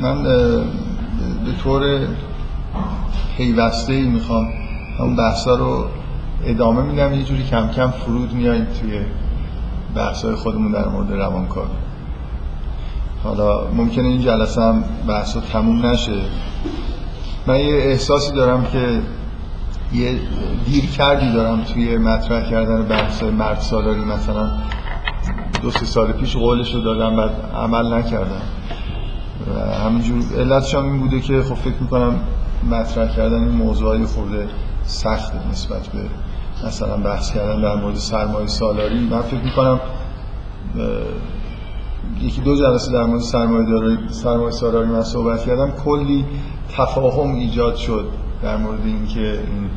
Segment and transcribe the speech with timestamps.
[0.00, 2.06] من به طور
[3.36, 4.48] پیوسته می‌خوام
[4.98, 5.86] همون بحثا رو
[6.44, 7.14] ادامه میدم.
[7.14, 9.00] یه جوری کم کم فرود میاییم توی
[9.94, 11.68] بحثای خودمون در مورد روانکاوی
[13.24, 16.20] حالا ممکنه این جلسه هم بحثا تموم نشه.
[17.46, 19.00] من یه احساسی دارم که
[19.92, 20.18] یه
[20.66, 24.50] دیر کردی دارم توی مطرح کردن بحث مرد سالاری مثلا.
[25.62, 28.42] دو سه سال پیش قولش رو دادم بعد عمل نکردم.
[29.54, 32.14] و همینجور علتش هم این بوده که خب فکر می‌کنم
[32.70, 34.48] مطرح کردن این موضوعی خورده
[34.84, 36.00] سخته نسبت به
[36.66, 39.00] مثلا بحث کردن در مورد سرمایه سالاری.
[39.00, 39.80] من فکر می‌کنم
[42.20, 45.70] یکی دو جلسه در مورد سرمایه داری سرمایه سالاری من صحبت کردم.
[45.70, 46.24] کلی
[46.76, 48.08] تفاهم ایجاد شد
[48.42, 49.70] در مورد اینکه این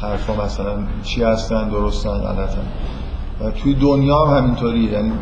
[0.00, 2.66] حرفا مثلا چی هستن درستن غلطن.
[3.40, 5.12] و توی دنیا هم همینطوریه یعنی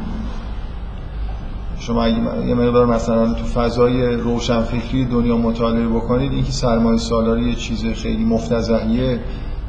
[1.79, 7.87] شما یه مقدار مثلا تو فضای روشنفکری دنیا مطالعه بکنید اینکه سرمایه سالاری یه چیز
[7.87, 9.21] خیلی مفتزهیه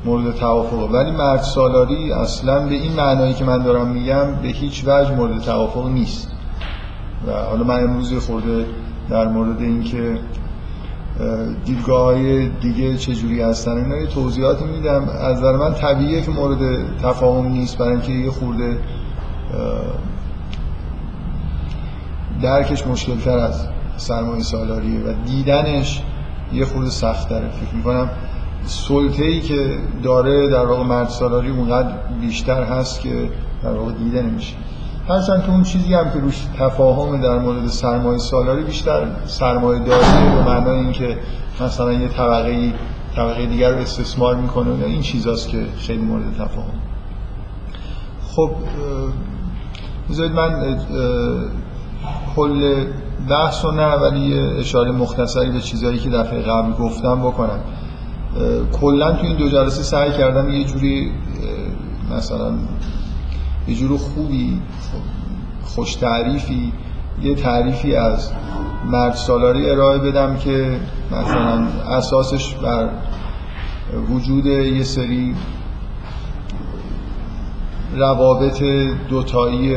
[0.06, 0.94] مورد توافقه.
[0.94, 5.42] ولی مرد سالاری اصلا به این معنایی که من دارم میگم به هیچ وجه مورد
[5.42, 6.32] توافق نیست.
[7.28, 8.66] و حالا من امروز خورده
[9.10, 10.20] در مورد اینکه
[11.66, 15.10] دیدگاه های دیگه چجوری هستن؟ اینا یه توضیحاتی میدم.
[15.10, 16.60] از نظر من طبیعیه که مورد
[17.04, 18.78] تفاهم نیست برای اینکه یه خورده
[22.42, 26.02] درکش مشکل تر از سرمایه سالاریه و دیدنش
[26.54, 28.10] یه خورده سخت داره فکر می‌کنم
[28.66, 33.30] سلطه ای که داره در واقع مرد سالاری اونقدر بیشتر هست که
[33.64, 34.56] در واقع دیده نمیشه.
[35.10, 40.36] هرچند که اون چیزی هم که روش تفاهم در مورد سرمایه سالاری بیشتر سرمایه داریه
[40.36, 41.18] به معنای اینکه
[41.62, 42.74] مثلا یه طبقه
[43.16, 46.82] طبقه دیگر رو استثمار می‌کنه این چیزاست که خیلی مورد تفاهم.
[48.36, 48.50] خب
[50.10, 50.78] بذارید من
[52.36, 52.86] کل
[53.30, 57.60] بحث و نه ولی اشاره مختصری به چیزهایی که دفعه قبل گفتم بکنم.
[58.82, 61.12] کلا تو این دو جلسه سعی کردم یه جوری
[62.18, 62.52] مثلا
[63.68, 64.62] یه جور خوبی
[65.64, 66.74] خوش تعریفی
[67.22, 68.32] یه تعریفی از
[68.86, 70.80] مرد سالاری ارائه بدم که
[71.12, 71.68] مثلا
[71.98, 72.90] اساسش بر
[74.10, 75.36] وجود یه سری
[77.96, 78.64] روابط
[79.10, 79.76] دوتایی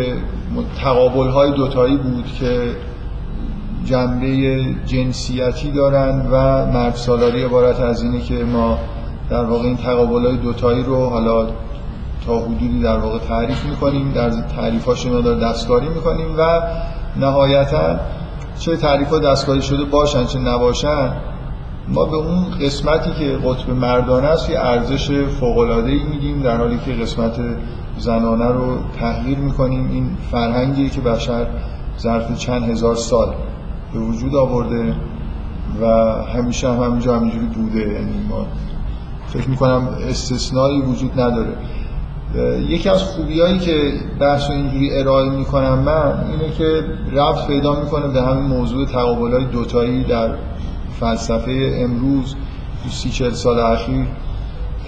[0.82, 2.76] تقابل های دوتایی بود که
[3.84, 8.78] جنبه جنسیتی دارن و مرد سالاری عبارت از اینه که ما
[9.30, 11.46] در واقع این تقابل های دوتایی رو حالا
[12.26, 16.62] تا حدودی در واقع تعریف می‌کنیم در تعریف هاش دار دستکاری می‌کنیم و
[17.16, 18.00] نهایتا
[18.58, 21.12] چه تعریف ها دستکاری شده باشن چه نباشن
[21.88, 26.78] ما به اون قسمتی که قطب مردانه است یه ارزش فوق‌العاده ای میدیم در حالی
[26.78, 27.40] که قسمت
[27.98, 29.90] زنانه رو تغییر می‌کنیم.
[29.90, 31.46] این فرهنگی که بشر
[31.98, 33.34] ظرف چند هزار سال
[33.92, 34.94] به وجود آورده
[35.82, 35.86] و
[36.22, 37.80] همیشه هم همینجا همینجوری بوده.
[37.80, 38.46] یعنی ما
[39.26, 41.52] فکر می‌کنم استثنایی وجود نداره.
[42.68, 48.22] یکی از خوبیایی که بحث اینجوری ارائه می‌کنم من اینه که رفت پیدا می‌کنه به
[48.22, 50.34] همین موضوع تقابل های دوتایی در
[51.00, 52.34] فلسفه امروز
[52.84, 54.06] تو سی چل سال اخیر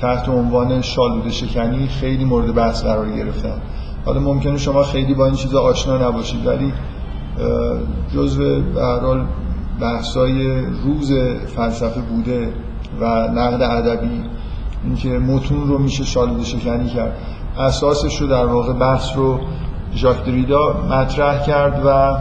[0.00, 3.62] تحت عنوان شالوده شکنی خیلی مورد بحث قرار گرفتن.
[4.04, 6.72] حالا ممکنه شما خیلی با این چیزا آشنا نباشید ولی
[8.14, 9.24] جزو به هر حال
[9.80, 11.12] بحثای روز
[11.56, 12.48] فلسفه بوده
[13.00, 14.22] و نقد ادبی
[14.84, 17.16] اینکه متون رو میشه شالوده شکنی کرد.
[17.58, 19.40] اساسش رو در واقع بحث رو
[19.94, 22.16] ژاک دریدا مطرح کرد و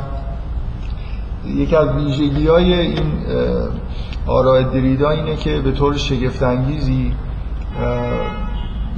[1.48, 3.12] یکی از ویژگی های این
[4.28, 7.14] آراء دریدا اینه که به طور شگفتانگیزی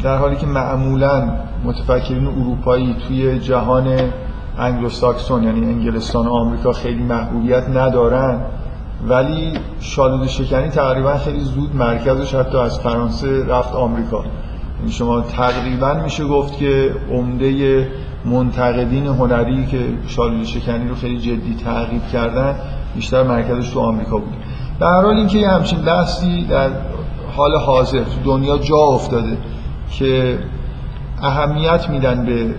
[0.04, 1.32] در حالی که معمولا
[1.64, 3.98] متفکرین اروپایی توی جهان
[4.58, 8.42] انگلوساکسون یعنی انگلستان و آمریکا خیلی محبوبیت ندارن
[9.08, 14.24] ولی شالود شکنی تقریبا خیلی زود مرکزش حتی از فرانسه رفت آمریکا.
[14.80, 17.88] یعنی شما تقریبا میشه گفت که عمده
[18.26, 22.56] منتقدین هنری که شالود شکنی رو خیلی جدی تعقیب کردن
[22.96, 24.34] بیشتر مرکزش تو آمریکا بود.
[24.80, 26.70] در حال اینکه همچین بحثی در
[27.36, 29.38] حال حاضر تو دنیا جا افتاده
[29.92, 30.40] که
[31.22, 32.56] اهمیت میدن به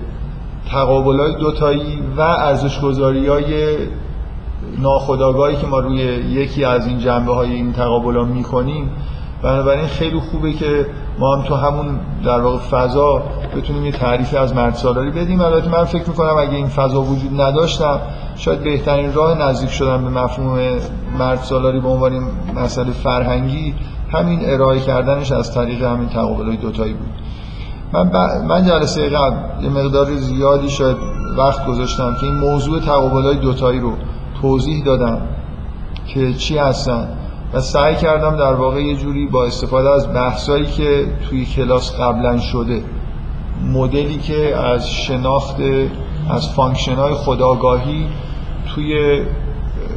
[0.70, 3.76] تقابل های دوتایی و ارزش گذاری های
[4.78, 8.90] ناخداگاهی که ما روی یکی از این جنبه های این تقابل ها می‌کنیم
[9.42, 10.86] بنابراین خیلی خوبه که
[11.18, 13.22] ما هم تو همون در واقع فضا
[13.56, 15.40] بتونیم یه تعریفی از مرد سالاری بدیم.
[15.40, 18.00] البته من فکر می‌کنم اگه این فضا وجود نداشتم
[18.36, 20.58] شاید بهترین راه نزدیک شدن به مفهوم
[21.18, 22.22] مرد سالاری به عنوان
[22.54, 23.74] مسئله فرهنگی
[24.12, 27.10] همین ارائه کردنش از طریق همین تقابل های دوتایی بود.
[27.92, 28.16] من, ب...
[28.48, 30.96] من جلسه قبل یه مقدار زیادی شاید
[31.36, 33.92] وقت گذاشتم که این موضوع تقابل های دوتایی رو
[34.42, 35.20] توضیح دادم
[36.06, 37.08] که چی هستن
[37.52, 42.38] و سعی کردم در واقع یه جوری با استفاده از بحثایی که توی کلاس قبلا
[42.38, 42.84] شده
[43.72, 45.56] مدلی که از شناخت
[46.30, 48.06] از function های خودآگاهی
[48.74, 49.22] توی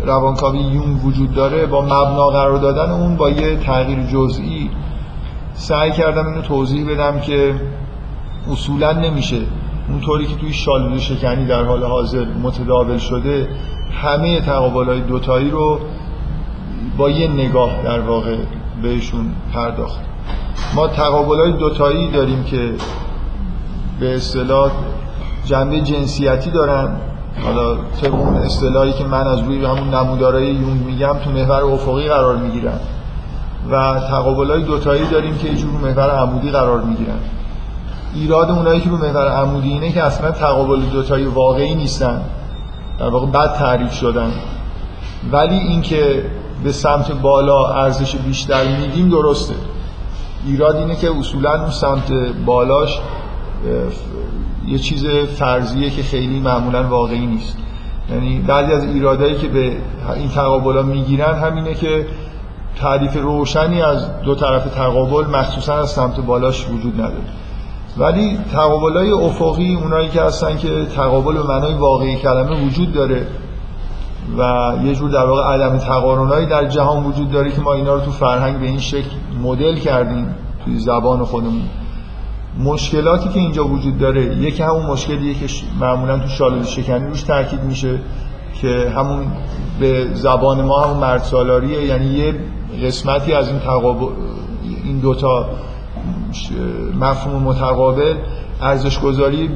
[0.06, 4.70] روانکاوی یونگ وجود داره با مبنا قرار دادن اون با یه تغییر جزئی.
[5.54, 7.56] سعی کردم اینو توضیح بدم که
[8.52, 9.42] اصولا نمیشه.
[9.90, 13.48] اونطوری که توی شالوده شکنی در حال حاضر متداول شده
[14.02, 15.80] همه تقابل های دوتایی رو
[16.98, 18.38] با یه نگاه در واقع
[18.82, 20.00] بهشون پرداخت.
[20.76, 22.72] ما تقابل های دوتایی داریم که
[24.00, 24.72] به اصطلاح
[25.46, 26.90] جنبه جنسیتی دارن.
[27.44, 32.08] حالا طبق اون اصطلاحی که من از روی همون نمودارهای یونگ میگم تو محور افقی
[32.08, 32.80] قرار می‌گیرن.
[33.72, 37.20] و تقابل های دوتایی داریم که ایجور رو محور عمودی قرار می‌گیرن.
[38.16, 42.22] ایراد اونایی که رو محور عمودی اینه که اصلا تقابل دوتایی واقعی نیستن.
[43.00, 44.32] در واقع بد تعریف شدن.
[45.32, 46.26] ولی اینکه
[46.64, 49.56] به سمت بالا ارزش بیشتر میدیم درسته.
[50.46, 52.12] ایراد اینه که اصولا اون سمت
[52.46, 53.00] بالاش
[54.68, 57.58] یه چیز فرضیه که خیلی معمولا واقعی نیست.
[58.10, 59.78] یعنی بعضی از ایرادایی که به
[60.16, 62.08] این تقابلا می‌گیرن همینه که
[62.80, 67.24] تعریف روشنی از دو طرف تقابل مخصوصا از سمت بالاش وجود نداره.
[67.98, 73.28] ولی تقابل های افقی اونایی که هستن که تقابل به معنای واقعی کلمه وجود داره
[74.38, 78.00] و یه جور در واقع عدم تقارنایی در جهان وجود داره که ما اینا رو
[78.00, 79.10] تو فرهنگ به این شکل
[79.44, 80.36] مدل کردیم
[80.66, 81.62] توی زبان خودمون.
[82.60, 85.46] مشکلاتی که اینجا وجود داره یکی همون مشکلیه که
[85.80, 88.00] معمولا تو شالود شکنی روش تاکید میشه
[88.62, 89.26] که همون
[89.80, 91.34] به زبان ما همون مرد
[91.88, 92.36] یعنی یه
[92.84, 94.06] قسمتی از این تقابل
[94.84, 95.46] این دوتا
[97.00, 98.16] مفهوم متقابل
[98.62, 99.50] ارزش گذاری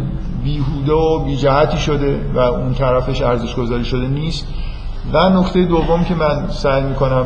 [0.43, 4.47] بیهوده و بیجهتی شده و اون طرفش ارزش گذاری شده نیست.
[5.13, 7.25] و نکته دوم که من سعی می‌کنم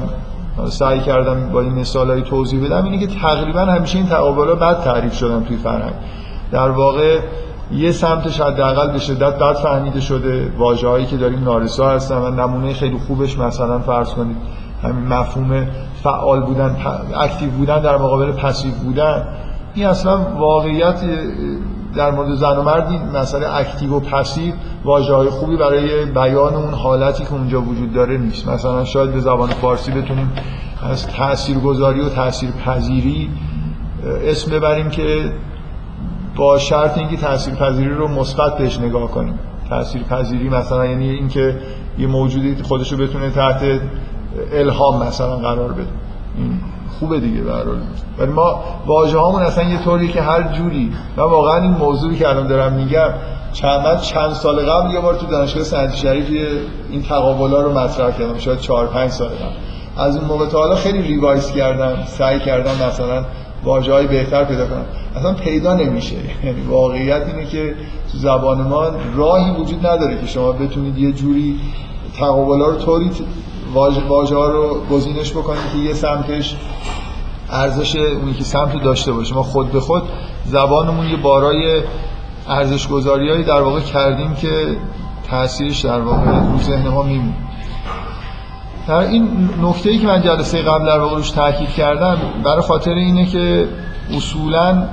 [0.70, 4.84] سعی کردم با این مثال های توضیح بدم اینه که تقریبا همیشه این تقابل بد
[4.84, 5.94] تعریف شدن توی فرهنگ.
[6.52, 7.20] در واقع
[7.72, 10.52] یه سمتش حداقل به شدت بد فهمیده شده.
[10.58, 14.38] واژه هایی که داریم نارسا هستن و نمونه خیلی خوبش مثلا فرض کنید
[14.86, 15.68] همین مفهوم
[16.04, 16.78] فعال بودن
[17.16, 19.28] active بودن در مقابل passive بودن
[19.74, 21.02] این اصلا واقعیت
[21.96, 24.54] در مورد زن و مرد این مسئله active و passive
[24.84, 28.48] واژه های خوبی برای بیان اون حالتی که اونجا وجود داره نیست.
[28.48, 30.32] مثلا شاید به زبان فارسی بتونیم
[30.92, 33.30] از تاثیرگذاری و تاثیرپذیری
[34.26, 35.32] اسم ببریم که
[36.36, 39.40] با شرط اینکه تاثیرپذیری رو مثبت بهش نگاه کنیم.
[39.70, 41.60] تاثیرپذیری مثلا یعنی اینکه
[41.98, 43.82] یه موجودی خودش رو بتونه تحت
[44.54, 45.88] الهام مثلا قرار بده.
[47.00, 47.54] خوبه دیگه به
[48.20, 50.92] ولی ما واژه هامون اصلا یه طوری که هر جوری.
[51.18, 53.10] من واقعا این موضوعی که الان دارم میگم
[53.54, 56.26] چند چند سال قبل یه بار تو دانشگاه سنت شریف
[56.92, 58.38] این تقابلا رو مطرح کردم.
[58.38, 59.56] شاید 4 5 سال قبل.
[59.98, 63.26] از اون موقع تا حالا خیلی ریوایز کردم سعی کردم مثلا
[63.64, 64.86] واژه های بهتر پیدا کنم.
[65.16, 66.16] اصلا پیدا نمیشه.
[66.44, 67.76] یعنی واقعیت اینه که
[68.12, 71.60] تو زبان ما راهی وجود نداره که شما بتونید یه جوری
[72.20, 73.10] تقابلا رو طوری
[73.74, 76.56] واژه ها رو گزینش بکنیم که یه سمتش
[77.50, 79.36] ارزش اونی که سمت داشته باشه.
[79.36, 80.04] ما خود به خود
[80.46, 81.82] زبانمون یه بارای
[82.50, 84.78] ارزش گذاری در واقع کردیم که
[85.30, 87.36] تاثیرش در واقع رو ذهن ما میمونه.
[88.88, 92.92] در این نکته ای که من جلسه قبل در واقع روش تاکید کردم برای خاطر
[92.92, 93.68] اینه که
[94.18, 94.84] اصولا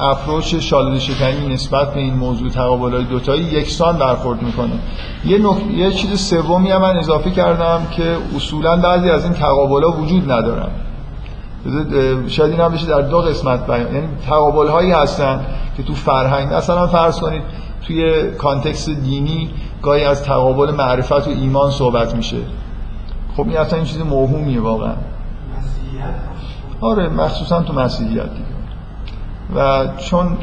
[0.00, 4.72] اپروچ شالود شکنی نسبت به این موضوع تقابل های دوتایی یکسان برخورد می‌کنه.
[5.24, 5.56] یه, نک...
[5.76, 10.68] یه چیز سومی من اضافه کردم که اصولا بعضی از این تقابل وجود ندارن.
[12.28, 13.94] شاید این هم بشه در دو قسمت بیان.
[13.94, 17.42] یعنی تقابل هایی هستن که تو فرهنگ مثلا فرض کنید
[17.86, 19.50] توی context دینی
[19.82, 22.36] گاهی از تقابل معرفت و ایمان صحبت میشه.
[23.36, 24.94] خب این اصلا این چیز موهومیه واقعا.
[26.80, 28.59] آره مخصوصا تو مسیحیت دیگه.
[29.56, 30.36] و چون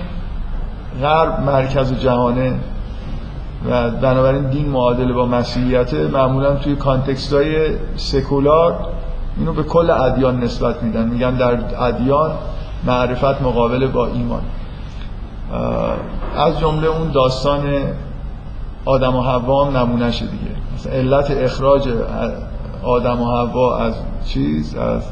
[1.01, 2.59] غرب مرکز جهانه
[3.69, 8.79] و بنابراین دین معادل با مسیحیت معمولا توی context های سکولار
[9.37, 11.07] اینو به کل ادیان نسبت میدن.
[11.07, 12.31] میگن در ادیان
[12.85, 14.41] معرفت مقابل با ایمان.
[16.35, 17.63] از جمله اون داستان
[18.85, 20.51] آدم و حوا هم نمونهشه دیگه.
[20.75, 21.89] مثلا علت اخراج
[22.83, 23.93] آدم و حوا از
[24.25, 25.03] چیز از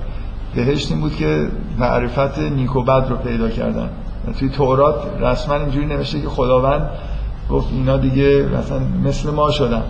[0.56, 1.48] بهشت این بود که
[1.78, 3.90] معرفت نیک و بد رو پیدا کردن.
[4.40, 6.90] توی تورات رسما اینجوری نوشته که خداوند
[7.50, 9.84] گفت اینا دیگه مثلا مثل ما شدن.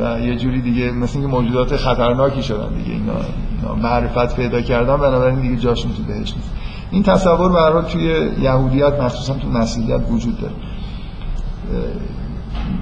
[0.00, 2.90] و یه جوری دیگه مثل اینکه موجودات خطرناکی شدن دیگه.
[2.90, 3.12] اینا,
[3.62, 6.50] اینا معرفت پیدا کردن بنابراین دیگه جاشون تو بهشت نیست.
[6.90, 10.54] این تصور به توی یهودیت مخصوصا تو مسیحیت وجود داره.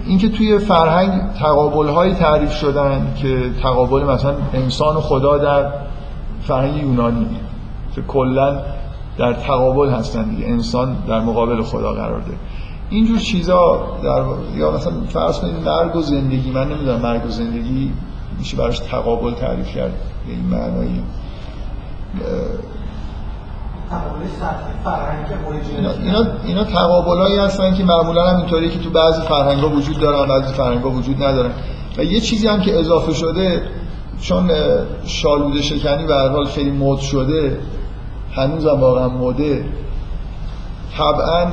[0.06, 5.66] اینکه توی فرهنگ تقابل های تعریف شدن که تقابل مثلا انسان و خدا در
[6.46, 7.26] فرهنگ یونانی
[7.94, 8.62] که کلا
[9.18, 10.46] در تقابل هستن دیگه.
[10.46, 12.34] انسان در مقابل خدا قرار ده
[12.90, 14.22] اینجور چیزا در
[14.58, 16.50] یا مثلا فرض کنید مرگ و زندگی.
[16.50, 17.92] من نمی‌دونم مرگ و زندگی
[18.38, 19.92] میشه براش تقابل تعریف کرد
[20.26, 21.02] به این معنایی
[25.76, 29.68] اینا, اینا, اینا تقابل هایی هستن که معمولا هم اینطوری که تو بعضی فرهنگ ها
[29.68, 31.50] وجود دارن بعضی فرهنگ ها وجود ندارن.
[31.98, 33.62] و یه چیزی هم که اضافه شده
[34.20, 34.50] چون
[35.06, 37.58] شالوده شکنی به هر حال خیلی مد شده
[38.32, 39.64] هنوز هم واقعا مده.
[40.98, 41.46] طبعا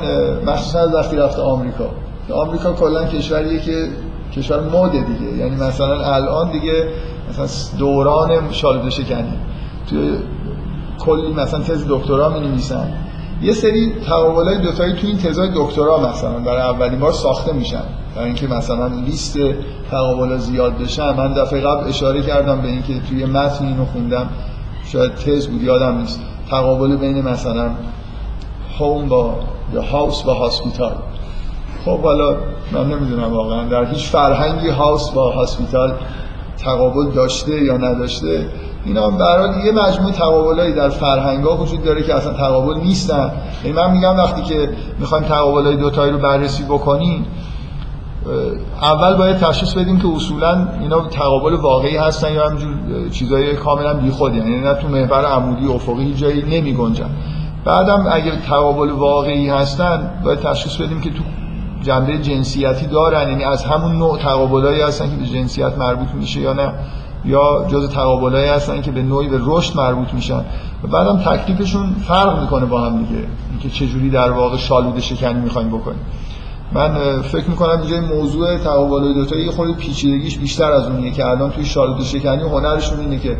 [0.46, 1.84] مخصوصا وقتی رفته آمریکا.
[2.32, 3.88] آمریکا کلا کشوریه که
[4.36, 5.36] کشور مده دیگه.
[5.36, 6.88] یعنی مثلا الان دیگه
[7.30, 7.46] مثلا
[7.78, 9.34] دوران شالوده شکنی.
[9.90, 10.16] توی
[10.98, 12.92] کلی مثلا تز دکترا می نویسن
[13.42, 17.82] یه سری تقابل های دوتایی تو این تزای دکترا مثلا برای اولین بار ساخته میشن.
[18.14, 19.38] برای اینکه مثلا لیست
[19.90, 24.28] تقابل زیاد بشن من دفعه قبل اشاره کردم به اینکه توی متن اینو خوندم.
[24.84, 26.20] شاید تز بود یادم نیست.
[26.50, 27.70] تقابل بین مثلا
[28.78, 29.34] هوم با
[29.74, 30.92] یا هاوس با هاسپیتال.
[31.84, 32.36] خب حالا
[32.72, 33.68] من نمی‌دونم واقعا.
[33.68, 35.92] در هیچ فرهنگی هاوس با هاسپیتال
[36.58, 38.46] تقابل داشته یا نداشته؟
[38.84, 43.30] اینا برای یه مجموعه تقابلایی در فرهنگ ها وجود داره که اصلا تقابل نیستن.
[43.64, 47.26] یعنی من میگم وقتی که می‌خوایم تقابل های دوتایی رو بررسی بکنیم
[48.82, 52.74] اول باید تشخیص بدیم که اصولا اینا تقابل واقعی هستن یا همینجور
[53.10, 57.10] چیزای کاملا بیخودی یعنی نه تو محور عمودی افقی جایی نمی گنجن.
[57.64, 61.22] بعدم اگر تقابل واقعی هستن باید تشخیص بدیم که تو
[61.82, 63.28] جنبه جنسیتی دارن.
[63.28, 66.72] یعنی از همون نوع تقابلایی هستن که به جنسیت مربوط میشه یا نه.
[67.24, 70.44] یا جز تقابلایی هستن که به نوعی به رشد مربوط میشن.
[70.84, 73.24] و بعدم تکلیفشون فرق می‌کنه با هم دیگه.
[73.50, 76.00] اینکه چجوری در واقع شالوده شکنی می‌خوایم بکنیم.
[76.72, 81.26] من فکر می‌کنم اینجا موضوع تقابل دو تا یه خورده پیچیدگیش بیشتر از اونیه که
[81.26, 83.36] الان توی شالوده شکنی هنرشون اینه که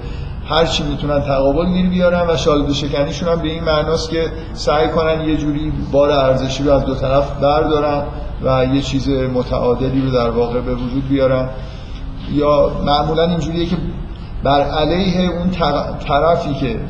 [0.49, 4.89] هر چی می‌تونن تقابل گیر بیارن و شالوده شکنیشون هم به این معناست که سعی
[4.89, 8.03] کنن یه جوری بار ارزشی رو از دو طرف بردارن
[8.45, 11.49] و یه چیز متعادلی رو در واقع به وجود بیارن.
[12.31, 13.77] یا معمولا اینجوریه که
[14.45, 15.51] بر علیه اون
[16.07, 16.81] طرفی که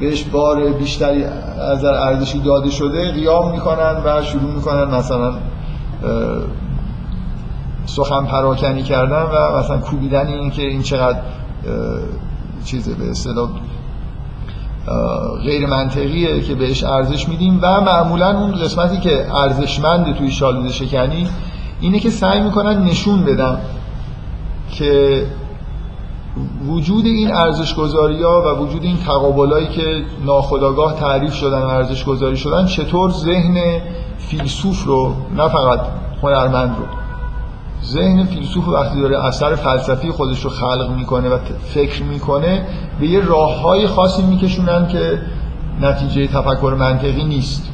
[0.00, 5.34] بهش بار بیشتری از ارزشی داده شده قیام می‌کنن و شروع می‌کنن مثلا
[7.86, 11.18] سخن پراکنی کردن و مثلا کوبیدن این که این چقدر
[12.64, 13.48] چیزه به اصطلاح
[15.44, 21.28] غیر منطقیه که بهش ارزش میدیم و معمولا اون قسمتی که ارزشمند توی شالوده شکنی
[21.80, 23.58] اینه که سعی می‌کنن نشون بدن
[24.72, 25.26] که
[26.68, 32.04] وجود این ارزش گذاری ها و وجود این تقابلایی که ناخداگاه تعریف شدن و ارزش
[32.04, 33.80] گذاری شدن چطور ذهن
[34.18, 35.80] فیلسوف رو نه فقط
[36.22, 36.84] هنرمند رو
[37.84, 41.38] ذهن فیلسوف وقتی داره اثر فلسفی خودش رو خلق می‌کنه و
[41.74, 42.66] فکر می‌کنه
[43.00, 45.22] به یه راه خاصی میکشونن که
[45.80, 47.72] نتیجه تفکر منطقی نیست.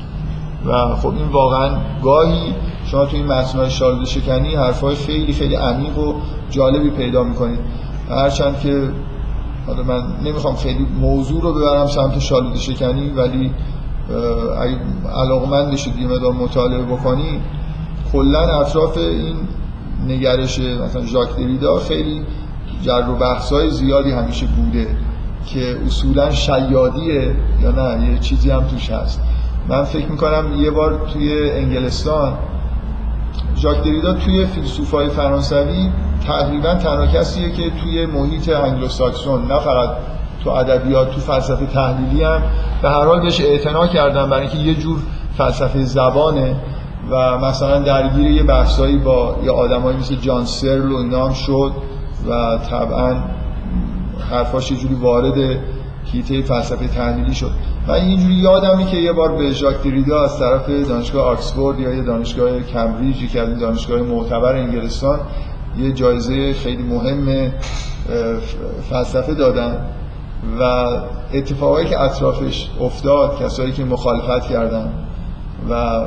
[0.66, 1.70] و خب این واقعا
[2.02, 2.54] گاهی
[2.86, 6.14] شما تو این متنهای شالوده شکنی حرفای خیلی خیلی عمیق و
[6.50, 7.58] جالبی پیدا می‌کنید
[8.10, 8.90] هرچند که
[9.66, 13.50] حالا من نمی‌خوام خیلی موضوع رو ببرم سمت شالوده شکنی ولی
[14.60, 14.76] اگه
[15.16, 17.40] علاقمند شد یه مدار مطالعه بکنی
[18.12, 19.36] کلا اطراف این
[20.06, 22.22] نگرش مثلا ژاک دریدا خیلی
[22.82, 24.86] جر و بحث های زیادی همیشه بوده
[25.46, 29.20] که اصولا شیادیه یا نه یه چیزی هم توش هست.
[29.68, 32.32] من فکر می‌کنم یه بار توی انگلستان
[33.56, 35.90] ژاک دریدا توی فیلسوفای فرانسوی
[36.26, 39.88] تقریبا تنها کسیه که توی محیط انگلوساکسون نه فقط
[40.44, 42.42] تو ادبیات تو فلسفه تحلیلی هم.
[42.82, 44.98] به هر حال بهش اعتنا کردن برای اینکه یه جور
[45.38, 46.56] فلسفه زبانه
[47.10, 51.72] و مثلا درگیر یه بحثایی با یه آدمایی مثل جان سرل و اینا هم شد
[52.28, 53.16] و طبعا
[54.30, 55.58] حرفاش یه جوری وارد
[56.12, 57.50] هیته فلسفه تحلیلی شد.
[57.88, 62.02] و اینجوری یادمی که یه بار به ژاک دریدا از طرف دانشگاه آکسفورد یا یه
[62.02, 65.20] دانشگاه کمبریج که از دانشگاه معتبر انگلستان
[65.78, 67.52] یه جایزه خیلی مهم
[68.90, 69.86] فلسفه دادن
[70.60, 70.86] و
[71.34, 74.92] اتفاقایی که اطرافش افتاد کسایی که مخالفت کردن
[75.70, 76.00] و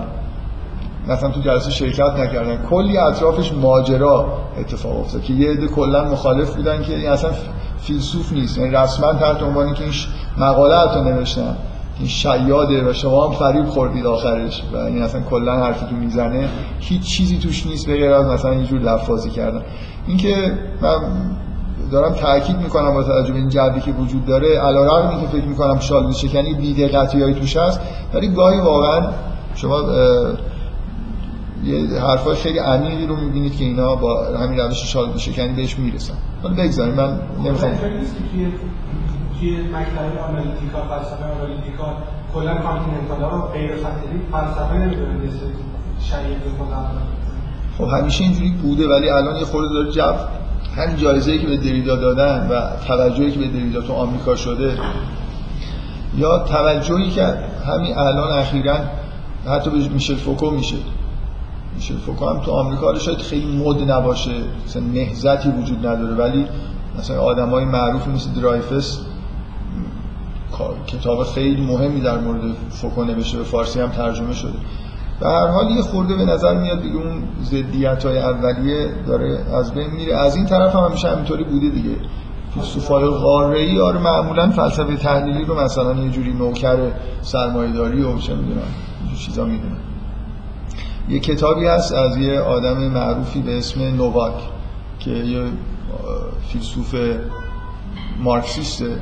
[1.08, 4.26] مثلا تو جلسه شرکت نکردن کلی اطرافش ماجرا
[4.60, 7.32] اتفاق افتاد که یه عده کلا مخالف بودن که این اصلا
[7.82, 9.94] فیلسوف نیست یعنی رسما تحت عنوانی که این
[10.38, 11.56] مقاله حتی نوشتن.
[12.00, 16.50] این شیاده و شما هم فریب خوردید آخرش و این اصلا کلا حرفی که می‌زنه.
[16.80, 19.62] هیچ چیزی توش نیست به غیر از مثلا اینجور لفاظی کردن.
[20.08, 21.00] اینکه من
[21.92, 26.12] دارم تاکید می‌کنم با توجه این جوی که وجود داره علیرغم که فکر می‌کنم شال
[26.12, 27.80] شکنی بیدقتی توش هست.
[28.14, 29.02] ولی گاهی واقعا
[29.56, 29.82] شما
[31.66, 36.14] یه حرفای خیلی عمیقی رو می‌بینید که اینا با همین روش شال شکنی بهش می‌رسن.
[36.44, 37.72] حالا بگذاریم من نمی‌خوام
[39.40, 41.98] توی مکتب آنالیتیکا فلسفه آنالیتیکا
[42.34, 42.54] کلا
[43.30, 43.72] رو غیر
[44.32, 44.98] فلسفه
[46.00, 46.42] شریعت
[47.78, 50.14] خب همیشه اینجوری بوده ولی الان یه خورده داره جو
[50.78, 54.78] همین جایزه‌ای که به دریدا دادن و توجهی که به دریدا تو آمریکا شده
[56.18, 57.24] یا توجهی که
[57.68, 58.78] همین الان اخیرا
[59.48, 60.76] حتی به میشل فوکو میشه.
[61.76, 64.32] میشل فوکو هم تو آمریکا شاید خیلی مد نباشه
[64.66, 66.46] مثلا نهزتی وجود نداره ولی
[67.00, 69.00] مثلا آدمای معروفی مثل درایفس
[70.88, 74.54] کتاب خیلی مهمی در مورد فوکو نوشته به فارسی هم ترجمه شده.
[75.20, 79.74] به هر حال یه خورده به نظر میاد دیگه اون ضدیت های اولیه داره از
[79.74, 80.16] بین میره.
[80.16, 81.96] از این طرف هم همیشه همینطوری بوده دیگه.
[82.54, 86.78] فیلسوفای قاره‌ای آره معمولا فلسفه تحلیلی رو مثلا یه جوری نوکر
[87.22, 88.62] سرمایه‌داری و چه می‌دونم
[89.26, 89.91] چیزا می‌دونن.
[91.10, 94.34] یه کتابی هست از یه آدم معروفی به اسم نوواک
[95.00, 95.44] که یه
[96.52, 96.96] فیلسوف
[98.20, 98.98] مارکسیسته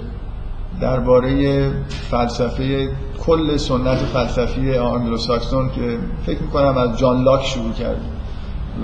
[0.82, 2.90] درباره فلسفه
[3.26, 8.02] کل سنت فلسفی آنگلوساکسون که فکر می‌کنم از جان لاک شروع کرد.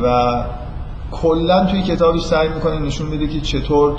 [0.03, 0.33] و
[1.11, 3.97] کلا توی کتابش سعی می‌کنه نشون میده که چطور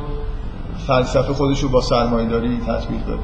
[0.86, 3.18] فلسفه خودش رو با سرمایه‌داری تطبیق داد.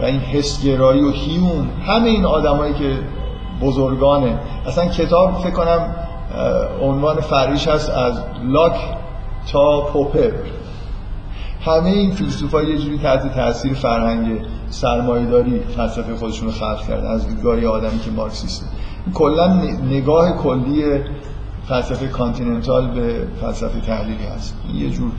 [0.00, 2.98] و این حسگرایی و هیوم همه این آدمایی که
[3.60, 4.38] بزرگانه.
[4.66, 5.94] اصلا کتاب فکر کنم
[6.82, 8.76] عنوان فرعیش هست از لاک
[9.52, 10.30] تا پوپر.
[11.64, 17.28] همه این فیلسوفا یه جوری تحت تاثیر فرهنگ سرمایه‌داری فلسفه خودشون رو خلق کردن از
[17.28, 18.66] دیدگاه آدمی که مارکسیسته.
[19.14, 19.54] کلا
[19.90, 20.84] نگاه کلی
[21.68, 24.56] فلسفه continental به فلسفه تحلیلی هست.
[24.74, 25.10] یه جور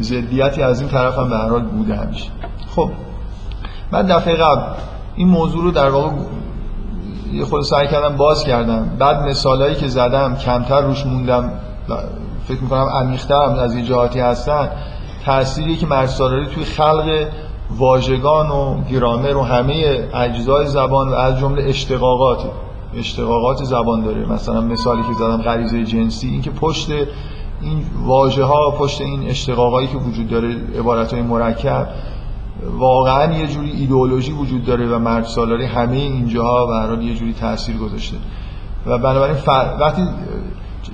[0.00, 2.30] ضدیتی از این طرف هم به حال بوده همیشه.
[2.76, 2.90] خب
[3.92, 4.62] من دفعه قبل
[5.16, 6.10] این موضوع رو در واقع
[7.32, 8.96] یه خود سعی کردم باز کردم.
[8.98, 11.50] بعد مثالایی که زدم کمتر روش موندم
[12.44, 14.68] فکر می‌کنم عمیق‌تر از یه جهاتی هستن.
[15.24, 17.26] تأثیری که مرسالاری توی خلق
[17.70, 22.38] واژگان و گرامر و همه اجزای زبان و از جمله اشتقاقات
[22.96, 24.32] اشتقاقات زبان داره.
[24.32, 26.90] مثلا مثالی که زدم غریزه جنسی این که پشت
[27.60, 31.88] این واژه ها پشت این اشتقاقایی که وجود داره عبارت های مرکب
[32.78, 36.66] واقعا یه جوری ایدئولوژی وجود داره و مرد سالاری همه اینجاها
[36.96, 38.16] به یه جوری تاثیر گذاشته.
[38.86, 39.36] و بنابراین
[39.80, 40.02] وقتی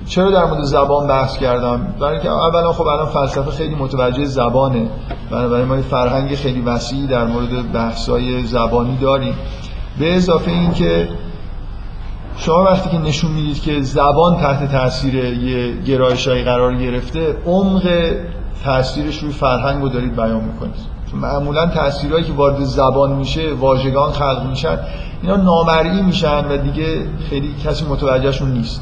[0.05, 4.89] چرا در مورد زبان بحث کردم؟ برای اینکه اولا خب الان فلسفه خیلی متوجه زبانه.
[5.31, 9.33] بنابراین ما فرهنگ خیلی وسیعی در مورد بحث‌های زبانی داریم.
[9.99, 11.09] به اضافه اینکه
[12.37, 18.11] شما وقتی که نشون می‌دید که زبان تحت تاثیر یه گرایشایی قرار گرفته عمق
[18.63, 20.94] تاثیرش روی فرهنگ رو دارید بیان می‌کنید.
[21.21, 24.79] معمولا تاثیرهایی که وارد زبان میشه واژگان خلق میشن
[25.21, 28.81] اینا نامرئی میشن و دیگه خیلی کسی متوجهشون نیست.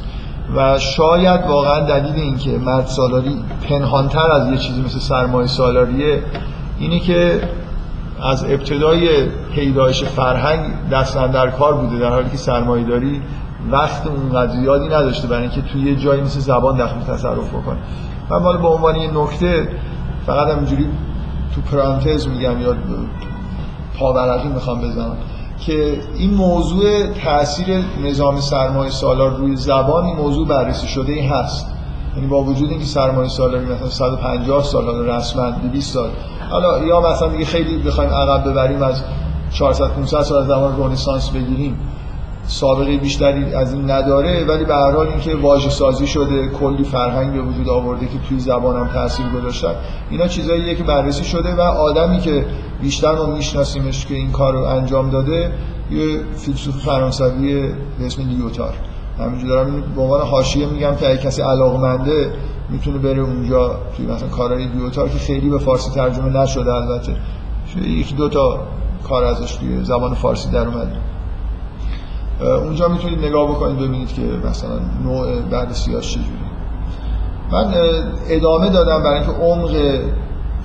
[0.55, 3.35] و شاید واقعا دلیل اینکه مرد سالاری
[3.69, 6.23] پنهانتر از یه چیزی مثل سرمایه سالاریه
[6.79, 7.41] اینه که
[8.21, 13.21] از ابتدای پیدایش فرهنگ دست در کار بوده در حالی که سرمایه داری
[13.71, 17.77] وقت اونقدر زیادی نداشته برای اینکه توی یه جایی مثل زبان دخل تصرف بکنه.
[18.29, 19.67] من مال به عنوان یه نکته
[20.25, 20.87] فقط همینجوری
[21.55, 22.75] تو پرانتز میگم یا
[23.99, 25.17] پاورقی می‌خوام بزنم
[25.59, 31.67] که این موضوع تاثیر نظام سرمایه سالار روی زبان این موضوع بررسی شده ای هست.
[32.15, 36.09] یعنی با وجود اینکه سرمایه سالاری مثلا 150 سال رسما 200 سال.
[36.49, 39.03] حالا یا مثلا دیگه خیلی بخوایم عقب ببریم از
[39.51, 41.77] 400 500 سال از زمان رنسانس بگیریم.
[42.47, 47.33] سابقه بیشتری از این نداره ولی به هر حال اینکه واژه سازی شده کلی فرهنگ
[47.33, 49.75] به وجود آورده که توی زبانم تاثیر گذاشتن
[50.09, 52.45] اینا چیزاییه که بررسی شده و آدمی که
[52.81, 55.51] بیشتر ما میشناسیمش که این کار رو انجام داده
[55.91, 57.61] یه فیلسوف فرانسوی
[57.99, 58.73] به اسم لیوتار.
[59.19, 62.33] همینجور دارم به عنوان حاشیه میگم که اگه کسی علاقمنده
[62.69, 67.15] می‌تونه بره اونجا توی مثلا کارهای لیوتار که خیلی به فارسی ترجمه نشده البته.
[67.85, 68.59] یکی دو تا
[69.03, 71.12] کار ازش توی زبان فارسی در اومده.
[72.43, 76.27] اونجا می‌تونید نگاه بکنید ببینید که مثلا نوع بررسیاش چجوری
[77.51, 77.73] من
[78.29, 79.99] ادامه دادم برای اینکه عمق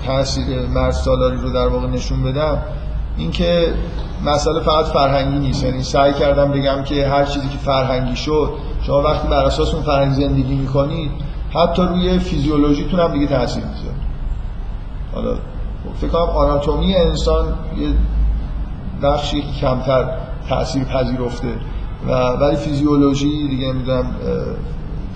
[0.05, 2.57] تاثیر مرد سالاری رو در واقع نشون بدم
[3.17, 3.73] اینکه
[4.25, 5.63] مسئله فقط فرهنگی نیست.
[5.63, 8.49] یعنی سعی کردم بگم که هر چیزی که فرهنگی شد
[8.81, 11.11] شما وقتی بر اساس اون فرهنگ زندگی می‌کنید
[11.53, 13.95] حتی روی فیزیولوژیتون هم دیگه تاثیر می‌ذاره.
[15.13, 15.37] حالا
[16.01, 17.45] فکر کنم آناتومی انسان
[17.77, 17.87] یه
[19.03, 20.09] بخشی کمتر
[20.49, 21.53] تاثیر پذیرفته.
[22.07, 24.11] و ولی فیزیولوژی دیگه می‌دونم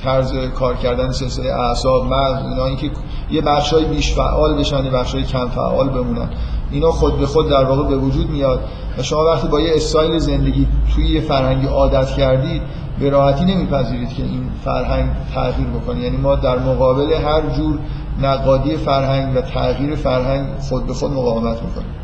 [0.04, 2.92] طرز کار کردن سلسله اعصاب مغز اینا اینکه
[3.32, 6.30] یه بخشای بیش فعال بشن یه بخشای کم فعال بمونن.
[6.72, 8.60] اینا خود به خود در واقع به وجود میاد.
[8.98, 12.62] و شما وقتی با یه استایل زندگی توی یه فرهنگی عادت کردید
[13.00, 16.00] به راحتی نمیپذیرید که این فرهنگ تغییر بکنه.
[16.00, 17.80] یعنی ما در مقابل هر جور
[18.22, 22.03] نقادی فرهنگ و تغییر فرهنگ خود به خود مقاومت می‌کنیم.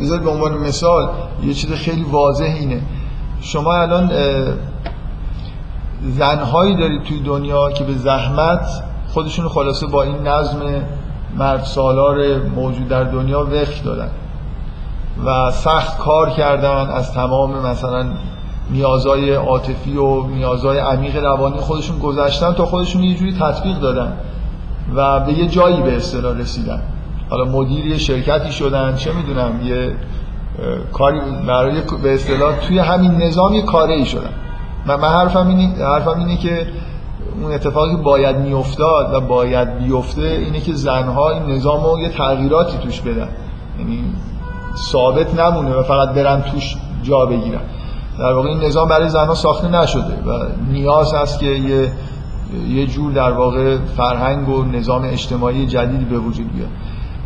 [0.00, 1.08] بذارید به عنوان مثال
[1.42, 2.82] یه چیز خیلی واضح اینه.
[3.40, 4.10] شما الان
[6.02, 10.58] زنهایی دارید توی دنیا که به زحمت خودشون خلاصه با این نظم
[11.38, 14.10] مرد سالار موجود در دنیا وقت دادن
[15.24, 18.06] و سخت کار کردن از تمام مثلا
[18.70, 24.12] نیازهای عاطفی و نیازهای عمیق روانی خودشون گذشتن تا خودشون یه جوری تطبیق دادن
[24.94, 26.82] و به یه جایی به اصطلاح رسیدن.
[27.30, 29.92] حالا مدیر یه شرکتی شدن چه می‌دونم یه
[30.92, 34.30] کاری برای به اصطلاح توی همین نظام یه کاره ای شدن.
[34.86, 36.66] من حرفم اینه حرفم اینه که
[37.42, 42.78] اون اتفاقی باید میافتاد و باید بیفته اینه که زنها این نظام رو یه تغییراتی
[42.78, 43.28] توش بدن.
[43.78, 44.04] یعنی
[44.76, 47.60] ثابت نمونه و فقط برن توش جا بگیرن.
[48.18, 51.92] در واقع این نظام برای زنها ساخته نشده و نیاز هست که یه
[52.68, 56.68] یه جور در واقع فرهنگ و نظام اجتماعی جدیدی به وجود بیاد.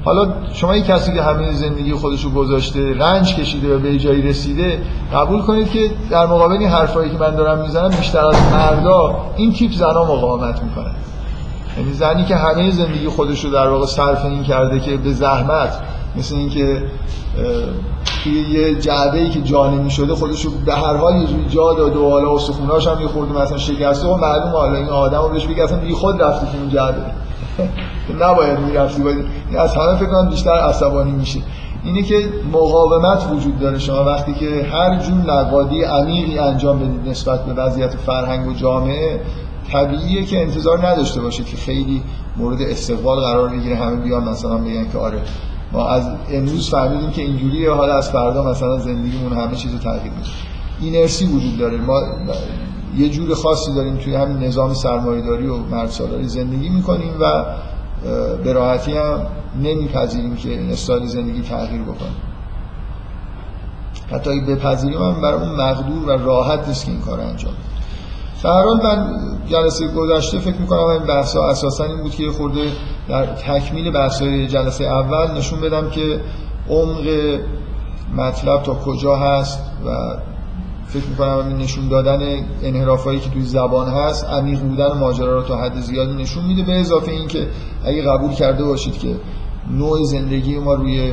[0.05, 4.23] حالا شما یک کسی که همه زندگی خودش رو گذاشته رنج کشیده و به جایی
[4.23, 4.83] رسیده
[5.15, 9.53] قبول کنید که در مقابل این حرفایی که من دارم می‌زنم بیشتر از مردا این
[9.53, 10.91] تیپ زنا مقاومت می‌کنه
[11.79, 15.81] یعنی زنی که همه زندگی خودش رو در واقع صرف این کرده که به زحمت
[16.17, 16.83] مثل اینکه
[18.23, 21.75] توی یه جعبه ای که جا نمی‌شده خودش رو به هر حال یه جوری جا
[21.75, 25.47] داد و حالا استخوناش هم یه خورده مثلا شکسته و معلومه حالا این آدمو بهش
[25.47, 27.03] بگه اصلا بی خود رفتی که اون جعبه.
[28.21, 31.41] نباید می‌رفتی باید این از همه فکر کنم بیشتر عصبانی میشه
[31.85, 37.45] اینه که مقاومت وجود داره شما وقتی که هر جور نقادی عمیقی انجام بدید نسبت
[37.45, 39.21] به وضعیت فرهنگ و جامعه
[39.73, 42.03] طبیعیه که انتظار نداشته باشید که خیلی
[42.37, 45.19] مورد استقبال قرار بگیره همه بیان مثلا بگن که آره
[45.73, 50.29] ما از امروز فهمیدیم که اینجوریه حالا از فردا مثلا زندگیمون همه چیز تغییر میده.
[50.81, 51.77] اینرسی وجود داره.
[51.77, 52.03] ما
[52.97, 57.45] یه جور خاصی داریم توی همین نظام سرمایه‌داری و مردسالاری زندگی می‌کنیم و
[58.45, 59.27] به راحتی هم
[59.63, 62.11] نمیپذیریم که استایل زندگی تغییر بکنه.
[64.13, 67.55] حتی اگه بپذیریم هم برای اون مقدور و راحت نیست که این کار انجام
[68.43, 69.07] حال من
[69.49, 72.73] جلسه گذشته فکر می‌کنم این بحث ها اساسا این بود که خورده
[73.09, 76.21] در تکمیل بحث های جلسه اول نشون بدم که
[76.71, 77.07] عمق
[78.17, 79.91] مطلب تا کجا هست و
[80.93, 85.57] فکر می‌کنم این نشون دادن انحرافایی که توی زبان هست عمیق بودن ماجرا رو تا
[85.57, 86.63] حد زیادی نشون میده.
[86.63, 87.47] به اضافه اینکه
[87.85, 89.17] اگه قبول کرده باشید که
[89.71, 91.13] نوع زندگی ما روی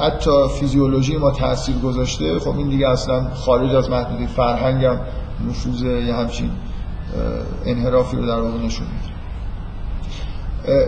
[0.00, 4.26] حتی فیزیولوژی ما تاثیر گذاشته خب این دیگه اصلا خارج از محدوده.
[4.26, 4.96] فرهنگم
[5.48, 6.50] نفوذ یه همچین
[7.66, 9.10] انحرافی رو در واقع نشون میده.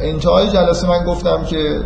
[0.09, 1.81] انتهای جلسه من گفتم که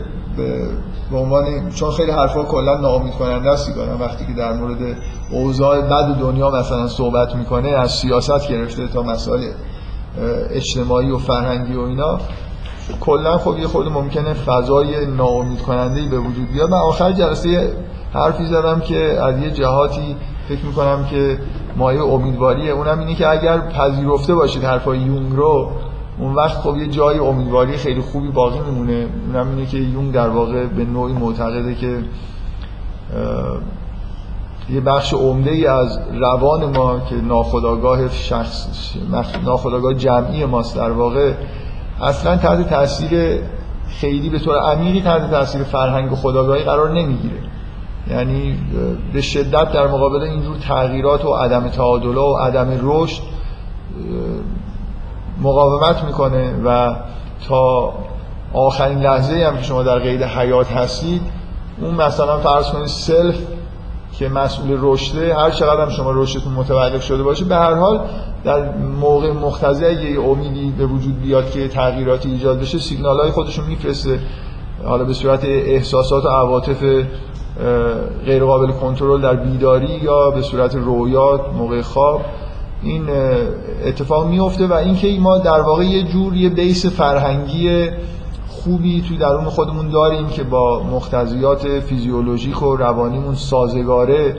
[1.10, 4.96] به عنوان چون خیلی حرفا کلا ناامید کننده است وقتی که در مورد
[5.30, 9.42] اوضاع بد دنیا مثلا صحبت می‌کنه از سیاست گرفته تا مسائل
[10.50, 12.18] اجتماعی و فرهنگی و اینا
[13.00, 16.70] کلا خب یه خود ممکنه فضای ناامید کننده به وجود بیاد.
[16.70, 17.72] من آخر جلسه
[18.14, 20.16] حرفی زدم که از یه جهاتی
[20.48, 21.38] فکر می‌کنم که
[21.76, 22.72] مایه امیدواریه.
[22.72, 25.70] اونم اینه که اگر پذیرفته باشید حرفای یونگ رو
[26.18, 29.06] اون وقت خب یه جای امیدواری خیلی خوبی باقی میمونه.
[29.26, 31.98] اونم اینه که یونگ در واقع به نوعی معتقده که
[34.70, 38.66] یه بخش عمده ای از روان ما که ناخداگاه شخص
[39.44, 41.32] ناخداگاه جمعی ماست در واقع
[42.00, 43.40] اصلا تحت تاثیر
[43.88, 47.38] خیلی به طور عمیقی تحت تاثیر فرهنگ خداگاهی قرار نمی‌گیره.
[48.10, 48.58] یعنی
[49.12, 53.22] به شدت در مقابل اینجور تغییرات و عدم تعادل و عدم رشد
[55.40, 56.94] مقاومت می‌کنه و
[57.48, 57.92] تا
[58.52, 61.22] آخرین لحظه هم که شما در قید حیات هستید
[61.80, 63.36] اون مثلا فرض کنید سلف
[64.18, 68.00] که مسئول رشده هر چقدر هم شما رشدتون متوقف شده باشه به هر حال
[68.44, 73.66] در موقع مختزه یه امیدی به وجود بیاد که تغییراتی ایجاد بشه سیگنال های خودشون
[73.66, 74.18] میفرسته.
[74.84, 76.82] حالا به صورت احساسات و عواطف
[78.24, 82.20] غیر قابل کنترل در بیداری یا به صورت رویات موقع خواب.
[82.86, 83.06] این
[83.84, 87.88] اتفاق میفته و اینکه ما در واقع یه جور یه بیس فرهنگی
[88.48, 94.36] خوبی توی درون خودمون داریم که با مختزیات فیزیولوژیک و روانیمون سازگاره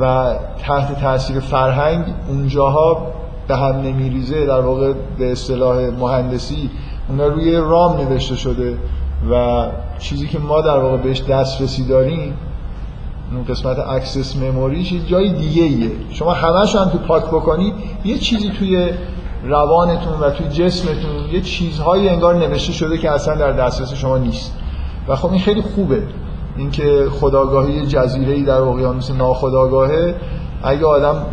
[0.00, 3.06] و تحت تاثیر فرهنگ اونجاها
[3.48, 6.70] به هم نمیریزه در واقع به اصطلاح مهندسی
[7.08, 8.78] اونا روی ROM نوشته شده
[9.30, 9.66] و
[9.98, 12.34] چیزی که ما در واقع بهش دسترسی داریم
[13.32, 15.90] اون قسمت access memory ش یه جای دیگه ایه.
[16.10, 18.90] شما همش هم تو پاک بکنید یه چیزی توی
[19.44, 24.54] روانتون و توی جسمتون یه چیزهایی انگار نوشته شده که اصلا در دسترس شما نیست.
[25.08, 26.02] و خب این خیلی خوبه.
[26.56, 30.14] اینکه خداگاهی جزیره در اقیانوس ناخداگاهه.
[30.62, 31.26] اگه آدم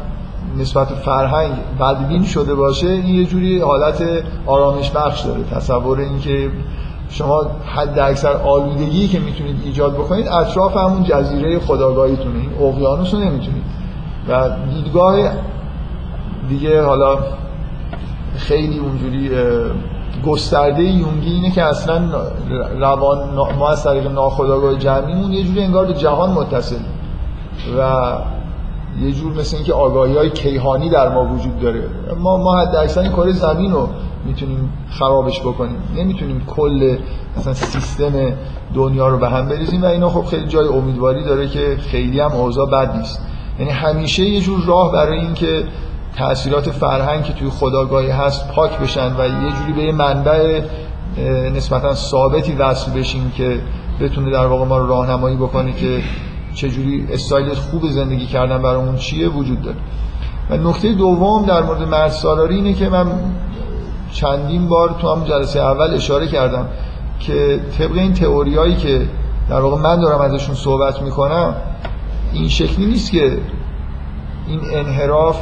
[0.57, 4.03] نسبت فرهنگ بدبین شده باشه این یه جوری حالت
[4.45, 5.43] آرامش بخش داره.
[5.43, 6.51] تصور اینکه
[7.09, 12.39] شما حد اکثر آلودگی که می‌تونید ایجاد بکنید اطراف همون جزیره خداگاهیتونه.
[12.39, 13.63] این اقیانوس رو نمی‌تونید.
[14.29, 15.31] و دیدگاه
[16.49, 17.17] دیگه حالا
[18.37, 19.31] خیلی اونجوری
[20.25, 22.01] گسترده یونگی اینه که اصلا
[22.79, 26.79] روان ما از طریق ناخداگاه جمعیمون یه جوری انگار به جهان متصل.
[27.79, 28.11] و
[29.01, 31.83] یه جور مثل اینکه آگاهی های کیهانی در ما وجود داره.
[32.19, 33.89] ما ما حد اکثر این کار زمین رو
[34.25, 35.77] می‌تونیم خرابش بکنیم.
[35.95, 36.97] نمی‌تونیم کل
[37.37, 38.13] مثلا سیستم
[38.75, 42.31] دنیا رو به هم بریزیم و اینا خب خیلی جای امیدواری داره که خیلی هم
[42.31, 43.21] اوضاع بد نیست.
[43.59, 45.63] یعنی همیشه یه جور راه برای اینکه
[46.17, 50.61] تاثیرات فرهنگ که توی خداگاهی هست پاک بشن و یه جوری به یه منبع
[51.55, 53.59] نسبتا ثابتی وصل بشیم که
[54.01, 56.01] بتونه در واقع ما رو راهنمایی بکنه که
[56.55, 59.77] چجوری استایل خوب زندگی کردن برامون چیه وجود داره.
[60.49, 63.07] و نکته دوم در مورد مرد سالاری اینه که من
[64.11, 66.67] چندین بار تو هم جلسه اول اشاره کردم
[67.19, 69.07] که طبق این تئوریایی که
[69.49, 71.55] در واقع من دارم ازشون صحبت می‌کنم
[72.33, 73.37] این شکلی نیست که
[74.47, 75.39] این انحراف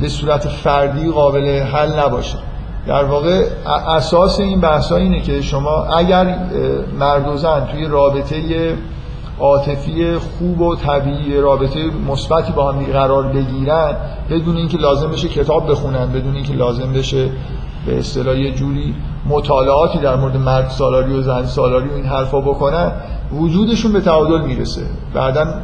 [0.00, 2.38] به صورت فردی قابل حل نباشه.
[2.86, 3.44] در واقع
[3.88, 6.38] اساس این بحث اینه که شما اگر
[6.98, 8.76] مرد و زن توی رابطه
[9.40, 13.96] عاطفی خوب و طبیعی رابطه مثبتی با هم قرار بگیرن
[14.30, 17.28] بدون اینکه لازم بشه کتاب بخونن بدون اینکه لازم بشه
[17.86, 18.94] به اصطلاح یه جوری
[19.26, 22.92] مطالعاتی در مورد مرد سالاری و زن سالاری و این حرفا بکنن
[23.32, 24.82] وجودشون به تعادل می‌رسه.
[25.14, 25.54] بعدا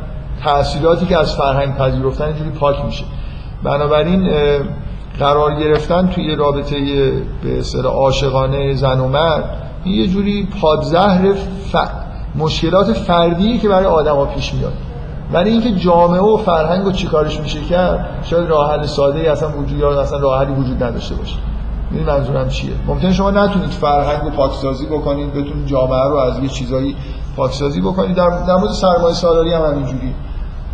[0.45, 3.05] تأثیراتی که از فرهنگ پذیرفتن جوری پاک میشه.
[3.63, 4.31] بنابراین
[5.19, 6.77] قرار گرفتن توی رابطه
[7.43, 11.33] به اصطلاح عاشقانه زن و مرد یه جوری پادزهر
[11.73, 11.77] ف...
[12.39, 14.73] مشکلات فردی که برای آدما پیش میاد.
[15.33, 19.49] ولی اینکه جامعه و فرهنگ و چیکارش میشه کرد شاید راه حل ساده ای اصلا
[19.49, 21.37] وجود یا اصلا راه حلی وجود نداشته باشه.
[21.93, 26.49] این منظورم چیه؟ ممکن شما نتونید فرهنگ رو پاکسازی بکنید بتونید جامعه رو از یه
[26.49, 26.97] چیزایی
[27.37, 28.17] پاکسازی بکنید.
[28.17, 30.15] در, در مورد سرمایه سالاری هم همینجوری.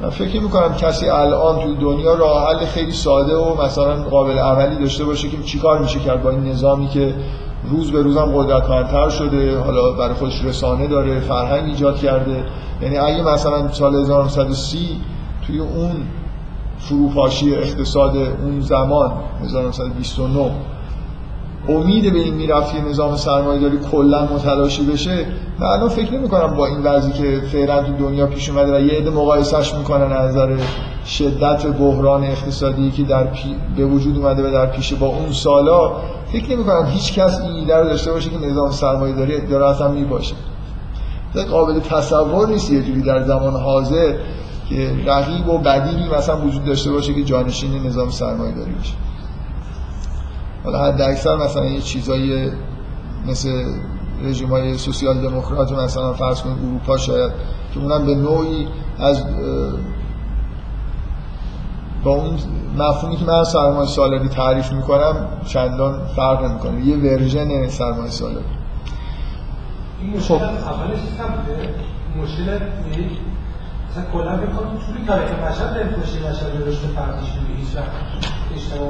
[0.03, 4.77] من فکر می‌کنم کسی الان توی دنیا راه حل خیلی ساده و مثلا قابل عملی
[4.77, 7.15] داشته باشه که چیکار میشه کرد با این نظامی که
[7.71, 12.45] روز به روزم قدرتمندتر شده حالا برای خودش رسانه داره فرهنگ ایجاد کرده.
[12.83, 15.01] یعنی اگه مثلا سال 1930
[15.47, 15.93] توی اون
[16.79, 19.13] فروپاشی اقتصاد اون زمان
[19.45, 20.51] 1929
[21.69, 25.27] امید به این می‌رفت یه نظام سرمایه داری کلا متلاشی بشه
[25.59, 28.81] من الان فکر نمی کنم با این وضعی که فعلا تو دنیا پیش اومده و
[28.81, 30.57] یه عده مقایسش می‌کنن از نظر
[31.07, 33.57] شدت بحران اقتصادی که در پی...
[33.77, 35.93] به وجود اومده و در پیش با اون سالا
[36.33, 39.67] فکر نمی کنم هیچ کس این ایده رو داشته باشه که نظام سرمایه داری داره
[39.67, 40.35] اصلا می‌باشه
[41.51, 44.15] قابل تصور نیست یه جوری در زمان حاضر
[44.69, 48.95] که رقیب و بدیلی مثلا وجود داشته باشه که جانشین نظام سرمایه داری بشه
[50.65, 52.51] حالا حد اکثر مثلا یه چیزایی
[53.27, 53.65] مثل
[54.25, 57.33] رژیم های سوسیال دموکرات مثلا فرض کنید اروپا شاید
[57.75, 58.69] که اونم به نوعی
[58.99, 59.25] از
[62.05, 62.39] با اون
[62.79, 66.87] مفهومی که من سرمایه سالاری تعریف می‌کنم چندان فرق نمی‌کنه.
[66.87, 68.45] یه ورژن سرمایه سالاری.
[70.01, 70.43] این مشکل خب.
[70.43, 71.75] اول سیستم بوده
[72.23, 72.59] مشکل
[73.91, 77.91] مثلا کلا فکر کنم توی تاریخ بشر دلخوشی بشر به رشد فردیش بوده هیچ وقت
[78.57, 78.89] اشتباه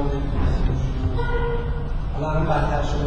[2.13, 3.05] حالا الان بدتر شده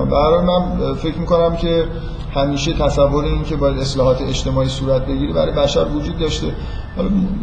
[0.00, 1.84] و برای من فکر می‌کنم که
[2.34, 6.46] همیشه تصور این که باید اصلاحات اجتماعی صورت بگیره برای بشر وجود داشته.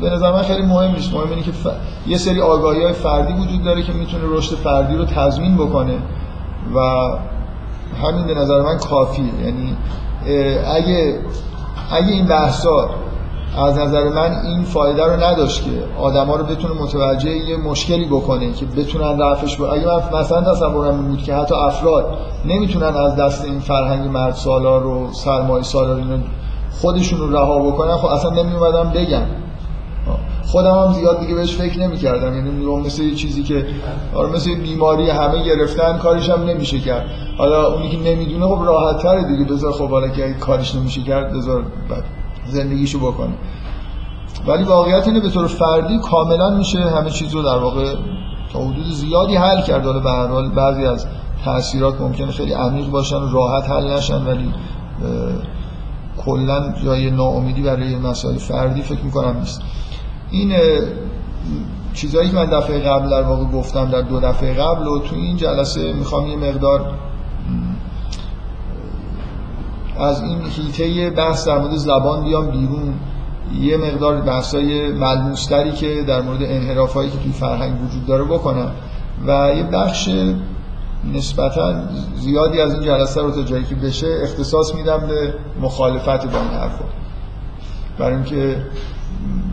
[0.01, 1.13] به نظر من خیلی مهم نیست.
[1.13, 1.67] مهم اینه که ف...
[2.07, 5.97] یه سری آگاهی های فردی وجود داره که می‌تونه رشد فردی رو تضمین بکنه
[6.75, 6.79] و
[8.03, 9.25] همین به نظر من کافیه.
[9.43, 9.77] یعنی
[10.75, 11.19] اگه
[11.91, 12.89] اگه این بحثا
[13.57, 18.51] از نظر من این فایده رو نداشت که آدما رو بتونه متوجه یه مشکلی بکنه
[18.51, 22.05] که بتونن رفعش با اگه من مثلا تصورم بود که حتی افراد
[22.45, 26.17] نمی‌تونن از دست این فرهنگ مرد سالار و سرمایه سالار اینو
[26.71, 29.23] خودشون رو رها بکنن خب اصلا نمی اومدم بگم
[30.51, 33.65] خودم هم زیاد دیگه بهش فکر نمی کردم یعنی مثل یه چیزی که
[34.15, 37.05] آره مثل بیماری همه گرفتن کارش هم نمیشه کرد.
[37.38, 39.53] حالا اونی که نمی‌دونه خب راحت تره دیگه.
[39.53, 41.63] بذار خب حالا که کارش نمیشه کرد بذار
[42.47, 43.34] زندگیشو بکنه.
[44.47, 47.95] ولی واقعیت اینه به طور فردی کاملا میشه همه چیز رو در واقع
[48.53, 49.86] تا حدود زیادی حل کرد.
[49.86, 51.05] حالا به هر حال بعضی از
[51.45, 54.53] تاثیرات ممکنه خیلی عمیق باشن راحت حل نشن ولی
[56.25, 59.62] کلا جای ناامیدی برای مسائل فردی فکر می‌کنم نیست.
[60.31, 60.53] این
[61.93, 65.38] چیزایی که من دفعه قبل در واقع گفتم در دو دفعه قبل و تو این
[65.38, 66.91] جلسه می‌خوام یه مقدار
[69.99, 72.93] از این هیته بحث در مورد زبان بیام بیرون.
[73.62, 78.71] یه مقدار بحثای ملموستری که در مورد انحرافایی که توی فرهنگ وجود داره بکنم.
[79.27, 80.10] و یه بخش
[81.05, 81.73] نسبتا
[82.15, 86.49] زیادی از این جلسه رو تا جایی که بشه اختصاص میدم به مخالفت با این
[86.49, 86.85] حرفا
[87.97, 88.57] برای اینکه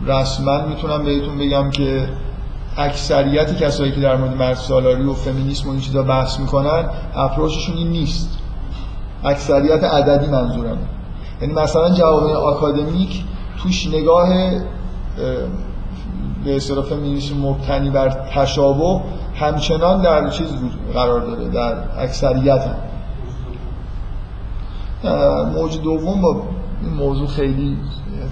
[0.07, 2.09] رسما می‌تونم بهتون بگم که
[2.77, 7.77] اکثریت کسایی که در مورد مرد سالاری و فمینیسم و این چیزا بحث می‌کنن اپروچشون
[7.77, 8.37] این نیست.
[9.23, 10.77] اکثریت عددی منظورم
[11.41, 13.23] یعنی مثلا جوامع آکادمیک
[13.63, 14.29] توش نگاه
[16.45, 19.01] به اصطلاح فمینیسم مبتنی بر تشابه
[19.39, 20.47] همچنان در چیز
[20.93, 22.75] قرار داره در اکثریت هم.
[25.55, 26.43] موج دوم با
[26.81, 27.77] این موضوع خیلی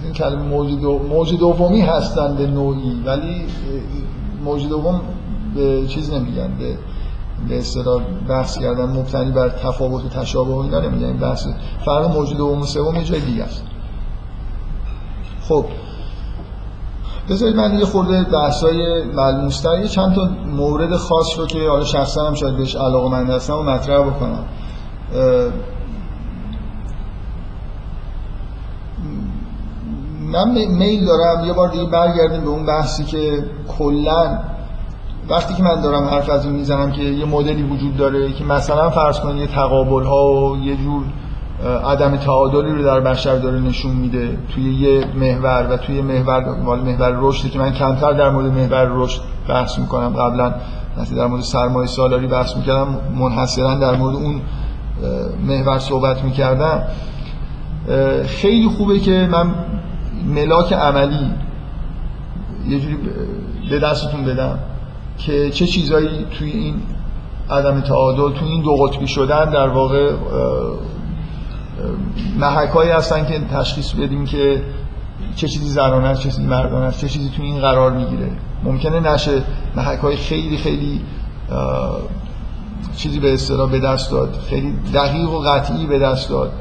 [0.04, 0.98] این کلمه موج, دو...
[0.98, 3.46] موج دومی هستن به نوعی ولی
[4.44, 5.00] موج دوم
[5.54, 6.78] به چیز نمیگن به
[7.48, 11.46] به اصطلاح بحث کردن مبتنی بر تفاوت و تشابه و اینا نمیگن بحث
[11.84, 13.62] فرق موج دوم و سوم یه جای دیگه است
[15.48, 15.64] خب
[17.30, 22.26] بذارید من یه خورده بحثای ملموستر یه چند تا مورد خاص رو که حالا شخصا
[22.26, 24.44] هم شاید بهش علاقه من هستم و مطرح بکنم.
[30.32, 33.44] من میل دارم یه بار دیگه برگردیم به اون بحثی که
[33.78, 34.38] کلا
[35.28, 38.90] وقتی که من دارم حرف از این می‌زنم که یه مدلی وجود داره که مثلا
[38.90, 41.04] فرض کنید یه تقابل ها و یه جور
[41.64, 44.38] عدم تعادلی رو در بشر داره نشون میده.
[44.54, 48.88] توی یه محور و توی محور مال محور رشدی که من کمتر در مورد محور
[48.92, 50.08] رشد بحث می‌کنم.
[50.08, 50.54] قبلا
[50.98, 54.40] مثلا در مورد سرمایه سالاری بحث می‌کردم منحصرا در مورد اون
[55.46, 56.82] محور صحبت می‌کردم.
[58.26, 59.54] خیلی خوبه که من
[60.34, 61.30] ملاک عملی
[62.68, 62.96] یه جوری
[63.70, 64.58] به دستتون بدم
[65.18, 66.74] که چه چیزایی توی این
[67.50, 70.10] عدم تعادل توی این دو قطبی شدن در واقع
[72.38, 74.62] محک هایی هستن که تشخیص بدیم که
[75.36, 78.30] چه چیزی زنانه است چه چیزی مردانه است چه چیزی توی این قرار می‌گیره.
[78.64, 79.42] ممکنه نشه
[79.76, 81.00] محک های خیلی خیلی
[82.96, 86.52] چیزی به اصطلاح به دست داد خیلی دقیق و قطعی به دست داد.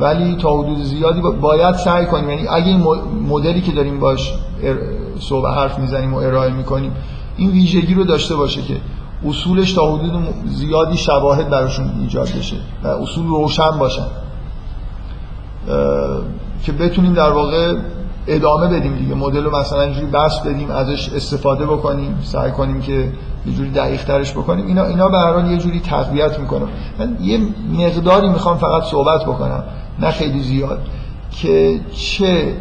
[0.00, 2.30] ولی تا حدود زیادی باید سعی کنیم.
[2.30, 2.86] یعنی اگه این
[3.28, 4.32] مدلی که داریم باش
[5.20, 6.92] صحبت حرف می‌زنیم و ارائه می‌کنیم
[7.36, 8.76] این ویژگی رو داشته باشه که
[9.28, 14.06] اصولش تا حدود زیادی شواهد براشون ایجاد بشه و اصول روشن باشن.
[16.62, 17.74] که بتونیم در واقع
[18.26, 19.14] ادامه بدیم دیگه.
[19.14, 23.12] مدل رو مثلا اینجوری بس بدیم ازش استفاده بکنیم سعی کنیم که
[23.46, 24.66] یه جوری دقیق ترش بکنیم.
[24.66, 26.66] اینا اینا به هر حال یه جوری تقویت می‌کنه.
[26.98, 27.40] من یه
[27.78, 29.64] مقداری می‌خوام فقط صحبت بکنم
[30.00, 30.80] نه خیلی زیاد
[31.30, 32.56] که چه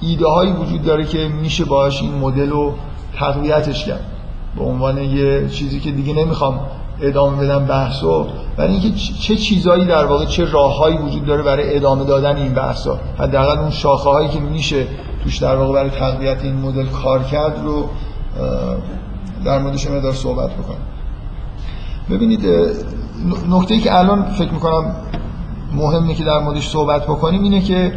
[0.00, 2.74] ایده هایی وجود داره که میشه باش این مدل رو
[3.18, 4.04] تقویتش کرد.
[4.56, 6.60] به عنوان یه چیزی که دیگه نمی‌خوام
[7.00, 8.26] ادامه بدم بحثو.
[8.58, 8.90] ولی اینکه
[9.20, 12.98] چه چیزایی در واقع چه راههایی وجود داره برای ادامه دادن این بحثا.
[13.18, 14.86] حداقل اون شاخه هایی که میشه
[15.24, 17.84] توش در واقع برای تقویت این مدل کار کرد رو
[19.44, 20.76] در موردش مقدار صحبت بکنم.
[22.10, 22.46] ببینید
[23.50, 24.94] نکته ای که الان فکر می‌کنم
[25.74, 27.92] مهمه که در موردش صحبت بکنیم اینه که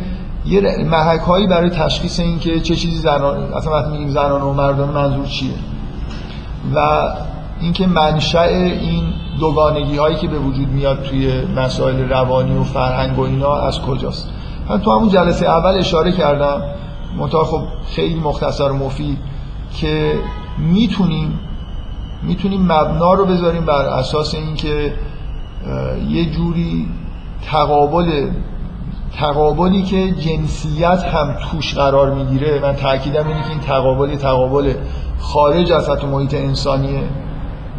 [0.46, 4.54] یه محک هایی برای تشخیص این که چه چیزی زنان اصلا وقتی میگیم زنان و
[4.54, 5.52] مردان منظور چیه؟
[6.76, 7.10] و
[7.62, 9.04] اینکه منشأ این
[9.40, 14.30] دوگانگی هایی که به وجود میاد توی مسائل روانی و فرهنگ و اینا از کجاست؟
[14.70, 16.62] من تو همون جلسه اول اشاره کردم
[17.18, 17.62] منتها خب
[17.96, 19.18] خیلی مختصر و مفید
[19.80, 20.14] که
[20.58, 21.40] می‌تونیم
[22.24, 24.94] می‌تونیم مبنا رو بذاریم بر اساس اینکه
[26.10, 26.88] یه جوری
[27.52, 28.30] تقابل
[29.18, 32.60] تقابلی که جنسیت هم توش قرار می‌گیره.
[32.62, 34.74] من تاکیدم اینه که این تقابل تقابل
[35.20, 37.04] خارج از حتی محیط انسانیه.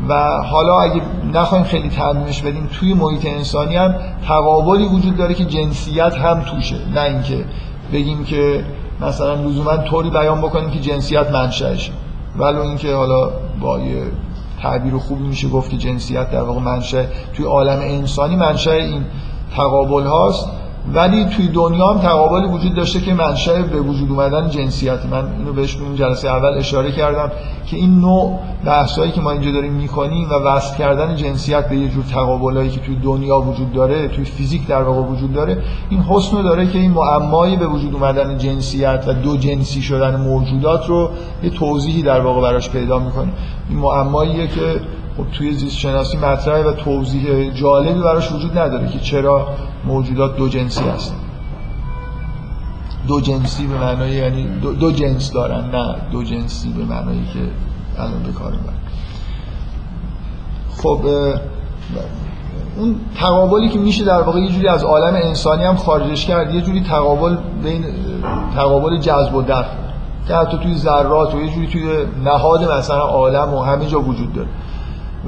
[0.09, 1.03] و حالا اگه
[1.35, 3.95] نخوایم خیلی تعمیمش بدیم توی محیط انسانی هم
[4.27, 6.77] تقابلی وجود داره که جنسیت هم توشه.
[6.95, 7.45] نه اینکه
[7.93, 8.65] بگیم که
[9.01, 11.93] مثلا لزوما طوری بیان بکنیم که جنسیت منشأشه
[12.39, 14.03] ولو اینکه حالا با یه
[14.63, 19.05] تعبیر خوبی میشه گفت که جنسیت در واقع منشأ توی عالم انسانی منشأ این
[19.57, 20.49] تقابل هاست.
[20.95, 25.07] ولی توی دنیا هم تقابلی وجود داشته که منشأ به وجود اومدن جنسیت.
[25.07, 27.33] من اینو بهش این جلسه اول اشاره کردم
[27.67, 31.89] که این نوع بحثایی که ما اینجا داریم می‌کنیم و وصل کردن جنسیت به یه
[31.89, 36.43] جور تقابلایی که توی دنیا وجود داره توی فیزیک در واقع وجود داره این حسن
[36.43, 41.11] داره که این معمایی به وجود اومدن جنسیت و دو جنسی شدن موجودات رو
[41.43, 43.33] یه توضیحی در واقع براش پیدا می‌کنیم
[43.71, 44.81] این معماییه که
[45.17, 49.49] خب توی زیست شناسی مطرحه و توضیح جالبی براش وجود نداره که چرا
[49.85, 51.17] موجودات دو جنسی هستن.
[53.09, 57.39] دو جنسی به معنای یعنی دو, دو جنس دارن نه دو جنسی به معنایی که
[58.03, 58.53] الان به کار
[60.83, 61.07] خب
[62.77, 66.61] اون تقابلی که میشه در واقع یه جوری از عالم انسانی هم خارجش کرد یه
[66.61, 67.85] جوری تقابل بین
[68.55, 69.81] تقابل جذب و دفع.
[70.29, 74.33] که حتی توی ذرات و یه جوری توی نهاد مثلا عالم و همه جا وجود
[74.33, 74.49] داره.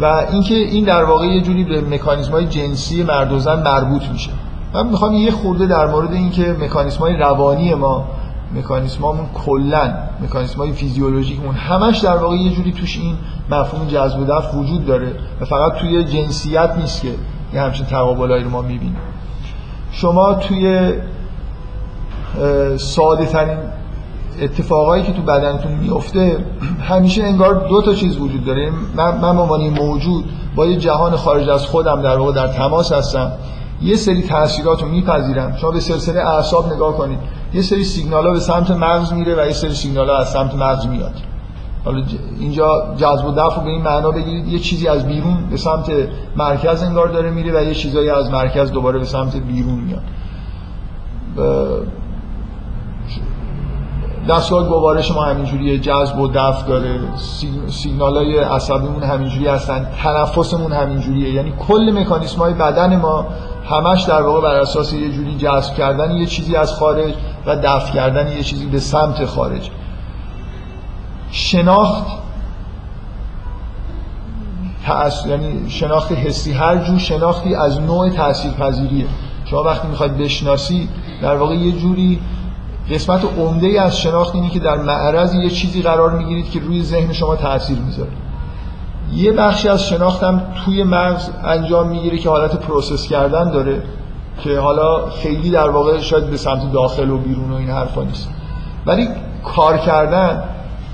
[0.01, 4.03] و اینکه این در واقع یه جوری به مکانیزم های جنسی مرد و زن مربوط
[4.13, 4.31] میشه.
[4.75, 8.05] من می‌خوام یه خورده در مورد اینکه مکانیزم های روانی ما
[8.55, 13.17] مکانیسمامون کلا مکانیسم های فیزیولوژیکمون همش در واقع یه جوری توش این
[13.51, 17.09] مفهوم جذب و دفع وجود داره و فقط توی جنسیت نیست که
[17.55, 18.97] یه همچین تقابلایی رو ما می‌بینیم.
[19.93, 20.93] شما توی
[22.77, 23.59] ساده ترین
[24.41, 26.45] اتفاقایی که تو بدنتون میفته
[26.81, 28.71] همیشه انگار دو تا چیز وجود داره.
[28.97, 30.25] من من موجود
[30.57, 33.33] با یه جهان خارج از خودم در واقع در تماس هستم.
[33.83, 35.57] یه سری تاثیرات رو میپذیرم.
[35.57, 37.19] شما به سلسله اعصاب نگاه کنید.
[37.55, 40.55] یه سری سیگنال ها به سمت مغز میره و یه سری سیگنال ها از سمت
[40.55, 41.15] مغز میاد.
[41.85, 42.03] حالا
[42.41, 44.49] اینجا جذب و دفع به این معنا بگیرید.
[44.49, 45.93] یه چیزی از بیرون به سمت
[46.37, 50.03] مرکز انگار داره میره و یه چیزایی از مرکز دوباره به سمت بیرون میاد.
[54.29, 57.01] دستگاه گوارش ما همینجوری جذب و دفع داره.
[57.69, 59.87] سیگنال های عصبیمون همینجوری هستن.
[60.03, 61.35] تنفسمون همینجوریه.
[61.35, 63.27] یعنی کل مکانیسم های بدن ما
[63.71, 67.15] همش در واقع بر اساس یه جوری جذب کردن یه چیزی از خارج
[67.47, 69.71] و دفع کردن یه چیزی به سمت خارج.
[71.31, 72.07] شناخت
[75.27, 76.53] یعنی شناخت حسی.
[76.53, 79.07] هر جور شناختی از نوع تأثیر پذیریه
[79.45, 80.89] شما وقتی می‌خواید بشناسی
[81.23, 82.21] در واقع یه جوری
[82.91, 86.83] قسمت عمده ای از شناخت اینه که در معرض یه چیزی قرار می‌گیرید که روی
[86.83, 88.11] ذهن شما تاثیر می‌ذاره.
[89.13, 93.83] یه بخشی از شناختم توی مغز انجام می‌گیره که حالت پروسس کردن داره
[94.41, 98.29] که حالا خیلی در واقع شاید به سمت داخل و بیرون و این حرفا نیست.
[98.87, 99.09] ولی
[99.45, 100.43] کار کردن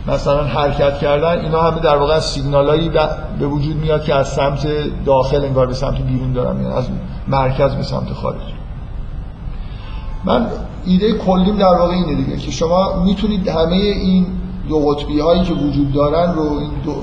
[0.06, 2.90] مثلا حرکت کردن اینا همه در واقع سیگنالایی
[3.38, 4.68] به وجود میاد که از سمت
[5.04, 6.88] داخل انگار به سمت بیرون دارن یعنی از
[7.28, 8.57] مرکز به سمت خارج.
[10.24, 10.46] من
[10.86, 14.26] ایده کلیم در واقع اینه دیگه که شما می‌تونید همه این
[14.68, 16.94] دو قطبی هایی که وجود دارن رو این دو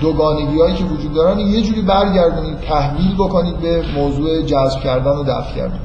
[0.00, 5.24] دوگانگی هایی که وجود دارن یه جوری برگردونید تحویل بکنید به موضوع جذب کردن و
[5.24, 5.80] دفع کردن.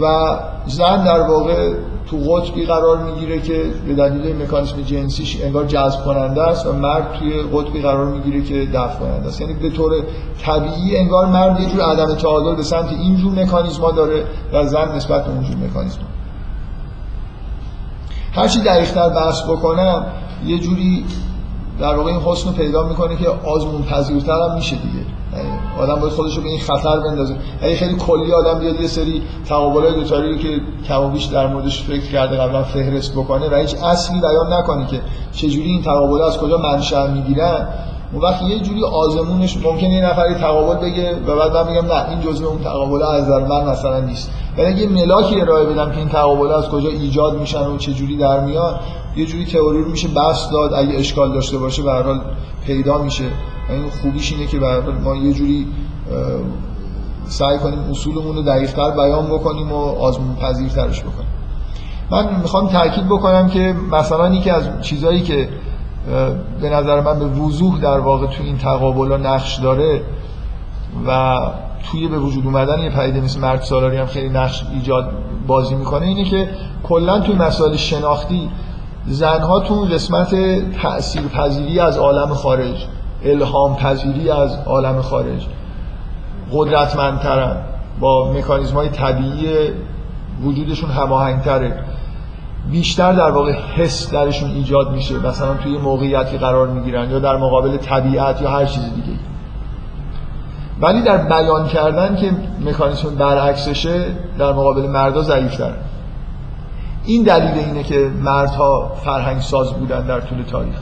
[0.00, 1.72] و زن در واقع
[2.06, 7.12] تو قطبی قرار می‌گیره که به دلیل مکانیسم جنسیش انگار جذب کننده است و مرد
[7.12, 9.40] توی قطبی قرار می‌گیره که دفع کننده است.
[9.40, 9.92] یعنی به طور
[10.42, 14.96] طبیعی انگار مرد یه جور عدم تعادل به سمت این جور مکانیزما داره و زن
[14.96, 16.04] نسبت به اون جور مکانیزما.
[18.32, 20.06] هرچی دقیق‌تر بحث بکنم
[20.46, 21.04] یه جوری
[21.80, 25.04] در واقع این حسن رو پیدا می‌کنه که آزمون پذیرتر هم میشه دیگه.
[25.36, 25.48] یعنی
[25.80, 27.34] آدم باید خودش رو به این خطر بندازه.
[27.62, 32.36] اگه خیلی کلی آدم بیاد یه سری تقابل دوتاری که کمابیش در موردش فکر کرده
[32.36, 35.00] قبلا فهرست بکنه و هیچ اصلی بیان نکنه که
[35.32, 37.68] چجوری این تقابل از کجا منشأ می‌گیرن.
[38.12, 42.08] اون وقت یه جوری آزمونش ممکنه یه نفری تقابل بگه و بعد من میگم نه
[42.10, 44.30] این جزء اون تقابل از نظر من مثلا نیست.
[44.58, 48.16] ولی اگه ملاکی ارائه بدم که این تقابل از کجا ایجاد میشن و چه جوری
[48.16, 48.74] در میان
[49.16, 52.20] یه جوری تئوری رو میشه بس داد اگه اشکال داشته باشه به هر حال
[52.66, 53.24] پیدا میشه.
[53.70, 55.66] این خوبیش اینه که به ما یه جوری
[57.24, 61.30] سعی کنیم اصولمون رو دقیق‌تر بیان بکنیم و آزمون پذیرترش بکنیم.
[62.10, 65.48] من می‌خوام تاکید بکنم که مثلا یکی از چیزهایی که
[66.60, 70.02] به نظر من به وضوح در واقع تو این تقابل نقش داره
[71.06, 71.38] و
[71.90, 75.10] توی به وجود اومدن یه پدیده مثل مرد سالاری هم خیلی نقش ایجاد
[75.46, 76.48] بازی می‌کنه اینه که
[76.82, 78.50] کلا توی مسائل شناختی
[79.06, 80.34] زنها تو قسمت
[80.82, 82.86] تأثیر پذیری از عالم خارج
[83.24, 85.46] الهام پذیری از عالم خارج
[86.52, 87.56] قدرتمندترن.
[88.00, 89.70] با مکانیزم های طبیعی
[90.44, 91.84] وجودشون هماهنگتره.
[92.70, 97.76] بیشتر در واقع حس درشون ایجاد میشه مثلا توی موقعیتی قرار می‌گیرن یا در مقابل
[97.76, 99.18] طبیعت یا هر چیز دیگه
[100.80, 102.32] ولی در بیان کردن که
[102.64, 104.04] مکانیزم برعکسشه
[104.38, 105.72] در مقابل مردا ضعیفتر
[107.04, 110.78] این دلیل اینه که مردها فرهنگ ساز بودن در طول تاریخ.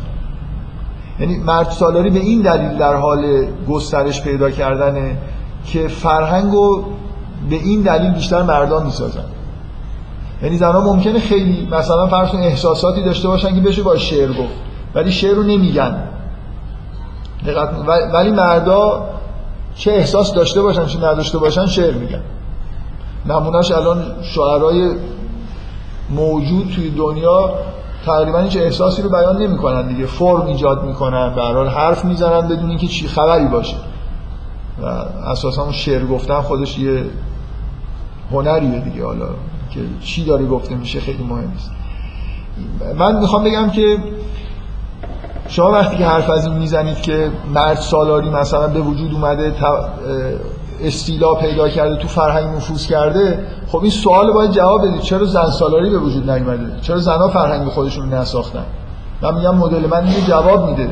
[1.20, 5.16] یعنی مرد سالاری به این دلیل در حال گسترش پیدا کردنه
[5.66, 6.84] که فرهنگ رو
[7.50, 9.24] به این دلیل بیشتر مردان می‌سازن.
[10.42, 14.54] یعنی زنها ممکنه خیلی مثلا فرض احساساتی داشته باشن که بشه با شعر گفت
[14.94, 16.02] ولی شعر رو نمیگن.
[18.12, 19.08] ولی مردا
[19.74, 22.22] چه احساس داشته باشن چه نداشته باشن شعر میگن.
[23.26, 24.94] نمونهش الان شعرهای
[26.10, 27.54] موجود توی دنیا
[28.06, 30.06] تقریبا هیچ احساسی رو بیان نمی‌کنن دیگه.
[30.06, 33.76] فرم ایجاد می‌کنن به حال حرف می‌زنن بدون اینکه چی خبری باشه.
[34.82, 34.86] و
[35.26, 37.04] اساسا اون شعر گفتن خودش یه
[38.32, 39.04] هنریه دیگه.
[39.04, 39.26] حالا
[39.70, 41.70] که چی داره گفته میشه خیلی مهم است
[42.98, 43.98] من می‌خوام بگم که
[45.48, 49.54] شما وقتی که حرف از این می‌زنید که مرد سالاری مثلا به وجود اومده
[50.82, 55.00] استیلا پیدا کرده تو فرهنگ نفوذ کرده خب این سوال باید جواب بدید.
[55.00, 58.64] چرا زن سالاری به وجود نیومده؟ چرا زنها فرهنگ خودشون نساختن؟
[59.22, 60.88] من میگم مدل من اینو جواب میده.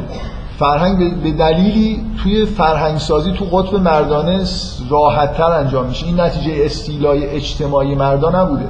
[0.59, 4.45] فرهنگ به دلیلی توی فرهنگ سازی تو قطب مردانه
[4.91, 6.07] راحت تر انجام میشه.
[6.07, 8.69] این نتیجه استیلای اجتماعی مردا نبوده.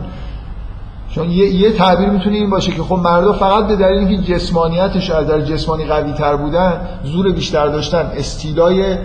[1.11, 5.11] چون یه, یه تعبیر می‌تونه این باشه که خب مردا فقط به دلیل اینکه جسمانیتش
[5.11, 8.97] از در جسمانی قوی تر بودن زور بیشتر داشتن استیلای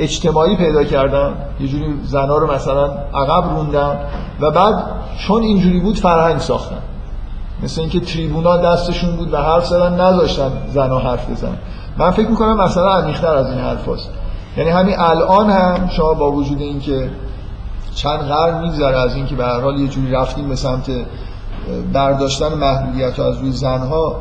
[0.00, 2.84] اجتماعی پیدا کردن یه جوری زنا رو مثلا
[3.14, 3.98] عقب روندن
[4.40, 4.84] و بعد
[5.18, 6.78] چون اینجوری بود فرهنگ ساختن.
[7.62, 11.58] مثل اینکه تریبونا دستشون بود و حرف زدن نذاشتن زنا حرف بزنن.
[11.98, 14.10] من فکر می‌کنم مثلا عمیق‌تر از این حرف هست.
[14.56, 17.10] یعنی همین الان هم شما با وجود اینکه
[17.94, 20.90] چند قرن میگذره از اینکه به هر حال یه جوری رفتیم به سمت
[21.92, 24.16] برداشتن محدودیت از روی زنها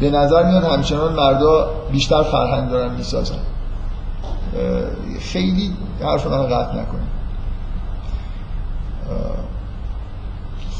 [0.00, 3.34] به نظر میاد همچنان مردا بیشتر فرهنگ دارن می‌سازن.
[5.20, 7.08] خیلی حرف من قطع نکنیم.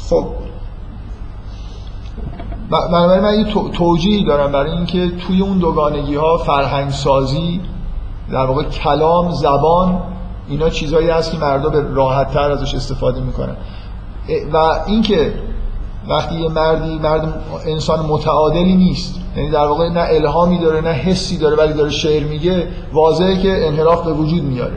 [0.09, 0.25] خب.
[2.69, 7.61] بنابراین من یه توجیهی دارم برای اینکه توی اون دوگانگی ها فرهنگ سازی
[8.31, 10.01] در واقع کلام زبان
[10.47, 13.55] اینا چیزهایی هست که مردا به راحت تر ازش استفاده می‌کنن.
[14.53, 14.57] و
[14.87, 15.33] اینکه
[16.07, 21.37] وقتی یه مردی مرد انسان متعادلی نیست یعنی در واقع نه الهامی داره نه حسی
[21.37, 24.73] داره ولی داره شعر میگه واضحه که انحراف به وجود میاره.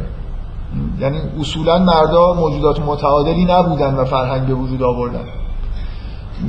[1.01, 5.25] یعنی اصولا مردا موجودات متعادلی نبودن و فرهنگ به وجود آوردن.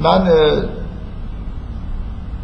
[0.03, 0.31] من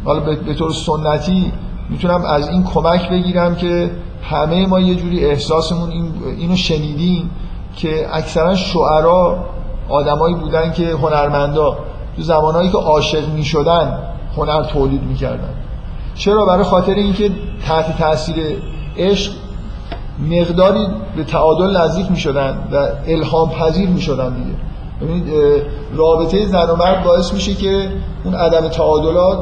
[0.04, 1.52] حالا به طور سنتی
[1.90, 3.90] می‌تونم از این کمک بگیرم که
[4.22, 7.30] همه ما یه جوری احساسمون این اینو شنیدیم
[7.76, 9.44] که اکثرا شعرا
[9.88, 11.76] آدمایی بودن که هنرمندا.
[12.16, 13.98] تو زمانهایی که عاشق می‌شدن
[14.36, 15.54] هنر تولید می‌کردن.
[16.14, 17.30] چرا؟ برای خاطر اینکه
[17.66, 18.36] تحت تاثیر
[18.96, 19.32] عشق
[20.30, 20.86] مقداری
[21.16, 24.56] به تعادل نزدیک می‌شدن و الهام پذیر می‌شدن دیگه.
[25.00, 25.32] ببینید
[25.96, 27.88] رابطه زن و مرد باعث میشه که
[28.24, 29.38] اون عدم تعادلات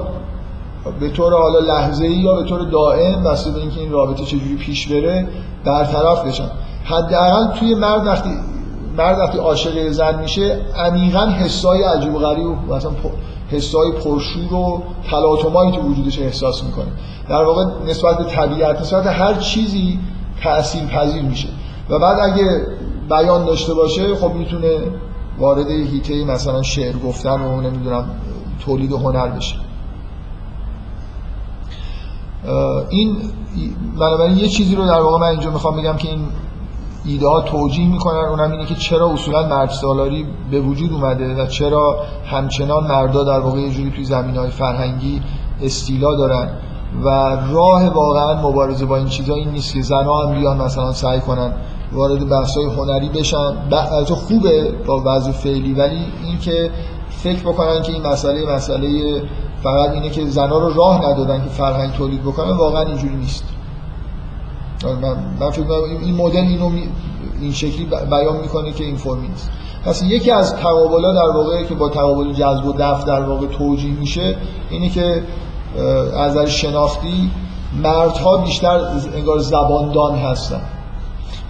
[1.00, 4.56] به طور حالا لحظه ای یا به طور دائم بسته به اینکه این رابطه چجوری
[4.56, 5.28] پیش بره
[5.64, 6.50] برطرف بشن.
[6.84, 8.30] حداقل توی مرد وقتی
[8.96, 12.90] مرد وقتی عاشق زن میشه عمیقا حسای عجیب و غریب و مثلا
[13.50, 16.92] حسای پرشور و تلاطمایی تو وجودش احساس می‌کنه.
[17.28, 19.98] در واقع نسبت به طبیعت نسبت به هر چیزی
[20.42, 21.48] تأثیر پذیر میشه.
[21.90, 22.66] و بعد اگه
[23.10, 24.78] بیان داشته باشه خب می‌تونه
[25.38, 28.10] وارد هیته مثلا شعر گفتن و نمی‌دونم
[28.64, 29.56] تولید هنر بشه.
[32.88, 33.16] این
[33.98, 36.20] بنابراین یه چیزی رو در واقع من اینجا می‌خوام بگم که این
[37.04, 41.46] ایده ها توجیه می‌کنن اونم اینه که چرا اصولا مرد سالاری به وجود اومده و
[41.46, 41.96] چرا
[42.26, 45.22] همچنان مردا در واقع یه جوری توی زمین های فرهنگی
[45.62, 46.48] استیلا دارن.
[47.04, 47.08] و
[47.52, 51.52] راه واقعا مبارزه با این چیزا این نیست که زنها هم بیان مثلا سعی کنن
[51.92, 53.56] وارد بحث های هنری بشن.
[53.72, 56.70] البته خوبه با وضع فعلی ولی اینکه
[57.10, 59.22] فکر بکنن که این مسئله مسئله
[59.62, 63.44] فقط اینه که زنها رو راه ندادن که فرهنگ تولید بکنن واقعا اینجوری نیست.
[64.84, 65.72] من, فکر
[66.02, 66.70] این مدل اینو
[67.40, 69.50] این شکلی بیان می‌کنه که این فرمی نیست.
[69.84, 73.92] پس یکی از تقابلا در واقع که با تقابل جذب و دفع در واقع توجیه
[73.92, 74.36] میشه
[74.70, 75.22] اینه که
[76.16, 77.30] از نظر شناختی
[77.82, 78.80] مردها بیشتر
[79.14, 80.60] انگار زباندان هستن.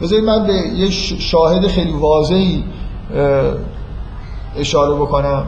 [0.03, 2.65] بذارید من به یه شاهد خیلی واضحی
[4.57, 5.47] اشاره بکنم.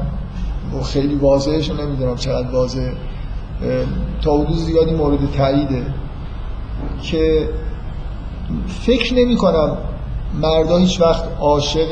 [0.85, 2.91] خیلی واضحش نمی‌دونم چقدر واضح
[4.23, 5.87] تا حدود زیادی مورد تاییده
[7.03, 7.49] که
[8.69, 9.77] فکر نمی کنم
[10.43, 11.89] مردا هیچ وقت عاشق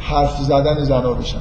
[0.00, 1.38] حرف زدن زنا بشن.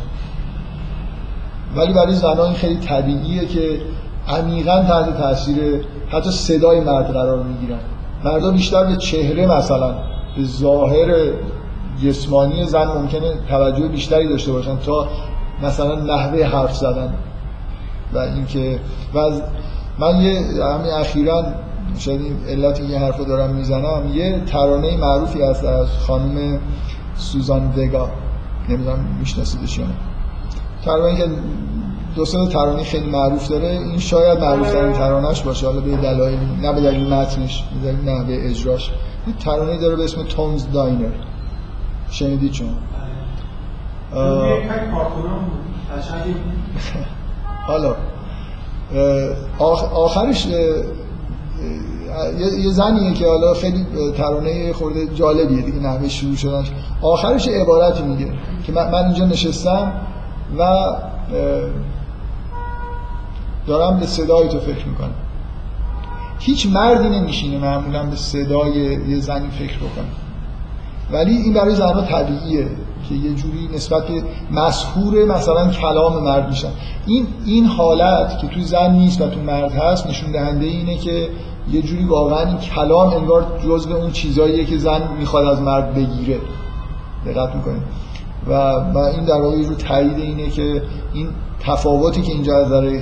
[1.76, 3.82] ولی برای زنا این خیلی طبیعیه که
[4.28, 7.80] عمیقا تحت تاثیر حتی صدای مرد قرار می‌گیرن.
[8.24, 9.94] مردا بیشتر به چهره مثلا
[10.38, 11.32] به ظاهر
[12.04, 15.08] جسمانی زن ممکنه توجه بیشتری داشته باشن تا
[15.64, 17.14] مثلا نحوه حرف زدن
[18.14, 18.80] و اینکه
[19.16, 19.32] و
[20.00, 21.44] من یه همین اخیرا
[21.98, 26.60] شاید علت این حرف رو دارم می‌زنم یه ترانه معروفی هست از خانم
[27.16, 28.10] سوزان وگا.
[28.70, 29.94] نمی‌دونم میشناسیدش یا نه.
[30.86, 31.26] ترانه که
[32.16, 33.68] دو سه ترانه خیلی معروف داره.
[33.68, 37.64] این شاید معروف ترین ترانهش باشه حالا به دلایل نه به دلیل متنش
[38.06, 38.92] نه به اجراش.
[39.26, 41.12] این ترانه داره به اسم تونز داینر.
[42.10, 42.68] شنیدید چون؟
[47.68, 47.96] حالا
[49.94, 50.48] آخرش
[52.60, 53.86] یه زنیه که حالا خیلی
[54.18, 56.72] ترانه خورده جالبیه دیگه نحوه شروع شدنش.
[57.02, 58.28] آخرش عبارتی میگه
[58.64, 59.92] که من اینجا نشستم
[60.60, 60.64] و
[63.68, 65.14] دارم به صدای تو فکر می‌کنم.
[66.40, 68.74] هیچ مردی نمیشینه معمولا به صدای
[69.08, 70.06] یه زنی فکر بکنه.
[71.12, 72.68] ولی این برای زنها طبیعیه
[73.10, 76.70] که یه جوری نسبت به مسهور مثلا کلام مرد میشن.
[77.06, 81.30] این این حالت که توی زن نیست و تو مرد هست نشون دهنده اینه که
[81.72, 86.40] یه جوری واقعا این کلام انگار جزء اون چیزاییه که زن می‌خواد از مرد بگیره.
[87.26, 87.84] دقت می‌کنید.
[88.48, 88.54] و,
[88.94, 90.82] و این در واقع رو تایید اینه که
[91.14, 93.00] این تفاوتی که اینجا از نظر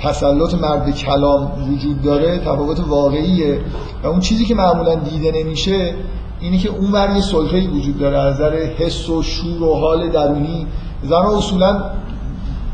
[0.00, 3.60] تسلط مرد به کلام وجود داره تفاوت واقعیه.
[4.02, 5.94] و اون چیزی که معمولا دیده نمیشه
[6.40, 10.10] اینه که اون ور یه سلطه‌ای وجود داره از نظر حس و شور و حال
[10.10, 10.66] درونی.
[11.02, 11.80] زنها اصولا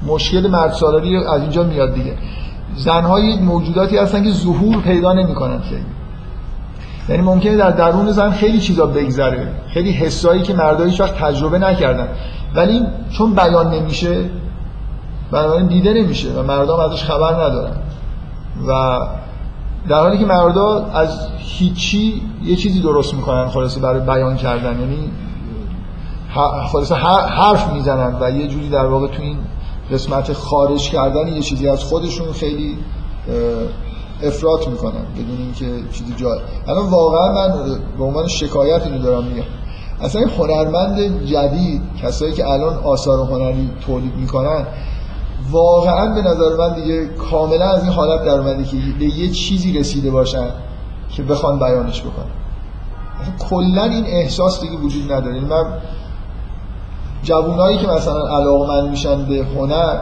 [0.07, 2.17] مشکل مرد سالاری از اینجا میاد دیگه.
[2.77, 5.85] زنها یک موجوداتی هستن که ظهور پیدا نمی‌کنن خیلی.
[7.09, 9.49] یعنی ممکنه در درون زن خیلی چیزا بگذره.
[9.69, 12.09] خیلی حسایی که مردایی وقت تجربه نکردن.
[12.55, 14.25] ولی چون بیان نمیشه
[15.31, 17.77] بنابراین دیده نمیشه و مردم ازش خبر ندارن.
[18.69, 18.99] و
[19.89, 24.81] در حالی که مردا از هیچی یه چیزی درست می‌کنن خلاصه برای بیان کردن.
[24.81, 25.11] یعنی
[26.73, 29.37] خلاصه حرف می‌زنن و یه جوری در واقع تو این
[29.95, 32.79] قسمت خارج کردن یه چیزی از خودشون خیلی
[34.23, 36.39] افراط می‌کنن بدون اینکه چیزی جای
[36.69, 39.47] الان واقعا من به عنوان شکایت اینو دارم میگم.
[40.01, 44.67] اصلا این هنرمند جدید کسایی که الان آثار هنری تولید می‌کنن
[45.51, 49.79] واقعا به نظر من دیگه کاملا از این حالت در اومده که به یه چیزی
[49.79, 50.51] رسیده باشن
[51.17, 52.31] که بخوان بیانش بکنن.
[53.51, 55.35] کلا این احساس دیگه وجود نداره.
[55.35, 55.65] یعنی من
[57.25, 59.99] جوونایی که مثلا علاقمند میشن به هنر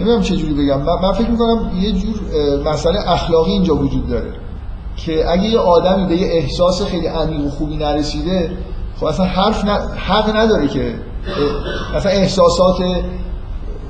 [0.00, 0.82] نمی‌دونم چه جوری بگم.
[0.82, 2.14] من, فکر می‌کنم یه جور
[2.64, 4.32] مسئله اخلاقی اینجا وجود داره
[4.96, 8.50] که اگه یه آدمی به یه احساس خیلی عمیق و خوبی نرسیده
[9.00, 9.64] خب اصلا حرف
[9.96, 10.94] حق نداره که
[11.96, 12.76] مثلا احساسات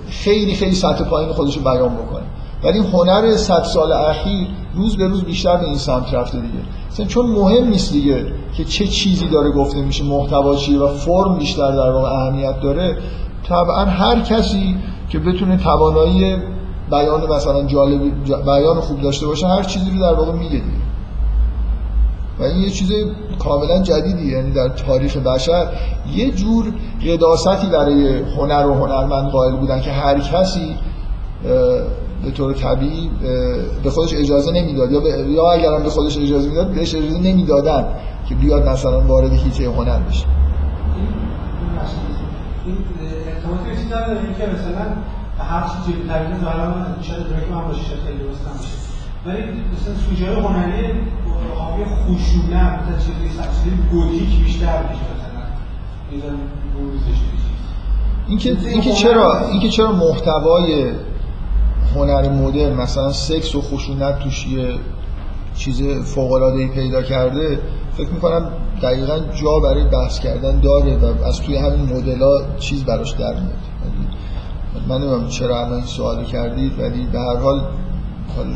[0.09, 2.25] خیلی خیلی سطح پایین خودش رو بیان بکنه.
[2.65, 6.59] ولی هنر صد سال اخیر روز به روز بیشتر به این سمت رفته دیگه.
[6.91, 11.39] مثلا چون مهم نیست دیگه که چه چیزی داره گفته میشه محتوا چیه و فرم
[11.39, 12.97] بیشتر در واقع اهمیت داره.
[13.49, 14.77] طبعا هر کسی
[15.09, 16.37] که بتونه توانایی
[16.91, 20.85] بیان مثلا جالب بیان خوب داشته باشه هر چیزی رو در واقع میگه دیگه.
[22.39, 22.93] و این یه چیز
[23.39, 25.67] کاملا جدیدی یعنی در تاریخ بشر
[26.15, 26.73] یه جور
[27.07, 30.77] قداستی برای هنر و هنرمند قائل بودن که هر کسی
[32.25, 33.11] به طور طبیعی
[33.83, 34.93] به خودش اجازه نمی‌داد.
[34.93, 37.87] یا, یا اگرم به خودش اجازه می‌داد بهش اجازه نمی‌دادن
[38.29, 40.27] که بیاد مثلا وارد هیته هنر بشه.
[42.67, 42.77] این
[43.29, 44.85] ارتباطی چیزی داره که مثلا
[45.39, 48.77] هر چیزی که تبیین ظاهرا شاید درک من باشه خیلی درست نمیشه
[49.27, 50.87] ولی مثلا سوژه هنری
[51.59, 55.43] حاوی خشونت مثلا چیزی گوتیک بیشتر میشه مثلا.
[56.11, 56.39] میزان
[56.75, 57.19] بروزش
[58.29, 60.85] اینکه اینکه چرا اینکه چرا محتوای
[61.95, 64.75] هنر مدرن مثلا سکس و خشونت توش یه
[65.57, 67.59] چیز فوق العاده پیدا کرده
[67.97, 68.51] فکر می‌کنم
[68.83, 72.21] دقیقا جا برای بحث کردن داره و از توی همین مدل
[72.59, 73.65] چیز براش در میاد.
[74.89, 77.61] من نمی‌دونم چرا الان این سوال کردید ولی به هر حال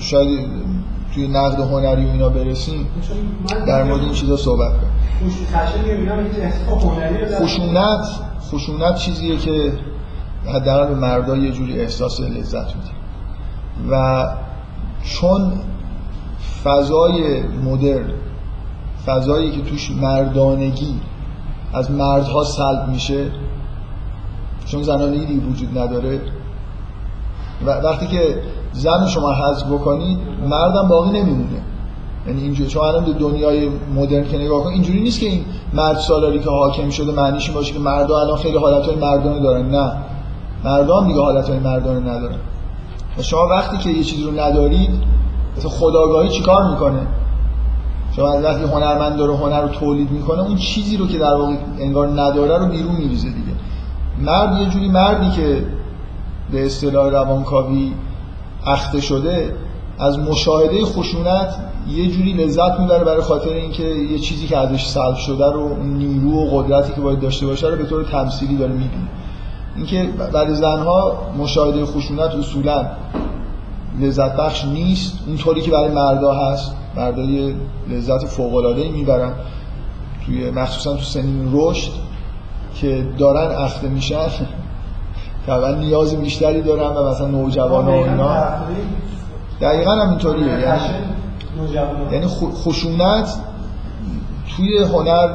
[0.01, 0.49] شاید
[1.15, 2.87] توی نقد هنری و اینا برسیم
[3.67, 4.93] در مورد این چیزا صحبت کنیم.
[7.43, 8.07] خشونت
[8.53, 9.73] خشونت چیزیه که
[10.55, 12.98] حداقل به مردا یه جوری احساس لذت میده.
[13.91, 14.27] و
[15.05, 15.53] چون
[16.65, 18.11] فضای مدرن
[19.07, 20.95] فضایی که توش مردانگی
[21.73, 23.27] از مردها سلب میشه
[24.67, 26.21] چون زنانگی دیگه وجود نداره.
[27.67, 30.19] و وقتی که زن شما حذف بکنید
[30.49, 31.63] مردم باقی نمیمونه.
[32.27, 36.39] یعنی اینجوری چون الان دنیای مدرن که نگاه کن اینجوری نیست که این مرد سالاری
[36.39, 39.69] که حاکم شده معنیش این باشه که مردا الان خیلی حالتهای مردانه دارن.
[39.71, 39.93] نه.
[40.65, 42.39] مردان دیگه حالتهای مردانه ندارن.
[43.23, 44.91] شما وقتی که یه چیزی رو ندارید
[45.57, 47.01] مثل خداگاهی چیکار می‌کنه؟
[48.17, 51.55] شما از وقتی هنرمند داره هنر رو تولید می‌کنه اون چیزی رو که در واقع
[51.79, 53.53] انگار نداره رو بیرون میریزه دیگه.
[54.19, 55.67] مرد یه جوری مردی که
[56.51, 57.93] به اصطلاح روانکاوی
[58.67, 59.55] اخته شده
[59.99, 61.57] از مشاهده خشونت
[61.89, 66.33] یه جوری لذت می‌بره برای خاطر اینکه یه چیزی که ازش سلب شده رو نیرو
[66.33, 69.09] و قدرتی که باید داشته باشه رو به طور تمثیلی داره می‌بینه.
[69.79, 72.87] اینکه برای زنها مشاهده خشونت اصولا
[74.01, 75.19] لذت بخش نیست.
[75.27, 77.55] اونطوری که برای مردا هست مردا یه
[77.91, 79.33] لذت فوق العاده می‌برن.
[80.27, 81.91] توی مخصوصا تو سنین رشد
[82.75, 84.17] که دارن اخته میشن
[85.47, 88.45] طبعا نیاز بیشتری دارن و مثلا نوجوان و اینا.
[89.61, 90.47] دقیقا هم اینطوریه.
[90.47, 90.79] یعنی
[92.13, 92.27] یعنی
[92.65, 93.29] خشونت
[94.57, 95.29] توی هنر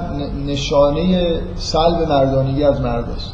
[0.48, 3.34] نشانه سلب مردانگی از مرد است.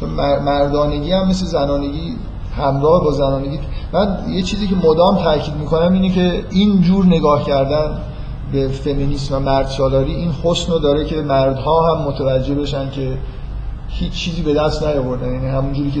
[0.00, 0.08] چون
[0.40, 2.16] مردانگی هم مثل زنانگی
[2.56, 3.58] همراه با زنانگی.
[3.92, 7.98] من یه چیزی که مدام تاکید می‌کنم اینه که این جور نگاه کردن
[8.52, 13.18] به فمینیسم و مرد سالاری این حسن رو داره که مردها هم متوجه بشن که
[13.88, 15.32] هیچ چیزی به دست نیاوردن.
[15.32, 16.00] یعنی همونجوری که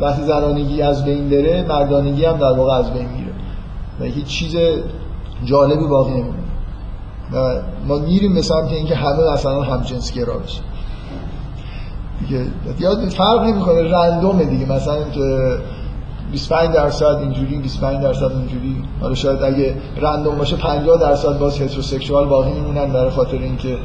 [0.00, 3.32] وقتی زنانگی از بین بره مردانگی هم در واقع از بین میره.
[4.00, 4.56] و هیچ چیز
[5.44, 6.38] جالبی باقی نمیمونه.
[7.88, 10.60] ما میریم به سمت اینکه همه مثلا هم جنس گرا بشه
[12.20, 12.46] دیگه.
[12.78, 14.72] یاد فرق نمی‌کنه رندومه دیگه.
[14.72, 15.56] مثلا که
[16.32, 18.84] 25 درصد اینجوری 25 درصد اونجوری.
[19.00, 23.76] حالا شاید اگه رندوم باشه 50 درصد باز هتروسکسوال باقی میمونن برای خاطر اینکه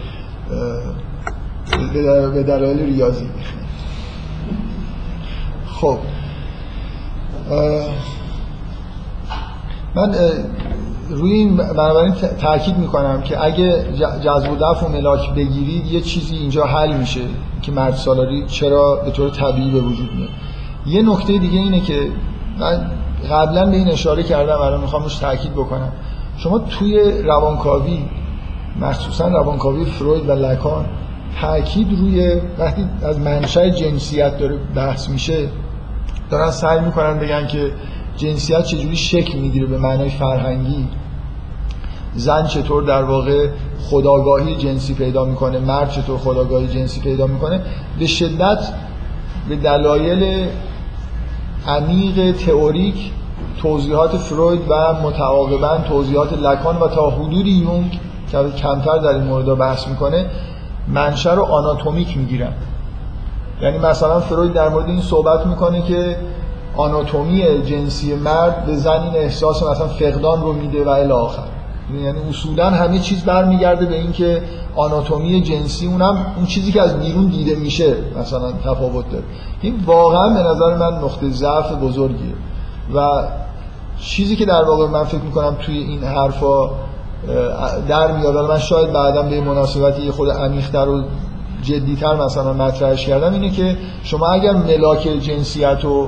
[2.34, 3.30] به دلایل ریاضی.
[5.68, 5.98] خب.
[9.96, 10.16] من
[11.12, 13.86] روی این بنابراین تاکید می‌کنم که اگه
[14.24, 17.22] جذب و دفع و ملاک بگیرید یه چیزی اینجا حل میشه
[17.62, 20.30] که مرد سالاری چرا به طور طبیعی به وجود میاد.
[20.86, 22.12] یه نکته دیگه اینه که
[22.60, 22.92] من
[23.32, 25.92] قبلا به این اشاره کردم الان می‌خوام روش تاکید بکنم.
[26.38, 28.00] شما توی روانکاوی
[28.82, 30.86] مخصوصا روانکاوی فروید و لکان
[31.42, 35.50] تاکید روی وقتی از منشأ جنسیت داره بحث میشه
[36.30, 37.72] دارن سعی می‌کنن بگن که
[38.18, 40.88] جنسیت چجوری شکل می‌گیره به معنای فرهنگی؟
[42.14, 43.48] زن چطور در واقع
[43.90, 47.62] خداگاهی جنسی پیدا می‌کنه؟ مرد چطور خداگاهی جنسی پیدا می‌کنه؟
[48.00, 48.74] به شدت
[49.50, 50.48] به دلایل
[51.68, 53.12] عمیق تئوریک
[53.62, 58.00] توضیحات فروید و متعاقبا توضیحات لکان و تا حدودی یونگ
[58.32, 60.26] که کمتر در این مورد بحث می‌کنه
[60.88, 62.54] منشه رو آناتومیک می‌گیرن.
[63.62, 66.18] یعنی مثلا فروید در مورد این صحبت می‌کنه که
[66.78, 71.44] آناتومی جنسی مرد به زن این احساس مثلا فقدان رو میده و الی آخر.
[72.04, 74.42] یعنی اصولا همه چیز برمیگرده به اینکه
[74.76, 79.24] آناتومی جنسی اونم اون چیزی که از بیرون دیده میشه مثلا تفاوت داره.
[79.62, 82.34] این واقعا به نظر من نقطه ضعف بزرگیه.
[82.96, 83.24] و
[84.00, 86.70] چیزی که در واقع من فکر می‌کنم توی این حرفا
[87.88, 88.50] در میاد.
[88.50, 91.04] من شاید بعدا به مناسبتی خود عمیق‌تر و
[91.64, 96.08] جدیتر مثلا مطرحش کردم اینه که شما اگر ملاک جنسیت و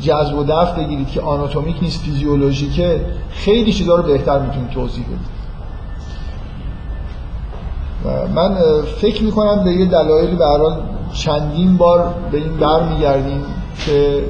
[0.00, 3.00] جذب و دفع بگیرید که آناتومیک نیست فیزیولوژیکه.
[3.30, 5.38] خیلی چیزا رو بهتر می‌تونید توضیح بدید.
[8.34, 8.56] من
[9.00, 10.44] فکر می‌کنم به یه دلایلی به
[11.12, 13.44] چندین بار به این برمیگردیم
[13.86, 14.24] که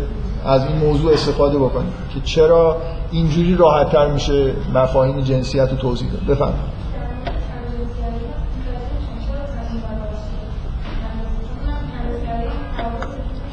[0.44, 2.76] از این موضوع استفاده بکنیم که چرا
[3.10, 6.78] اینجوری راحتتر میشه مفاهیم جنسیت رو توضیح داد بفرمایید.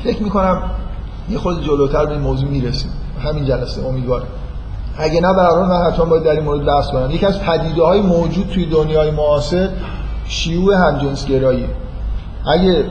[0.03, 0.62] فکر می‌کنم
[1.30, 2.91] یه خود جلوتر به این موضوع می‌رسیم.
[3.23, 4.26] همین جلسه امیدوارم
[4.97, 7.11] اگه نه برای من حتما باید در این مورد بحث کنم.
[7.11, 9.69] یکی از پدیده های موجود توی دنیای معاصر
[10.28, 11.65] شیوع همجنسگرایی.
[12.45, 12.86] اگه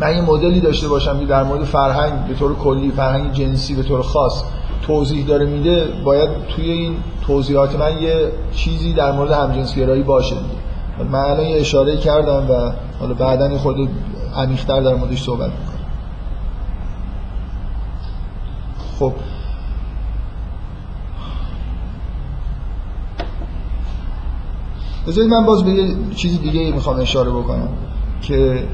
[0.00, 3.82] من یه مدلی داشته باشم که در مورد فرهنگ به طور کلی فرهنگ جنسی به
[3.82, 4.42] طور خاص
[4.86, 6.96] توضیح داره میده باید توی این
[7.26, 10.36] توضیحات من یه چیزی در مورد همجنسگرایی باشه.
[11.12, 13.76] من الان یه اشاره کردم و حالا بعدا خود
[14.36, 15.77] عمیق‌تر در موردش صحبت می‌کنم.
[18.98, 19.12] خب.
[25.06, 27.68] بذارید من باز به یه چیز دیگه می‌خوام اشاره بکنم
[28.22, 28.64] که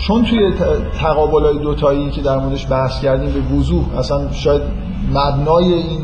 [0.00, 0.52] چون توی
[1.00, 4.62] تقابل های دوتایی که در موردش بحث کردیم به وضوح اصلا شاید
[5.10, 6.00] مبنای این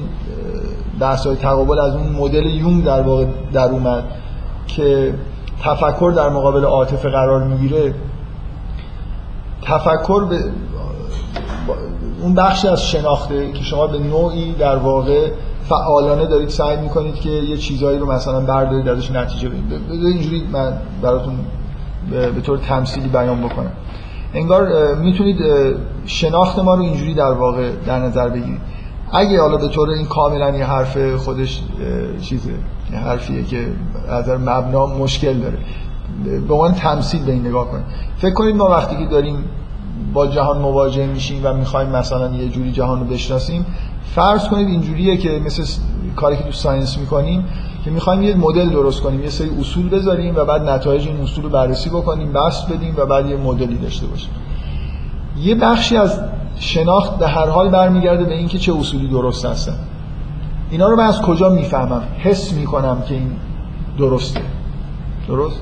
[1.00, 4.04] بحث های تقابل از اون مدل یونگ در واقع در اومد
[4.66, 5.14] که
[5.62, 7.94] تفکر در مقابل عاطفه قرار می‌گیره
[9.62, 10.44] تفکر به
[12.22, 15.30] اون بخشی از شناخته که شما به نوعی در واقع
[15.68, 20.72] فعالانه دارید سعی می‌کنید که یه چیزایی رو مثلا بردارید ازش نتیجه بگیرید اینجوری من
[21.02, 21.34] براتون
[22.10, 23.72] به طور تمثیلی بیان بکنم.
[24.34, 25.36] انگار می‌تونید
[26.06, 28.60] شناخت ما رو اینجوری در واقع در نظر بگیرید.
[29.12, 31.62] اگه حالا به طور این کاملا یه حرف خودش
[32.22, 32.50] چیزه
[32.92, 33.66] یه حرفیه که
[34.08, 35.58] از مبنا مشکل داره.
[36.48, 37.84] به عنوان تمثیل به این نگاه کنید.
[38.16, 39.44] فکر کنید ما وقتی که داریم
[40.14, 43.66] با جهان مواجه میشیم و می‌خوایم مثلا یه جوری جهان رو بشناسیم
[44.14, 45.64] فرض کنید اینجوریه که مثل
[46.16, 47.44] کاری که تو ساینس می‌کنیم
[47.84, 51.44] که می‌خوایم یه مدل درست کنیم یه سری اصول بذاریم و بعد نتایج این اصول
[51.44, 54.30] رو بررسی بکنیم بست بدیم و بعد یه مدلی داشته باشیم.
[55.38, 56.20] یه بخشی از
[56.58, 59.78] شناخت به هر حال برمیگرده به اینکه چه اصولی درست هستن.
[60.70, 63.30] اینا رو من از کجا می‌فهمم؟ حس می‌کنم که این
[63.98, 64.40] درسته.
[65.28, 65.60] درست؟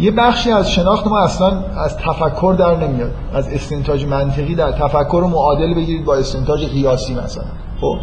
[0.00, 3.10] یه بخشی از شناخت ما اصلا از تفکر در نمیاد.
[3.34, 7.44] از استنتاج منطقی در تفکر رو معادل بگیرید با استنتاج قیاسی مثلا.
[7.80, 7.96] خب؟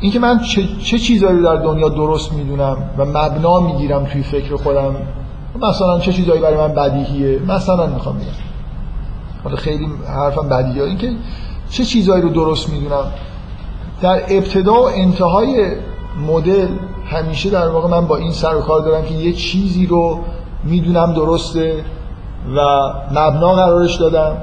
[0.00, 4.96] اینکه من چه, چه چیزایی در دنیا درست می‌دونم و مبنا می‌گیرم توی فکر خودم
[5.62, 8.26] مثلا چه چیزایی برای من بدیهیه؟ مثلا می‌خوام بگم.
[9.44, 11.12] حالا خیلی حرفم بدیه این که
[11.70, 13.04] چه چیزایی رو درست می‌دونم؟
[14.02, 15.76] در ابتدا و انتهای
[16.26, 16.68] مدل
[17.06, 20.20] همیشه در واقع من با این سر و کار دارم که یه چیزی رو
[20.64, 21.84] می‌دونم درسته
[22.56, 22.60] و
[23.10, 24.36] مبنا قرارش دادم.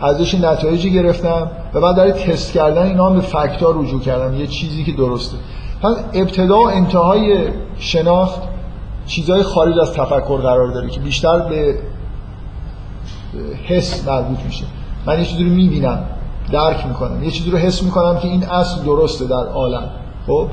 [0.00, 4.34] ازش نتایجی گرفتم و بعد در تست کردن اینا هم به فکتا رجوع کردم.
[4.34, 5.36] یه چیزی که درسته.
[5.82, 7.48] پس ابتدا و انتهای
[7.78, 8.42] شناخت
[9.06, 11.78] چیزهای خارج از تفکر قرار داره که بیشتر به
[13.66, 14.64] حس مربوط میشه.
[15.06, 15.98] من یه چیزی رو می‌بینم
[16.52, 17.24] درک می‌کنم.
[17.24, 19.90] یه چیزی رو حس می‌کنم که این اصل درسته در عالم.
[20.26, 20.46] خب؟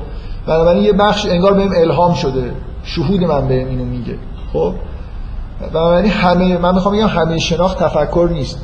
[0.46, 2.52] بنابراین یه بخش انگار بهم الهام شده.
[2.82, 4.18] شهود من بهم اینو میگه.
[4.52, 4.72] خب؟
[5.60, 8.58] بنابراین همه من می‌خوام بگم همه شناخت تفکر نیست.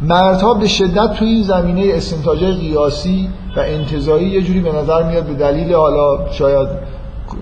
[0.00, 5.24] مردها به شدت توی این زمینه استنتاج قیاسی و انتزاعی یه جوری به نظر میاد
[5.24, 6.68] به دلیل حالا شاید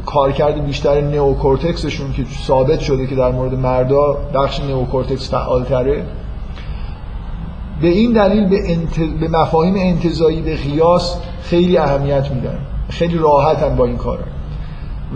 [0.06, 6.04] کارکرد بیشتر نئوکورتکسشون که ثابت شده که در مورد مردا بخش نئوکورتکس فعالتره.
[7.80, 9.00] به این دلیل به, انت...
[9.20, 12.58] به مفاهیم انتظایی به قیاس خیلی اهمیت میدن.
[12.88, 14.18] خیلی راحتن با این کار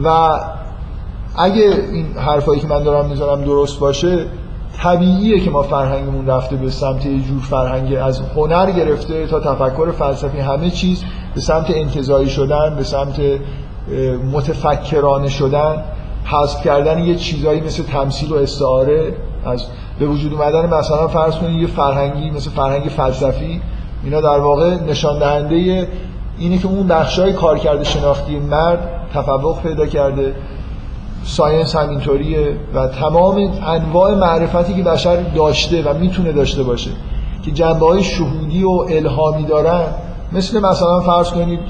[0.05, 0.39] و
[1.37, 1.63] اگه
[1.93, 4.27] این حرفایی که من دارم می‌زنم درست باشه
[4.83, 9.91] طبیعیه که ما فرهنگمون رفته به سمت یه جور فرهنگ از هنر گرفته تا تفکر
[9.91, 11.05] فلسفی همه چیز
[11.35, 13.21] به سمت انتظایی شدن به سمت
[14.33, 15.83] متفکرانه شدن
[16.25, 19.15] حذف کردن یه چیزایی مثل تمثیل و استعاره
[19.47, 19.65] از
[19.99, 20.75] به وجود اومدن.
[20.75, 23.61] مثلا فرض کنید یه فرهنگی مثل فرهنگ فلسفی
[24.05, 25.89] اینا در واقع نشان دهنده
[26.39, 30.35] اینه که اون بخشای کارکرد شناختی مرد تفوق پیدا کرده.
[31.25, 36.91] ساینس همینطوریه و تمام انواع معرفتی که بشر داشته و می‌تونه داشته باشه
[37.45, 39.83] که جنبه های شهودی و الهامی دارن
[40.33, 41.61] مثل مثلا فرض کنید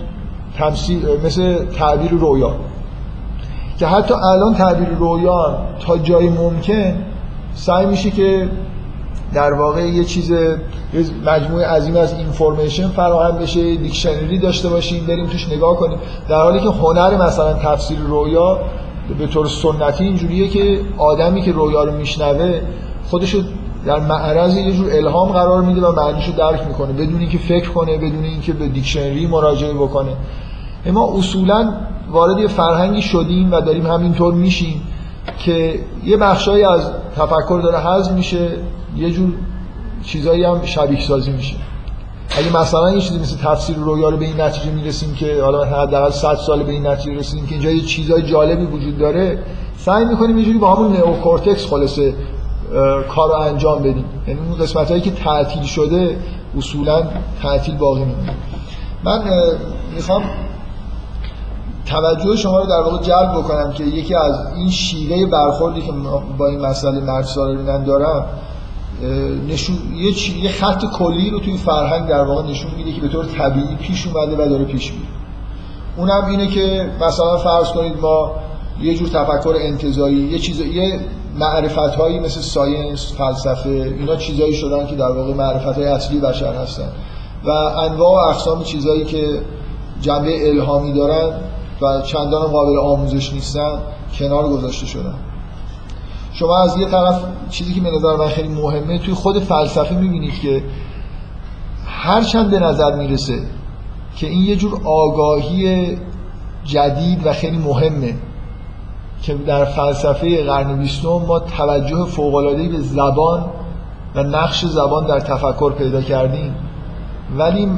[0.59, 2.55] تمثیل مثل تعبیر رویا
[3.79, 6.95] که حتی الان تعبیر رویا تا جای ممکن
[7.55, 8.49] سعی میشه که
[9.35, 10.33] در واقع یه چیز
[11.27, 15.99] مجموعه عظیم از اینفورمیشن فراهم بشه دیکشنری داشته باشیم بریم توش نگاه کنیم.
[16.29, 18.61] در حالی که هنر مثلا تفسیر رویا
[19.19, 22.61] به طور سنتی اینجوریه که آدمی که رویا رو میشنوه
[23.11, 23.43] خودشو
[23.87, 27.97] در معرض یه جور الهام قرار میده و معنیشو درک می‌کنه بدون اینکه فکر کنه
[27.97, 30.13] بدون اینکه به دیکشنری مراجعه بکنه.
[30.93, 31.73] ما اصولا
[32.11, 34.83] وارد یه فرهنگی شدیم و داریم همینطور میشیم
[35.39, 38.49] که یه بخشایی از تفکر داره حذف میشه
[38.97, 39.33] یه جور
[40.05, 41.57] چیزایی هم شبیه سازی میشه.
[42.31, 46.11] اگه مثلا یه چیزی مثل تفسیر رویا رو به این نتیجه می‌رسیم که حالا حداقل
[46.11, 49.39] 100 سال به این نتیجه رسیدیم که اینجا یه چیزای جالبی وجود داره
[49.77, 52.15] سعی می‌کنیم یه جوری با همون نئوکورتکس خلاصه
[53.09, 54.05] کار انجام بدیم.
[54.27, 56.19] یعنی اون قسمت که تعطیل شده
[56.59, 57.03] اصولا
[57.43, 58.35] تعطیل باقی میمونه
[59.05, 59.23] من
[59.95, 60.23] می‌خوام
[61.87, 65.93] توجه شما رو در واقع جلب بکنم که یکی از این شیوه برخوردی که
[66.39, 68.27] با این مسئله من دارم
[69.49, 73.25] نشون یه, یه خط کلی رو توی فرهنگ در واقع نشون میده که به طور
[73.25, 75.07] طبیعی پیش اومده و داره پیش میره.
[75.97, 78.33] اونم اینه که مثلا فرض کنید ما
[78.83, 81.01] یه جور تفکر انتظایی یه چیز یه
[81.39, 83.69] معرفت هایی مثل ساینس فلسفه
[83.99, 86.89] اینا چیزایی شدن که در واقع معرفت های اصلی بشر هستن.
[87.45, 89.41] و انواع و اقسام چیزایی که
[90.01, 91.33] جنبه الهامی دارن
[91.83, 93.79] و چندان قابل آموزش نیستن
[94.19, 95.15] کنار گذاشته شدن.
[96.35, 97.21] شما از یه طرف
[97.51, 100.63] چیزی که به نظر من خیلی مهمه توی خود فلسفه می‌بینید که
[101.87, 103.39] هرچند به نظر می‌رسه
[104.17, 105.97] که این یه جور آگاهی
[106.65, 108.15] جدید و خیلی مهمه
[109.23, 113.45] که در فلسفه قرن بیستم ما توجه فوق‌العاده‌ای به زبان
[114.15, 116.55] و نقش زبان در تفکر پیدا کردیم.
[117.37, 117.69] ولی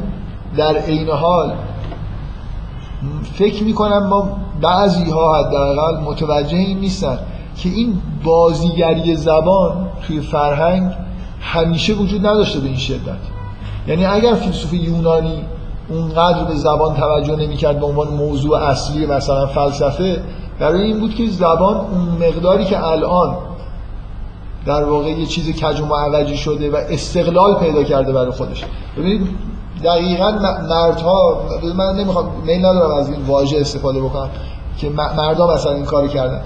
[0.56, 1.52] در عین حال
[3.32, 4.28] فکر می‌کنم ما
[4.60, 7.18] بعضی ها حداقل متوجه این نیستن
[7.56, 10.92] که این بازیگری زبان توی فرهنگ
[11.40, 13.18] همیشه وجود نداشته به این شدت.
[13.86, 15.42] یعنی اگر فیلسوف یونانی
[15.88, 20.22] اونقدر به زبان توجه نمی‌کرد به عنوان موضوع اصلی مثلا فلسفه
[20.58, 23.36] برای این بود که زبان اون مقداری که الان
[24.66, 28.64] در واقع یه چیز کج و معوجی شده و استقلال پیدا کرده برای خودش.
[28.96, 29.28] ببینید
[29.84, 30.30] دقیقا
[30.70, 31.42] مردها
[31.76, 34.30] من نمی‌خوام میل ندارم از این واژه استفاده بکنم
[34.78, 36.40] که مردها مثلا این کاری کردن.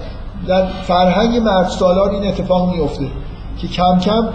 [0.47, 3.07] در فرهنگ مرد سالار این اتفاق میفته
[3.57, 4.29] که کم کم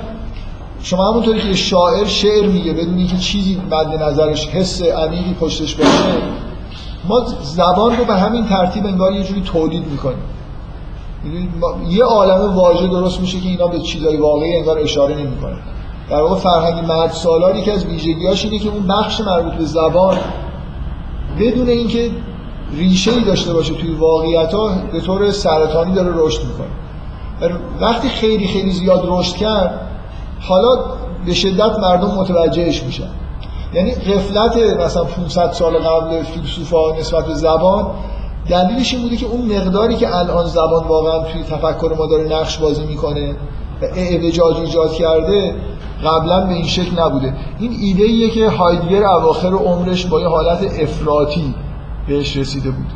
[0.82, 5.90] شما همونطوری که شاعر شعر میگه بدون اینکه چیزی مد نظرش حس عمیقی پشتش باشه
[7.08, 10.18] ما زبان رو به همین ترتیب انگار یه جوری تولید می‌کنیم.
[11.88, 15.56] یه عالم واژه درست میشه که اینا به چیزای واقعی انگار اشاره نمی‌کنه
[16.10, 17.16] در واقع فرهنگ مرد
[17.56, 20.18] یکی از ویژگیاش اینه که اون بخش مربوط به زبان
[21.40, 22.10] بدون اینکه
[22.72, 26.66] ریشه ای داشته باشه توی واقعیت ها به طور سرطانی داره رشد می‌کنه.
[27.80, 29.80] وقتی خیلی خیلی زیاد رشد کرد
[30.40, 30.76] حالا
[31.26, 33.08] به شدت مردم متوجهش میشن.
[33.74, 37.86] یعنی قفلت مثلا 500 سال قبل فیلسوفا نسبت به زبان
[38.48, 42.58] دلیلش این بوده که اون مقداری که الان زبان واقعا توی تفکر ما داره نقش
[42.58, 43.36] بازی می‌کنه
[43.82, 45.54] و اعوجاج ایجاد کرده
[46.04, 47.34] قبلا به این شکل نبوده.
[47.58, 51.54] این ایده ایه که هایدگر اواخر عمرش با یه حالت افراطی
[52.08, 52.86] بهش رسیده بود.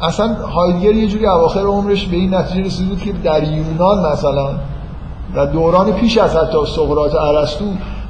[0.00, 4.48] اصلا هایدگر یه جوری اواخر عمرش به این نتیجه رسیده بود که در یونان مثلا
[5.34, 7.64] و دوران پیش از حتی سقراط ارسطو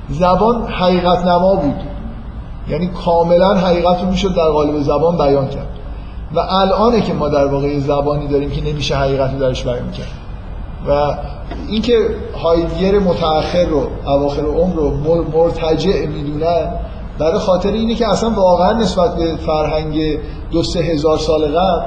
[0.08, 1.80] زبان حقیقت نما بود.
[2.68, 5.68] یعنی کاملا حقیقت رو می‌شد در قالب زبان بیان کرد.
[6.34, 10.06] و الانه که ما در واقع زبانی داریم که نمیشه حقیقت رو درش بیان کرد.
[10.88, 11.14] و
[11.68, 11.98] اینکه
[12.42, 14.90] هایدگر متأخر رو اواخر عمر رو
[15.32, 16.68] مرتجع می‌دونن
[17.18, 20.18] برای خاطر اینه که اصلا واقعا نسبت به فرهنگ
[20.50, 21.82] دو سه هزار سال قبل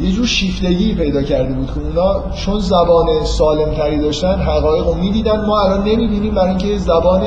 [0.00, 1.66] یه جور شیفتگی پیدا کرده بود.
[1.66, 5.46] که اونا چون زبان سالم تری داشتن حقایق رو می‌دیدن.
[5.46, 7.22] ما الان نمی‌بینیم برای اینکه زبان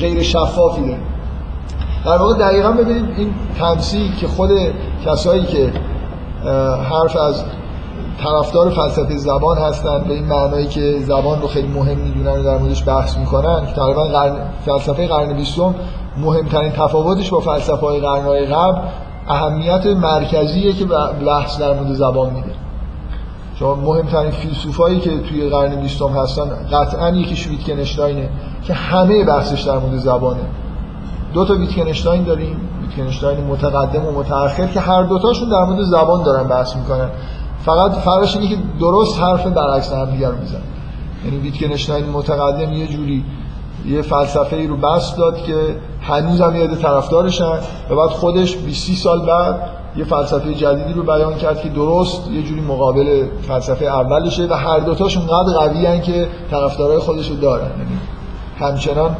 [0.00, 1.06] غیر شفافی داریم.
[2.04, 4.50] در واقع دقیقا ببینید این تمثیل که خود
[5.06, 5.72] کسایی که
[6.90, 7.44] حرف از
[8.22, 12.58] طرفدار فلسفه زبان هستن به این معنایی که زبان رو خیلی مهم می‌دونن و در
[12.58, 13.66] موردش بحث می‌کنن.
[13.66, 14.36] که تقریبا قرن
[14.66, 15.74] فلسفه قرن بیستم
[16.16, 18.78] مهمترین تفاوتش با فلسفه های قرنهای قبل
[19.28, 20.84] اهمیت مرکزیه که
[21.26, 22.50] بحث در مورد زبان میده.
[23.58, 28.28] شما مهمترین فیلسوفایی که توی قرن بیستم هستن قطعا یکیش ویتکنشتاینه
[28.66, 30.40] که همه بحثش در مورد زبانه.
[31.34, 36.48] دو تا ویتکنشتاین داریم ویتکنشتاین متقدم و متأخر که هر دوتاشون در مورد زبان دارن
[36.48, 37.08] بحث می‌کنن.
[37.64, 40.62] فقط فرقش اینه که درست حرف برعکس هم دیگر رو میزن
[41.24, 43.24] یعنی ویتکنشتاین متقدم یه جوری
[43.86, 47.58] یه فلسفه ای رو بس داد که هنوز هم یاد طرفدارشن
[47.90, 49.60] و بعد خودش 20 سال بعد
[49.96, 54.78] یه فلسفه جدیدی رو بیان کرد که درست یه جوری مقابل فلسفه اولشه و هر
[54.78, 57.70] دوتاش اونقدر قوی که طرفدارای خودش رو دارن.
[57.70, 57.98] یعنی
[58.58, 59.16] همچنان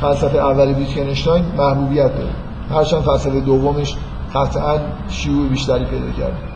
[0.00, 2.30] فلسفه اول ویتکنشتاین محبوبیت داره.
[2.70, 3.96] هرچند فلسفه دومش
[4.34, 4.78] قطعا
[5.08, 6.53] شیوع بیشتری پیدا کرده.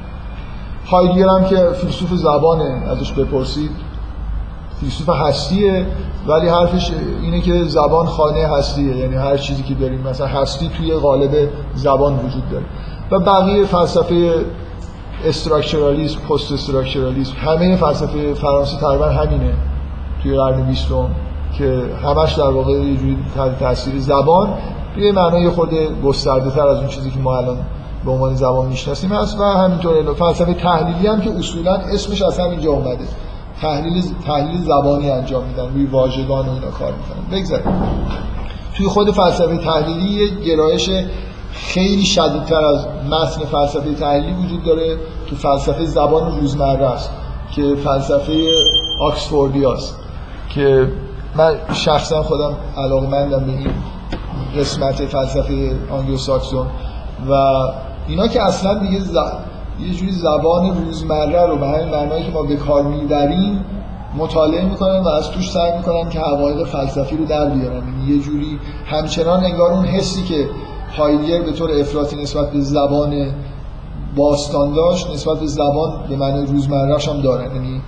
[0.91, 3.71] هایدگر هم که فیلسوف زبانه ازش بپرسید.
[4.81, 5.87] فیلسوف هستیه
[6.27, 6.91] ولی حرفش
[7.23, 11.31] اینه که زبان خانه هستیه یعنی هر چیزی که داریم مثلا هستی توی قالب
[11.75, 12.65] زبان وجود داره.
[13.11, 14.35] و بقیه فلسفه
[15.25, 19.53] استراکچرالیسم پست استراکچرالیسم همه فلسفه فرانسه تقریبا همینه
[20.23, 21.11] توی قرن بیستم
[21.59, 23.17] که همش در واقع یه جوری
[23.61, 24.49] تاثیر زبان.
[24.97, 25.71] به معنای خود
[26.05, 27.57] گسترده تر از اون چیزی که ما الان
[28.05, 32.71] به عنوان زبان می‌شناسیم هست و همینطور فلسفه تحلیلی هم که اصولا اسمش از همینجا
[32.71, 33.05] اومده.
[33.61, 37.39] تحلیل تحلیل زبانی انجام میدن روی واژگان و اینا کار می‌کنن.
[37.39, 37.83] بگذاریم.
[38.77, 40.91] توی خود فلسفه تحلیلی یه گرایش
[41.53, 44.97] خیلی شدیدتر از متن فلسفه تحلیلی وجود داره.
[45.27, 47.11] تو فلسفه زبان روزمره است
[47.55, 48.49] که فلسفه
[49.01, 49.99] آکسفوردی است
[50.55, 50.93] که
[51.37, 53.71] من شخصا خودم علاقمندم به این
[54.57, 56.67] قسمت فلسفه آنگلو ساکسون
[57.31, 57.35] و
[58.09, 59.17] اینا که اصلا دیگه ز...
[59.81, 63.65] یه جوری زبان روزمره رو به همین معنایی که ما به کار می‌بریم
[64.17, 67.77] مطالعه می‌کنن و از توش سعی می‌کنن که حقایق فلسفی رو در بیارن.
[67.77, 70.49] یعنی یه جوری همچنان انگار اون حسی که
[70.97, 73.35] هایدگر به طور افراطی نسبت به زبان
[74.17, 77.83] باستان داشت نسبت به زبان به معنی روزمرهش هم دارن یعنی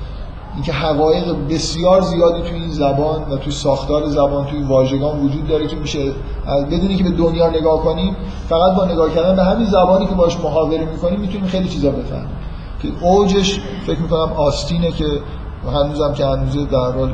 [0.55, 5.67] اینکه حقایق بسیار زیادی توی این زبان و توی ساختار زبان توی واژگان وجود داره
[5.67, 6.13] که میشه
[6.47, 8.17] بدونی که به دنیا نگاه کنیم
[8.49, 12.29] فقط با نگاه کردن به همین زبانی که باش محاوره می‌کنیم می‌تونیم خیلی چیزا بفهمیم
[12.83, 15.07] که اوجش فکر می‌کنم آستینه که
[15.67, 17.13] هنوزم که هنوزه در حال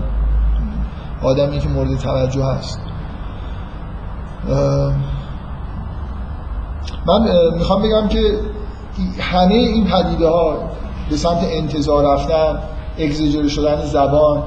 [1.23, 2.81] آدمی که مورد توجه هست.
[7.07, 8.39] من می‌خوام بگم که
[9.21, 10.57] همه این پدیده ها
[11.11, 12.59] به سمت انتظار رفتن
[12.99, 14.43] اگزیجر شدن زبان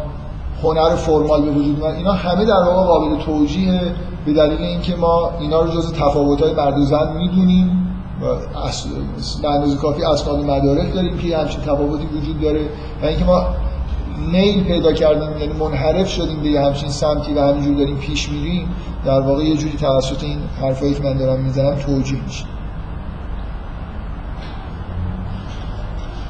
[0.64, 3.82] هنر فرمال به وجود اینا همه در واقع قابل توجیه
[4.26, 7.86] به دلیل اینکه ما اینا رو جز تفاوت‌های مرد و زن می‌دونیم.
[8.22, 12.70] و اندازه کافی اسناد مدارک داریم که همچین تفاوتی وجود داره.
[13.02, 13.44] و اینکه ما
[14.32, 18.68] نیل پیدا کردیم یعنی منحرف شدیم به همچین سمتی و همینجور داریم پیش میریم
[19.06, 22.46] در واقع یه جوری توسط این حرفایی که من دارم می‌زنم توجیه میشه.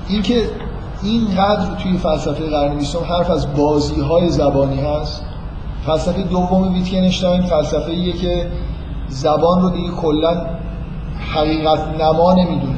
[0.08, 0.44] اینکه
[1.04, 5.24] اینقدر توی فلسفه قرن بیستم حرف از بازی های زبانی هست.
[5.86, 8.52] فلسفه دوم ویتکنشتاین فلسفه ایه که
[9.08, 10.46] زبان رو دیگه کلا
[11.36, 12.78] حقیقت نما نمی‌دونه.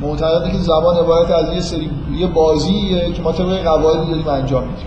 [0.00, 4.62] معتقده که زبان عبارت از یه سری یه بازیه که ما طبق قواعدی داریم انجام
[4.62, 4.86] میدیم.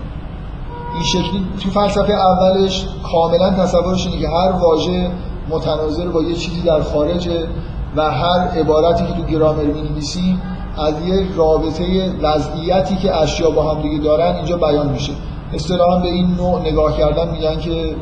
[0.94, 5.12] این شکلی تو فلسفه اولش کاملا تصورش اینه که هر واژه
[5.50, 7.48] متناظر با یه چیزی در خارجه
[7.96, 10.42] و هر عبارتی که تو گرامر می‌نویسیم
[10.80, 15.14] از یه رابطه وضعیتی که اشیا با هم دیگه دارن اینجا بیان میشه.
[15.54, 17.96] اصطلاحا به این نوع نگاه کردن میگن که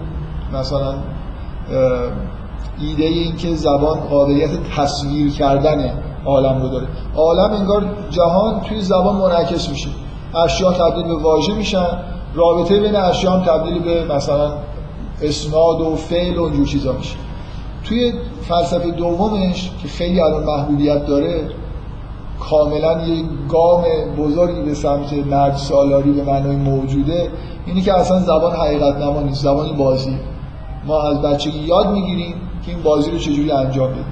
[0.53, 0.93] مثلا
[2.79, 5.91] ایده این که زبان قابلیت تصویر کردن
[6.25, 6.87] عالم رو داره.
[7.15, 9.89] عالم انگار جهان توی زبان منعکس میشه.
[10.43, 11.87] اشیا تبدیل به واژه میشن
[12.33, 14.51] رابطه بین اشیا هم تبدیل به مثلا
[15.21, 17.15] اسناد و فعل و اینجور چیزا میشه.
[17.83, 21.49] توی فلسفه دومش که خیلی الان محبوبیت داره
[22.39, 23.83] کاملا یه گام
[24.17, 27.29] بزرگی به سمت مرد سالاری به معنای موجوده.
[27.65, 30.17] اینی که اصلا زبان حقیقت نما نیست زبانی بازی.
[30.85, 32.35] ما از بچگی یاد می‌گیریم
[32.65, 34.05] که این بازی رو چجوری انجام بدیم.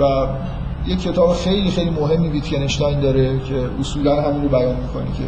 [0.00, 0.26] و
[0.86, 5.24] یه کتاب خیلی خیلی مهمی ویتکنشتاین داره که اصولا همین رو بیان می‌کنه که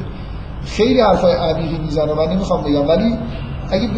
[0.64, 2.88] خیلی حرفای عمیقی می‌زنه من نمی‌خوام بگم.
[2.88, 3.14] ولی
[3.70, 3.88] اگه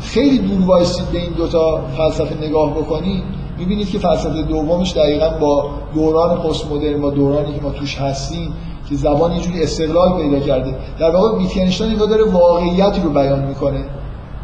[0.00, 3.24] خیلی دور وایسید به این دوتا فلسفه نگاه بکنید
[3.62, 8.52] می‌بینید که فلسفه دومش دقیقا با دوران پست مدرن با دورانی که ما توش هستیم
[8.88, 10.74] که زبان یه جوری استقلال پیدا کرده.
[10.98, 13.78] در واقع ویتکنشتاین اینجا داره واقعیتی رو بیان می‌کنه.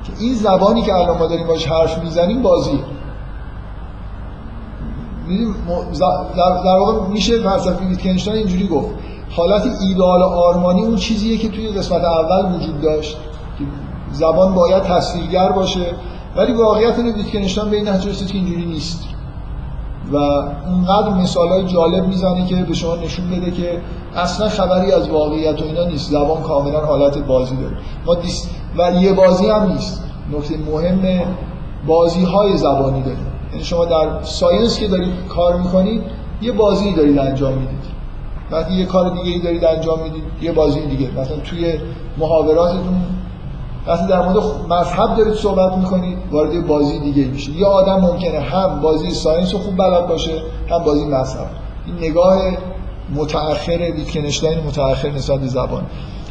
[0.05, 2.79] که این زبانی که الان ما داریم باش حرف می‌زنیم بازیه
[6.65, 8.89] در واقع میشه فلسفه ویتکنشتاین اینجوری گفت.
[9.31, 13.17] حالت ایدال آرمانی اون چیزیه که توی قسمت اول وجود داشت.
[14.13, 15.87] زبان باید تصویرگر باشه.
[16.37, 19.08] ولی واقعیت اینه ویتکنشتاین به این نتیجه رسید که اینجوری نیست.
[20.13, 23.81] و اونقدر مثال های جالب می‌زنه که به شما نشون بده که
[24.17, 26.11] اصلا خبری از واقعیت و اینا نیست.
[26.11, 27.77] زبان کاملا حالت بازی داره.
[28.07, 30.05] ما دیست و یه بازی هم نیست.
[30.33, 31.23] نکته مهم
[31.87, 33.27] بازی های زبانی داریم.
[33.53, 36.03] یعنی شما در ساینس که دارید کار می‌کنید
[36.43, 37.79] یه بازی دارید انجام می‌دید.
[38.51, 41.11] وقتی یه کار دیگه ای دارید انجام می‌دید یه بازی دیگه.
[41.11, 41.79] مثلا توی
[42.19, 43.05] محاوراتتون
[43.87, 44.37] وقتی در مورد
[44.69, 47.57] مذهب دارید صحبت می‌کنید وارد بازی دیگه میشید.
[47.57, 51.47] یه آدم ممکنه هم بازی ساینس رو خوب بلد باشه هم بازی مذهب.
[51.87, 52.39] این نگاه
[53.15, 55.83] متأخر ویتکنشتاین متأخر نسبت زبان.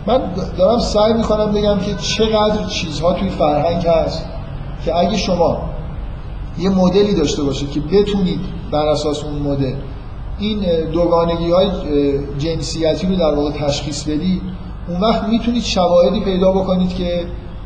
[0.08, 0.22] من
[0.58, 4.26] دارم سعی می‌کنم بگم که چقدر چیزها توی فرهنگ هست
[4.86, 5.58] که اگه شما
[6.60, 8.40] یه مدلی داشته باشید که بتونید
[8.72, 9.74] بر اساس اون مدل
[10.40, 11.70] این دوگانگی های
[12.38, 14.42] جنسیتی رو در واقع تشخیص بدید
[14.88, 17.26] اون وقت می‌تونید شواهدی پیدا بکنید که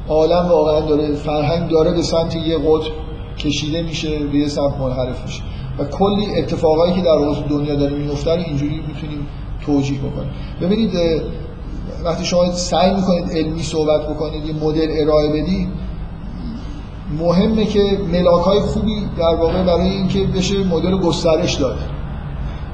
[0.10, 2.92] عالم واقعا داره فرهنگ داره به سمت یه قطب
[3.38, 5.42] کشیده میشه به یه سمت منحرف میشه.
[5.80, 9.28] و کلی اتفاقایی که در واقع دنیا داره میفته اینجوری می‌تونیم
[9.66, 10.32] توجیه بکنیم.
[10.62, 10.92] ببینید
[12.04, 15.68] وقتی شما سعی می‌کنید علمی صحبت بکنید یه مدل ارائه بدید
[17.20, 21.78] مهمه که ملاک های خوبی در واقع برای اینکه بشه مدل گسترش داد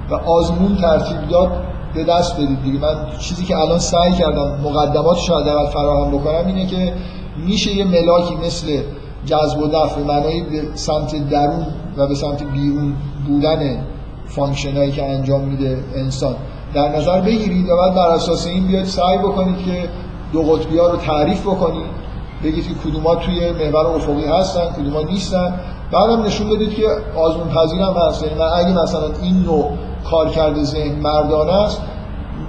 [0.09, 1.63] و آزمون ترتیب داد
[1.97, 2.79] به دست بدید دیگه.
[2.79, 6.93] من چیزی که الان سعی کردم مقدمات شاید اول فراهم بکنم اینه که
[7.37, 8.81] میشه یه ملاکی مثل
[9.25, 11.65] جذب و دفع معنای به سمت درون
[11.97, 12.95] و به سمت بیرون
[13.27, 13.83] بودن
[14.25, 16.35] فانکشنایی که انجام میده انسان.
[16.73, 19.89] در نظر بگیرید و بعد بر اساس این بیاید سعی بکنید که
[20.33, 21.97] دو قطبی ها رو تعریف بکنید.
[22.43, 25.59] بگید که کدوما توی محور افقی هستن کدوما نیستن.
[25.91, 26.83] بعدم نشون بدید که
[27.15, 28.23] آزمون پذیر هم هست.
[28.23, 29.71] یعنی من اگه مثلا این نوع
[30.11, 31.81] کارکرد ذهن مردانه است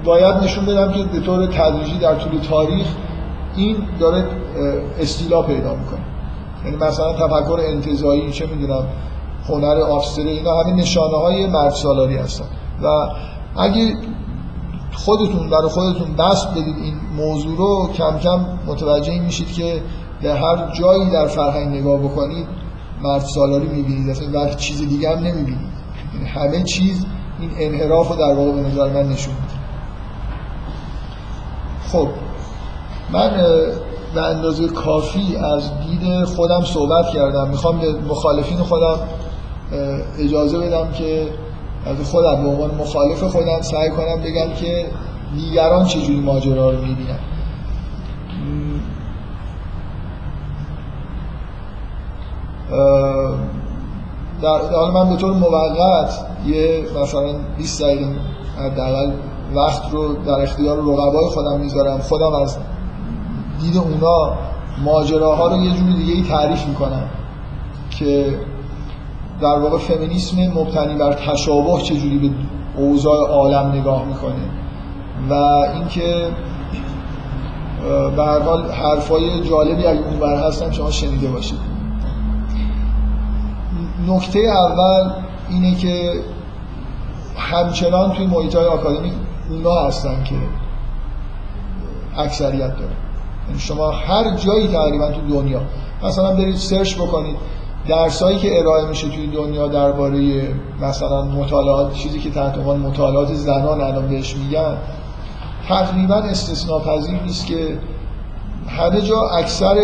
[0.05, 2.87] باید نشون بدم که به طور تدریجی در طول تاریخ
[3.57, 4.25] این داره
[5.01, 6.01] استیلا پیدا می‌کنه.
[6.65, 8.85] یعنی مثلا تفکر انتظایی چه می‌دونم
[9.49, 12.45] هنر آفستره اینا همین نشانه های مرد سالاری هستن.
[12.83, 12.87] و
[13.57, 13.97] اگه
[14.93, 19.83] خودتون برای خودتون دست بدید این موضوع رو کم کم متوجه میشید که
[20.23, 22.47] به هر جایی در فرهنگ نگاه بکنید
[23.03, 24.11] مرد سالاری می‌بینید.
[24.11, 25.69] اصلا چیز دیگه هم نمی‌بینید.
[26.15, 27.07] یعنی همه چیز
[27.41, 29.59] این انحراف رو در واقع به نظر من نشون میده.
[31.89, 32.09] خب
[33.13, 33.31] من
[34.15, 37.49] به اندازه کافی از دید خودم صحبت کردم.
[37.49, 38.99] می‌خوام به مخالفین خودم
[40.19, 41.29] اجازه بدم که
[41.87, 44.87] از خودم به عنوان مخالف خودم سعی کنم بگم که
[45.37, 47.19] دیگران چجوری ماجرا رو می‌بینن.
[54.43, 58.07] در حال من به طور موقت یه مثلا 20 دقیقه
[58.59, 59.13] حداقل
[59.55, 61.99] وقت رو در اختیار رقبای خودم می‌ذارم.
[61.99, 62.57] خودم از
[63.61, 64.33] دید اونا
[64.85, 67.03] ماجراها رو یه جوری دیگه ای تعریف می‌کنم
[67.91, 68.39] که
[69.41, 72.31] در واقع فمینیسم مبتنی بر تشابه چجوری به
[72.83, 74.45] اوضاع عالم نگاه می‌کنه
[75.31, 75.35] و
[75.75, 76.27] اینکه
[78.17, 81.78] به هر حال حرفای جالبی اگه اونور هستن شما شنیده باشید.
[84.07, 85.13] نکته اول
[85.49, 86.21] اینه که
[87.37, 89.13] همچنان توی محیط های آکادمیک
[89.51, 90.35] اونا هستن که
[92.17, 92.93] اکثریت داره
[93.49, 95.61] یعنی شما هر جایی تقریبا تو دنیا
[96.03, 97.37] مثلا برید سرچ بکنید
[97.89, 100.49] درسایی که ارائه میشه توی دنیا درباره
[100.81, 104.77] مثلا مطالعات چیزی که تحت عنوان مطالعات زنان الان بهش میگن
[105.69, 107.79] تقریبا استثناء پذیر نیست که
[108.69, 109.77] همه جا اکثر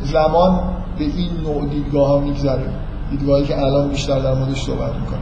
[0.00, 0.60] زمان
[0.98, 2.81] به این نوع دیدگاه ها میگذره.
[3.12, 5.20] دیدگاهی که الان بیشتر در موردش صحبت می‌کنه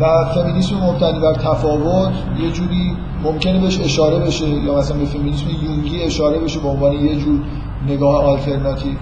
[0.00, 5.46] و فمینیسم مبتنی بر تفاوت یه جوری ممکنه بهش اشاره بشه یا مثلا به فمینیسم
[5.62, 7.40] یونگی اشاره بشه به عنوان یه جور
[7.88, 8.94] نگاه آلترناتیو.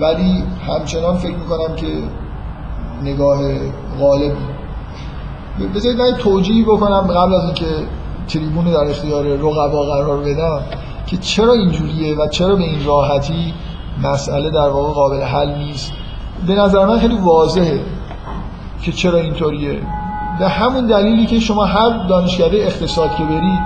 [0.00, 1.86] ولی همچنان فکر می‌کنم که
[3.02, 3.38] نگاه
[4.00, 4.32] غالب
[5.74, 7.66] بذارید من توجیه بکنم قبل از اینکه
[8.28, 10.60] تریبون در اختیار رقبا قرار بدم
[11.06, 13.54] که چرا اینجوریه و چرا به این راحتی
[14.02, 15.92] مسئله در واقع قابل حل نیست.
[16.46, 17.80] به نظر من خیلی واضحه
[18.82, 19.80] که چرا اینطوریه.
[20.38, 23.60] به همون دلیلی که شما هر دانشکده اقتصاد که برید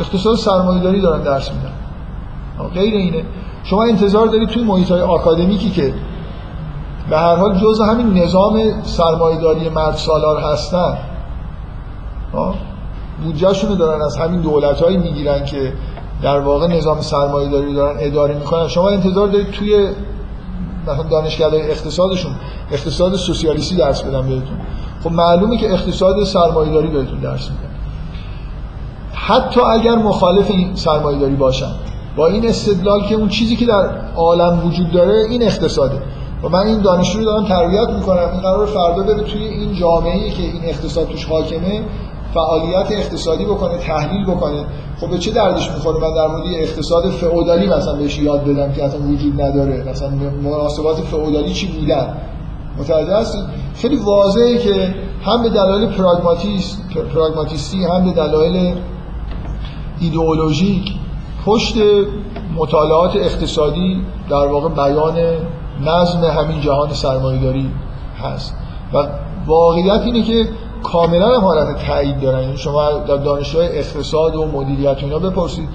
[0.00, 1.72] اقتصاد سرمایه‌داری دارن درس میدن.
[2.74, 3.24] غیر اینه.
[3.64, 5.94] شما انتظار دارید توی محیط آکادمیکی که
[7.10, 10.98] به هر حال جز همین نظام سرمایه‌داری مرد سالار هستن
[13.24, 15.72] بودجهشون دارن از همین دولت هایی می‌گیرن که
[16.22, 18.68] در واقع نظام سرمایه داری دارن اداره می‌کنن.
[18.68, 19.88] شما انتظار دارید توی
[20.82, 22.32] مثلا دانشگاه اقتصادشون
[22.72, 24.58] اقتصاد سوسیالیستی درس بدن بهتون.
[25.04, 27.72] خب معلومه که اقتصاد سرمایه داری بهتون درس میدن
[29.14, 31.70] حتی اگر مخالف این سرمایه داری باشن
[32.16, 36.02] با این استدلال که اون چیزی که در عالم وجود داره این اقتصاده.
[36.42, 38.28] و من این دانشجو رو دارم تربیت می‌کنم.
[38.32, 41.82] این قرار فردا بره توی این جامعه که این اقتصاد توش حاکمه
[42.34, 44.64] فعالیت اقتصادی بکنه تحلیل بکنه.
[45.00, 48.84] خب به چه دردش می‌خوره؟ من در مورد اقتصاد فئودالی مثلا بهش یاد بدم که
[48.84, 49.84] اصلا وجود نداره.
[49.90, 50.10] مثلا
[50.42, 52.16] مناسبات فئودالی چی بودن؟
[52.78, 53.44] متوجه هستید؟
[53.74, 54.94] خیلی واضحه که
[55.24, 56.82] هم به دلایل پراگماتیست
[57.14, 58.74] پراگماتیستی هم به دلایل
[60.00, 60.92] ایدئولوژیک
[61.46, 61.74] پشت
[62.56, 65.18] مطالعات اقتصادی در واقع بیان
[65.86, 67.70] نظم همین جهان سرمایه‌داری
[68.22, 68.54] هست.
[68.94, 69.06] و
[69.46, 70.48] واقعیت اینه که
[70.82, 72.42] کاملا هم حالت تایید دارن.
[72.42, 75.68] یعنی شما در دانشگاه اقتصاد و مدیریت اینا بپرسید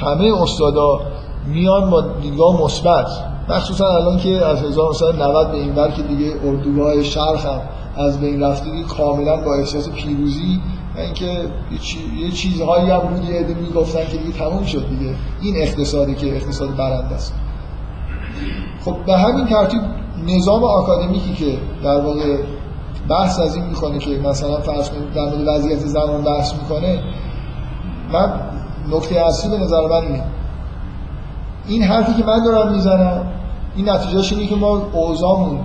[0.00, 1.00] همه استادا
[1.46, 3.06] میان با دیدگاه مثبت.
[3.48, 7.60] مخصوصا الان که از 1990 به این ور که دیگه اردوگاه شرق هم
[7.96, 10.60] از بین رفته دیگه کاملا با احساس پیروزی
[10.96, 11.44] اینکه
[12.20, 15.14] یه چیزهایی هم بود یه می‌گفتن که دیگه تموم شد دیگه.
[15.40, 17.34] این اقتصادی که اقتصاد برنده است.
[18.84, 19.80] خب به همین ترتیب
[20.26, 22.36] نظام آکادمیکی که در واقع
[23.10, 27.02] بحث از این می‌کنه که مثلا فرض کنید در مورد وضعیت زمان بحث می‌کنه.
[28.12, 28.32] من
[28.88, 30.24] نکته اصلی به نظر من اینه.
[31.66, 33.26] این حرفی که من دارم می‌زنم
[33.76, 35.58] این نتیجهش اینه که ما اوضاعمون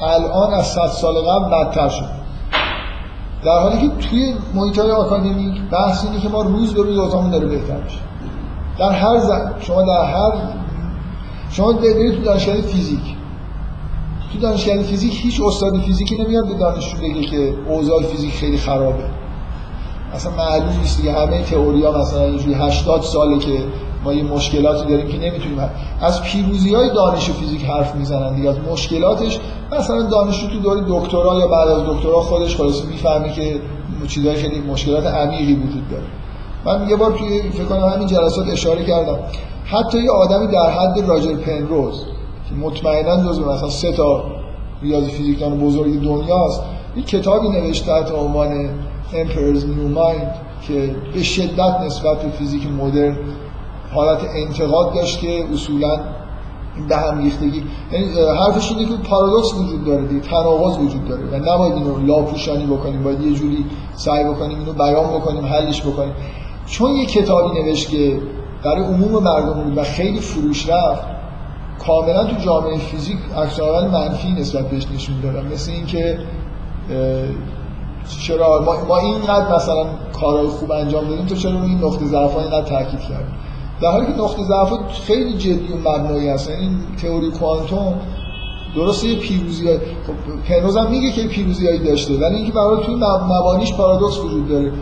[0.00, 2.22] الان از صد سال قبل بدتر شد.
[3.44, 7.30] در حالی که توی محیط های آکادمیک بحث اینه که ما روز به روز اوضاعمون
[7.30, 7.98] داره بهتر میشه.
[8.78, 9.52] در هر زن...
[9.60, 10.32] شما در هر
[11.50, 13.16] شما برید تو دانشگاه فیزیک
[14.32, 19.04] تو دانشگاه فیزیک هیچ استاد فیزیکی نمیاد به دانشجو بگه که اوضاع فیزیک خیلی خرابه.
[20.14, 21.12] اصلا معلوم نیست دیگه.
[21.12, 23.58] همه تئوریا مثلا اینجوری 80 ساله که
[24.04, 28.50] ما یه مشکلاتی داریم که نمی‌تونیم از پیروزی های دانش فیزیک حرف می‌زنن دیگه.
[28.50, 29.38] از مشکلاتش
[29.72, 33.60] مثلا دانشجو تو دوره دکترا یا بعد از دکترا خودش خلاص می‌فهمه که
[34.08, 36.04] چیزای خیلی مشکلات عمیقی وجود داره.
[36.64, 39.18] من یه بار توی فکر کنم همین جلسات اشاره کردم.
[39.64, 42.04] حتی یه آدمی در حد راجر پنروز
[42.52, 44.24] که مطمئنا جزو مثلا سه تا
[44.82, 46.62] ریاضی فیزیکدان بزرگ دنیاست.
[46.96, 48.68] یه کتابی نوشته تحت عنوان
[49.12, 50.26] Emperor's New Mind
[50.66, 53.16] که به شدت نسبت به فیزیک مدرن
[53.94, 56.00] حالت انتقاد داشت که اصولا
[56.88, 57.62] به هم ریختگی.
[57.92, 62.66] یعنی حرفش اینه که پارادوکس وجود داره دیگه تناقض وجود داره و نباید اینو لاپوشانی
[62.66, 63.64] بکنیم باید یه جوری
[63.94, 66.14] سعی بکنیم اینو بیان بکنیم حلش بکنیم.
[66.66, 68.18] چون یه کتابی نوشت که
[68.64, 71.11] برای عموم مردم بود و خیلی فروش رفت
[71.78, 75.52] کاملا تو جامعه فیزیک عکس‌العمل منفی نسبت بهش نشون دادن.
[75.52, 76.18] مثل اینکه
[78.26, 79.86] چرا ما, ما اینقدر مثلا
[80.20, 83.34] کارهای خوب انجام دادیم تو چرا این نقطه ضعف اینقدر تاکید کردیم
[83.80, 84.72] در حالی که نقطه ضعف
[85.06, 86.52] خیلی جدی و مبنایی هستن.
[86.52, 87.94] این تئوری کوانتوم
[88.76, 89.78] درسته یه پیروزی های
[90.62, 94.72] خب هم میگه که پیروزی هایی داشته ولی اینکه برای توی مبانیش پارادوکس وجود داره.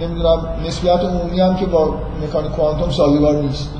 [0.00, 3.70] نمی‌دونم نسبیت عمومی هم که با مکانیک کوانتوم سازگار نیست.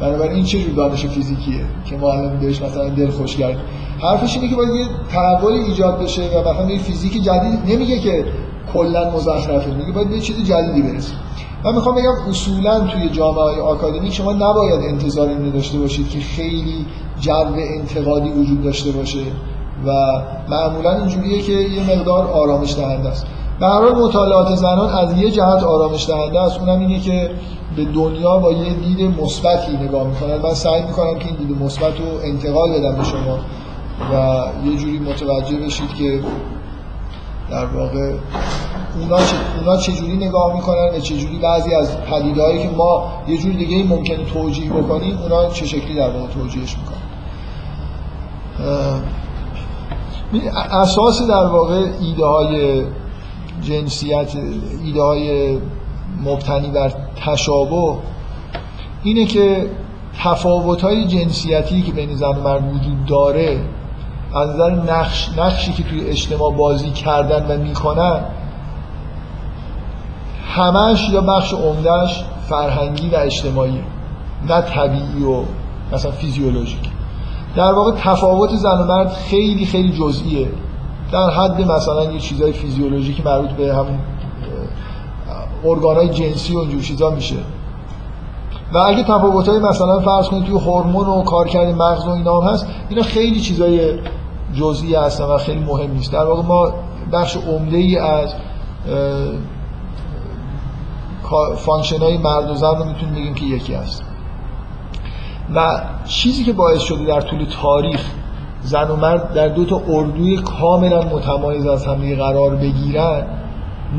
[0.00, 3.56] بنابراین این چه جور دانش فیزیکیه که ما الان بهش مثلا دل خوش کرد؟
[4.02, 8.24] حرفش اینه که باید یه تحول ایجاد بشه و مثلا یه فیزیک جدید نمیگه که
[8.72, 11.16] کلا مزخرفه میگه باید به چیز جدیدی برسیم
[11.64, 16.20] من می‌خوام بگم اصولا توی جامعه های آکادمیک شما نباید انتظار اینو داشته باشید که
[16.20, 16.86] خیلی
[17.20, 19.22] جو انتقادی وجود داشته باشه
[19.86, 19.90] و
[20.48, 23.26] معمولا اینجوریه که یه مقدار آرامش دهنده است.
[23.60, 26.60] به مطالعات زنان از یه جهت آرامش دهنده است.
[26.60, 27.30] اونم اینه که
[27.76, 30.36] به دنیا با یه دید مثبتی نگاه می‌کنن.
[30.36, 33.38] من سعی می‌کنم که این دید مثبت رو انتقال بدم به شما
[34.12, 36.20] و یه جوری متوجه بشید که
[37.50, 38.12] در واقع
[39.00, 43.52] اونا, چه، اونا چجوری نگاه می‌کنن و چجوری بعضی از پدیدهایی که ما یه جور
[43.52, 47.02] دیگه ممکنه توجیه بکنیم اونا چه شکلی در واقع توجیهش می‌کنن.
[50.70, 52.82] اساس در واقع ایده های
[53.62, 54.32] جنسیت
[54.84, 55.58] ایده های
[56.24, 56.92] مبتنی بر
[57.26, 57.96] تشابه
[59.02, 59.70] اینه که
[60.24, 63.60] تفاوت های جنسیتی که بین زن و مرد وجود داره
[64.34, 68.24] از نظر نقش نقشی که توی اجتماع بازی کردن و می‌کنن
[70.46, 73.80] همش یا بخش عمدهش فرهنگی و اجتماعی
[74.48, 75.42] نه طبیعی و
[75.92, 76.90] مثلا فیزیولوژیک.
[77.56, 80.48] در واقع تفاوت زن و مرد خیلی خیلی جزئیه.
[81.12, 83.98] در حد مثلا یه چیزای فیزیولوژیک مربوط به همون
[85.64, 87.36] ارگانهای جنسی و اینجور میشه.
[88.72, 92.52] و اگه تفاوت های مثلا فرض کنید توی هورمون و کارکرد مغز و اینا هم
[92.52, 93.98] هست اینا خیلی چیزای
[94.54, 96.12] جزئی هستن و خیلی مهم نیست.
[96.12, 96.72] در واقع ما
[97.12, 98.34] بخش عمده ای از
[101.56, 104.02] function های مرد و زن رو می‌تونیم بگیم که یکی هست.
[105.54, 108.00] و چیزی که باعث شده در طول تاریخ
[108.62, 113.26] زن و مرد در دو تا اردوی کاملا متمایز از هم قرار بگیرن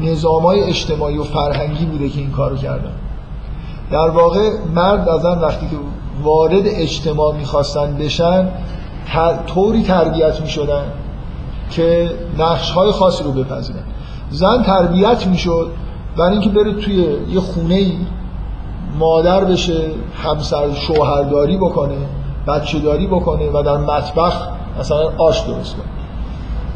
[0.01, 2.93] نظام های اجتماعی و فرهنگی بوده که این کارو کردن.
[3.91, 5.75] در واقع مرد و زن وقتی که
[6.23, 8.49] وارد اجتماع می‌خواستن بشن
[9.47, 10.83] طوری تربیت می‌شدن
[11.71, 13.83] که نقش های خاصی رو بپذیرن.
[14.29, 15.71] زن تربیت می‌شد
[16.17, 16.95] برای اینکه بره توی
[17.29, 17.97] یه خونه ای
[18.99, 19.91] مادر بشه
[20.23, 21.97] همسر شوهرداری بکنه
[22.47, 24.47] بچه داری بکنه و در مطبخ
[24.79, 25.85] مثلا آش درست کنه.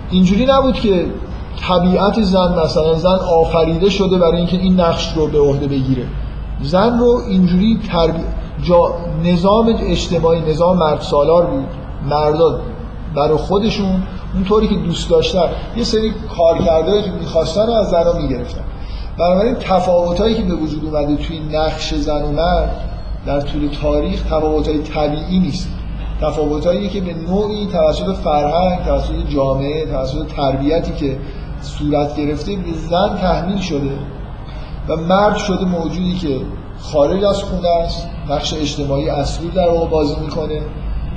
[0.09, 1.05] اینجوری نبود که
[1.59, 6.03] طبیعت زن مثلا زن آفریده شده برای اینکه این نقش رو به عهده بگیره.
[6.61, 8.19] زن رو اینجوری تربی...
[8.63, 8.95] جا...
[9.23, 11.67] نظام اجتماعی نظام مرد سالار بود.
[12.09, 12.59] مردا
[13.15, 14.03] برای خودشون
[14.33, 15.45] اونطوری که دوست داشتن.
[15.77, 18.63] یه سری کارکردهایی که می‌خواستن از زنها می‌گرفتن.
[19.17, 22.81] بنابراین تفاوتایی که به وجود اومده توی نقش زن و مرد
[23.25, 25.69] در طول تاریخ تفاوتهای طبیعی نیست.
[26.21, 31.17] تفاوتهایی که به نوعی توسط فرهنگ توسط جامعه توسط تربیتی که
[31.61, 33.91] صورت گرفته به زن تحمیل شده
[34.89, 36.39] و مرد شده موجودی که
[36.79, 40.61] خارج از خونه است نقش اجتماعی اصلی در واقع بازی می‌کنه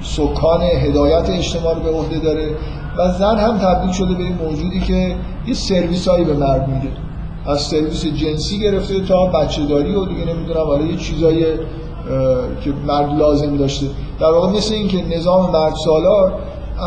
[0.03, 2.51] سکان هدایت اجتماع رو به عهده داره
[2.99, 6.89] و زن هم تبدیل شده به این موجودی که یه سرویس هایی به مرد میده.
[7.47, 11.45] از سرویس جنسی گرفته تا بچه داری و دیگه نمی‌دونم حالا یه چیزای
[12.65, 13.87] که مرد لازم داشته.
[14.21, 16.33] در واقع مثل این که نظام مرد سالار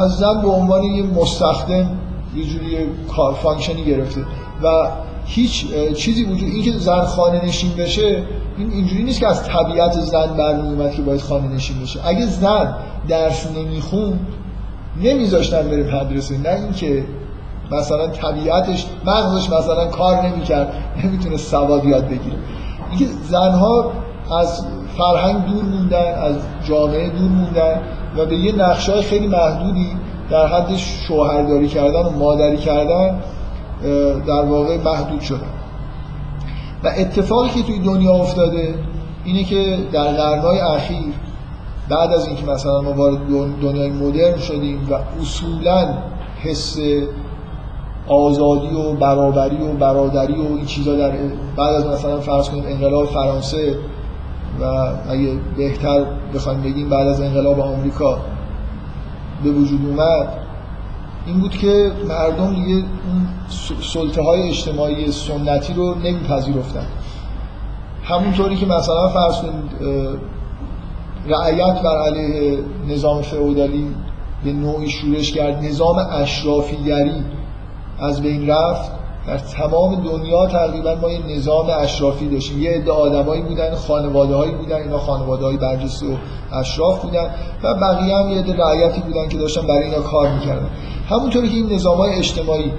[0.04, 1.90] از زن به عنوان یه مستخدم
[2.36, 2.78] یه جوری
[3.16, 4.22] کار فانکشنی گرفته.
[4.64, 4.88] و
[5.26, 5.66] هیچ
[5.96, 8.24] چیزی وجود این که زن خانه نشین بشه
[8.58, 12.00] این اینجوری نیست که از طبیعت زن برمی اومد که باید خانه نشین بشه.
[12.08, 12.76] اگه زن
[13.08, 14.20] درس نمیخون
[15.02, 16.38] نمیذاشتن بره مدرسه.
[16.38, 17.04] نه اینکه
[17.72, 20.74] مثلا طبیعتش مغزش مثلا کار نمی‌کرد
[21.04, 22.36] نمی‌تونه سواد یاد بگیره.
[22.90, 23.92] اینکه زنها
[24.40, 24.66] از
[24.98, 26.36] فرهنگ دور موندن از
[26.68, 27.82] جامعه دور موندن
[28.18, 29.98] و به یه نقشای خیلی محدودی
[30.30, 33.20] در حد شوهرداری کردن و مادری کردن
[34.28, 35.54] در واقع محدود شدن
[36.84, 38.76] و اتفاقی که توی دنیا افتاده
[39.26, 41.14] اینه که در قرنهای اخیر
[41.90, 43.20] بعد از اینکه مثلا ما وارد
[43.62, 45.94] دنیای مدرن شدیم و اصولا
[46.42, 46.78] حس
[48.08, 51.12] آزادی و برابری و برادری و این چیزا در
[51.58, 53.76] بعد از مثلا فرض کنید انقلاب فرانسه
[54.62, 54.66] و
[55.10, 56.06] اگه بهتر
[56.36, 58.18] بخوایم بگیم بعد از انقلاب آمریکا
[59.44, 60.34] به وجود اومد
[61.26, 63.28] این بود که مردم دیگه اون
[63.94, 66.86] سلطه های اجتماعی سنتی رو نمیپذیرفتن.
[68.04, 69.72] همونطوری که مثلا فرض کنید
[71.28, 73.88] رعیت بر علیه نظام فئودالی
[74.44, 77.24] به نوعی شورش کرد نظام اشرافیگری
[78.00, 78.92] از بین رفت.
[79.28, 82.62] در تمام دنیا تقریبا ما یه نظام اشرافی داشتیم.
[82.62, 86.16] یه عده آدمایی بودن خانواده هایی بودن اینا خانواده های برجسته و
[86.56, 87.30] اشراف بودن
[87.64, 90.70] و بقیه هم یه عده رعیتی بودن که داشتن برای اینا کار می‌کردن.
[91.10, 92.72] همونطوری که این نظام های اجتماعی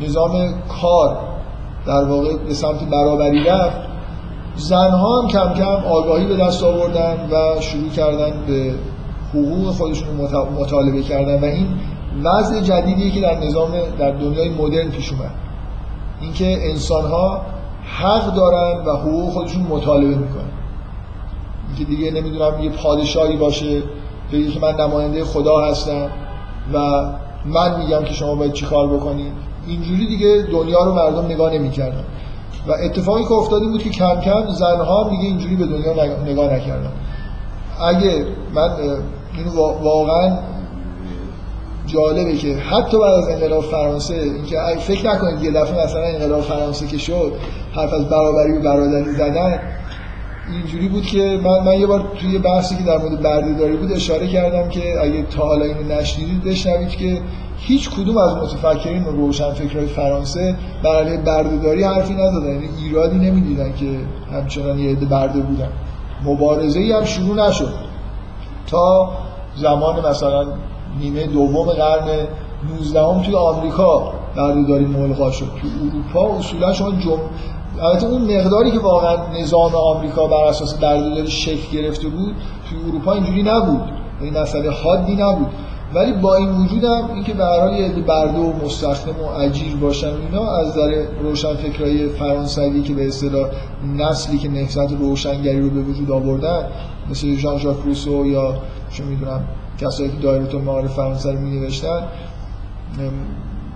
[0.00, 1.18] نظام کار
[1.86, 3.76] در واقع به سمت برابری رفت
[4.56, 8.74] زنها هم کم کم آگاهی به دست آوردن و شروع کردن به
[9.34, 10.08] حقوق خودشون
[10.60, 11.66] مطالبه کردن و این
[12.24, 15.51] وضع جدیدیه که در نظام در دنیای مدرن پیش اومد.
[16.22, 17.40] اینکه انسان ها
[17.84, 20.52] حق دارن و حقوق خودشون مطالبه می‌کنن.
[21.68, 23.82] اینکه دیگه نمی‌دونم یه پادشاهی باشه
[24.32, 26.08] بگه که من نماینده خدا هستم
[26.74, 26.78] و
[27.44, 29.32] من میگم که شما باید چی کار بکنید
[29.66, 32.04] اینجوری دیگه دنیا رو مردم نگاه نمی‌کردن.
[32.68, 35.92] و اتفاقی که افتاده بود که کم کم زنها دیگه اینجوری به دنیا
[36.24, 36.92] نگاه نکردن.
[37.80, 38.70] اگه من
[39.36, 39.46] این
[39.82, 40.38] واقعا
[41.92, 46.86] جالبه که حتی بعد از انقلاب فرانسه اینکه فکر نکنید یه دفعه مثلا انقلاب فرانسه
[46.86, 47.32] که شد
[47.74, 49.60] حرف از برابری و برادری زدن
[50.52, 54.26] اینجوری بود که من, من یه بار توی بحثی که در مورد بردهداری بود اشاره
[54.26, 57.20] کردم که اگه تا حالا اینو نشنیدید بشنوید که
[57.56, 63.98] هیچ کدوم از متفکرین روشنفکرهای فرانسه بر علیه بردهداری حرفی نزدن یعنی ایرادی نمی‌دیدن که
[64.32, 65.68] همچنان یه عده برده بودن.
[66.24, 67.74] مبارزه ای هم شروع نشد.
[68.66, 69.10] تا
[69.56, 70.46] زمان مثلا
[71.00, 72.26] نیمه دوم قرن
[72.78, 75.44] 19 هم توی آمریکا بردهداری ملغا شد.
[75.44, 77.18] تو اروپا اصولا شما جم...
[77.82, 82.34] البته اون مقداری که واقعا نظام آمریکا بر اساس بردهداری شکل گرفته بود
[82.70, 83.80] توی اروپا اینجوری نبود.
[84.20, 85.46] این مسئله حادی نبود.
[85.94, 90.06] ولی با این وجود هم اینکه به هر یه برده و مستخدم و اجیر باشن
[90.06, 93.48] اینا از نظر روشن فکرای فرانسوی که به اصطلاح
[93.96, 96.66] نسلی که نهضت روشنگری رو به وجود آوردن
[97.10, 98.54] مثل ژان ژاک روسو یا
[98.92, 99.44] چه می‌دونم
[99.78, 102.02] کسایی که دایره المعارف فرانسه رو نوشتن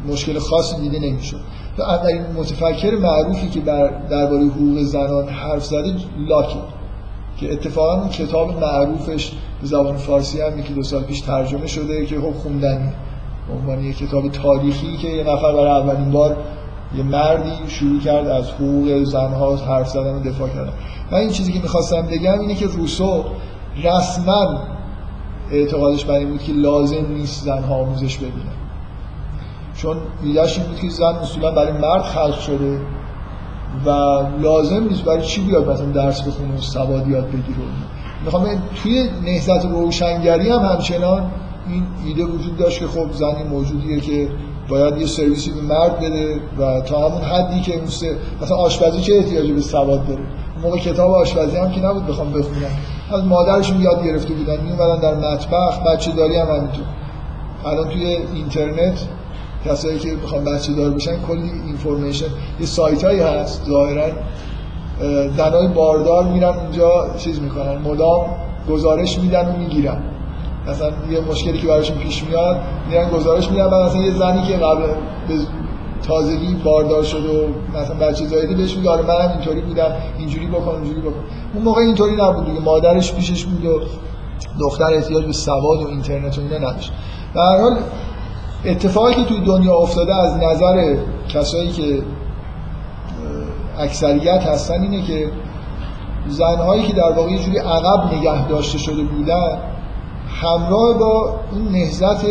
[0.08, 1.40] مشکل خاصی دیده نمی‌شد.
[1.78, 3.60] و اولین متفکر معروفی که
[4.10, 5.94] درباره حقوق زنان حرف زده
[6.28, 6.58] لاکه
[7.40, 12.06] که اتفاقا اون کتاب معروفش به زبان فارسی هم یکی دو سال پیش ترجمه شده
[12.06, 12.92] که خب خوندنی
[13.52, 16.36] عنوان یک کتاب تاریخی که یه نفر برای اولین بار
[16.96, 20.72] یه مردی شروع کرد از حقوق زنها حرف زدن و دفاع کردن.
[21.10, 23.24] من این چیزی که می‌خواستم بگم اینه که روسو
[23.84, 24.58] رسما
[25.50, 28.56] اعتقادش بر این بود که لازم نیست زنها آموزش ببینن
[29.76, 32.80] چون ایدهش این بود که زن اصولا برای مرد خلق شده
[33.86, 33.90] و
[34.42, 37.58] لازم نیست برای چی بیاد مثلا درس بخونه و سواد یاد بگیره.
[38.24, 38.46] می‌خوام
[38.82, 41.30] توی نهضت روشنگری هم همچنان
[41.68, 44.28] این ایده وجود داشت که خب زنی موجودیه که
[44.68, 47.80] باید یه سرویسی به مرد بده و تا همون حدی که
[48.42, 50.22] مثلا آشپزی چه احتیاجی به سواد داره؟
[50.62, 52.70] موقع کتاب آشپزی هم که نبود بخوام بخونم.
[53.10, 54.60] از مادرشون یاد گرفته بودن.
[54.60, 56.84] میومدن در مطبخ بچه داری هم همینطور.
[57.64, 58.04] الان توی
[58.34, 58.98] اینترنت
[59.64, 62.26] کسایی که بخوام بچه دار بشن کلی اینفورمیشن.
[62.60, 64.06] یه سایت هایی هست ظاهرا.
[65.36, 68.26] زنای باردار میرن اونجا چیز می‌کنن مدام
[68.70, 70.02] گزارش میدن و می‌گیرن.
[70.68, 74.82] مثلا یه مشکلی که براشون پیش میاد میرن گزارش میدن مثلا یه زنی که قبل
[76.06, 80.74] تازگی باردار شد و مثلا بچه زایده بهش میگه آره منم اینطوری بودم اینجوری بکن
[80.74, 81.24] اینجوری بکن.
[81.54, 82.60] اون موقع اینطوری نبود دیگه.
[82.60, 83.80] مادرش پیشش بود و
[84.60, 86.92] دختر احتیاج به سواد و اینترنت و اینا نداشت.
[87.34, 87.78] در هر حال
[88.64, 90.96] اتفاقی که توی دنیا افتاده از نظر
[91.28, 92.02] کسایی که
[93.78, 95.30] اکثریت هستن اینه که
[96.28, 99.58] زنهایی که در واقع جوری عقب نگه داشته شده بودن
[100.42, 102.24] همراه با اون نهزت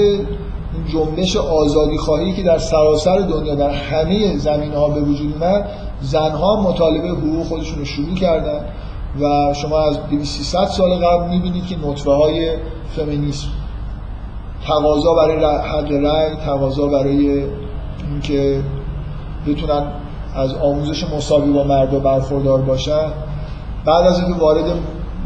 [0.76, 5.70] اون جنبش آزادی خواهی که در سراسر دنیا در همه زمین ها به وجود اومد
[6.02, 8.66] زنها مطالبه حقوق خودشون رو شروع کردن
[9.22, 12.58] و شما از 2300 سال قبل می‌بینید که نطفه های
[12.96, 13.48] فمینیسم
[14.68, 17.44] تقاضا برای حق رأی تقاضا برای
[18.12, 18.62] اینکه
[19.48, 19.84] بتونن
[20.36, 23.12] از آموزش مساوی با مردا برخوردار باشن.
[23.86, 24.66] بعد از اینکه وارد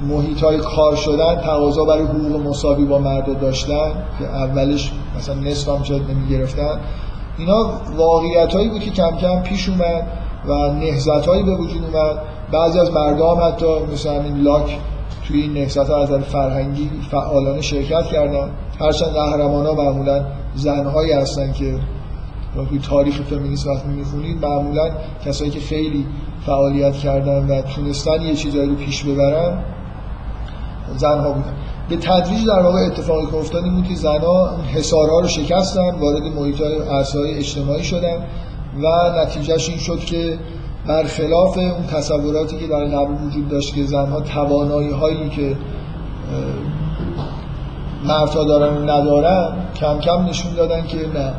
[0.07, 5.69] محیط های کار شدن تقاضا برای حقوق مساوی با مردا داشتن که اولش مثلا نصف
[5.69, 6.79] هم شاید نمی گرفتن
[7.37, 10.07] اینا واقعیت هایی بود که کم کم پیش اومد
[10.45, 12.17] و نهزت هایی به وجود اومد.
[12.51, 14.77] بعضی از مردم حتی مثل همین لاک
[15.27, 18.49] توی این نهزت ها از فرهنگی فعالانه شرکت کردن.
[18.79, 20.25] هرچند قهرمان ها معمولا
[20.55, 21.79] زنهایی هستن که
[22.69, 24.89] توی تاریخ فمینیسم وقتی می‌خونید معمولا
[25.25, 26.05] کسایی که خیلی
[26.45, 29.63] فعالیت کردن و تونستن یه چیزایی رو پیش ببرن
[30.97, 31.53] زنها بودن.
[31.89, 36.61] به تدریج در واقع اتفاقی که افتاد بود که زنها حسارها رو شکستن وارد محیط
[37.15, 38.17] های اجتماعی شدن
[38.83, 40.37] و نتیجهش این شد که
[40.87, 45.55] برخلاف اون تصوراتی که در قبل وجود داشت که زنها توانایی هایی که
[48.05, 51.33] مردها دارن ندارن کم کم نشون دادن که نه.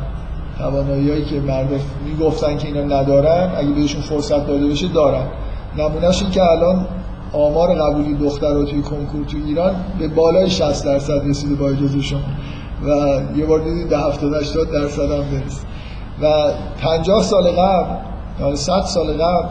[0.57, 1.67] توانایی هایی که مرد
[2.05, 5.25] می‌گفتن که اینا ندارن اگه بهشون فرصت داده بشه دارن.
[5.77, 6.85] نمونهش این که الان
[7.33, 12.19] آمار قبولی دخترات توی کنکور تو ایران به بالای 60 درصد رسیده با اجازه شما
[12.85, 12.89] و
[13.37, 15.67] یه بار دیدید ده 70 80 درصد هم برسید
[16.21, 16.51] و
[16.81, 17.95] 50 سال قبل
[18.39, 19.47] یا 100 سال قبل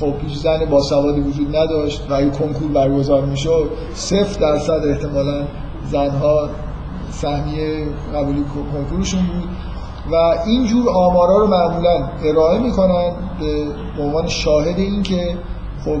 [0.00, 3.70] خب هیچ زن با سوادی وجود نداشت و اگه کنکور برگزار می‌شد.
[3.94, 5.42] صفر درصد احتمالا
[5.90, 6.48] زنها
[7.10, 9.48] سهمیه قبولی کنکورشون بود.
[10.12, 10.14] و
[10.46, 15.36] اینجور آمارا رو معمولا ارائه می‌کنن به عنوان شاهد این که
[15.84, 15.98] خب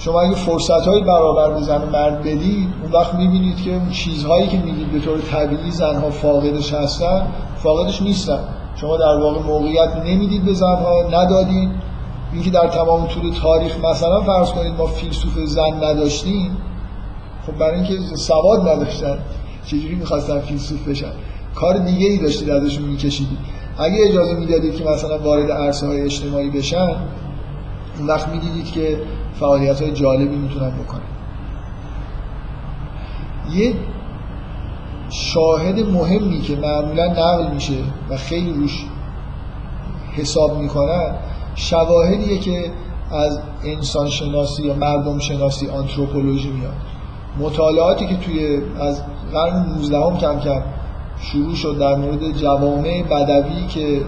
[0.00, 4.48] شما اگه فرصت های برابر به زن مرد بدید اون وقت می‌بینید که اون چیزهایی
[4.48, 8.38] که میگید به طور طبیعی زنها فاقدش هستن فاقدش نیستن.
[8.76, 11.70] شما در واقع موقعیت نمی‌دید به زنها ندادید.
[12.32, 16.56] اینکه در تمام طول تاریخ مثلا فرض کنید ما فیلسوف زن نداشتیم
[17.46, 19.18] خب برای اینکه سواد نداشتن
[19.66, 21.12] چجوری می‌خواستن فیلسوف بشن؟
[21.54, 23.38] کار دیگه ای داشتید ازشون میکشیدید.
[23.78, 26.96] اگه اجازه می‌دادید که مثلا وارد عرصه های اجتماعی بشن
[27.98, 28.98] اون وقت می‌دیدید که
[29.40, 31.00] فعالیت های جالبی می‌تونن بکنن.
[33.54, 33.74] یه
[35.10, 37.78] شاهد مهمی که معمولا نقل میشه
[38.10, 38.84] و خیلی روش
[40.12, 41.14] حساب می‌کنن
[41.54, 42.70] شواهدیه که
[43.10, 46.74] از انسان شناسی یا مردم شناسی آنتروپولوژی میاد.
[47.38, 49.02] مطالعاتی که توی از
[49.32, 50.62] قرن 19 کم کم
[51.20, 54.00] شروع شد در مورد جوامع بدوی که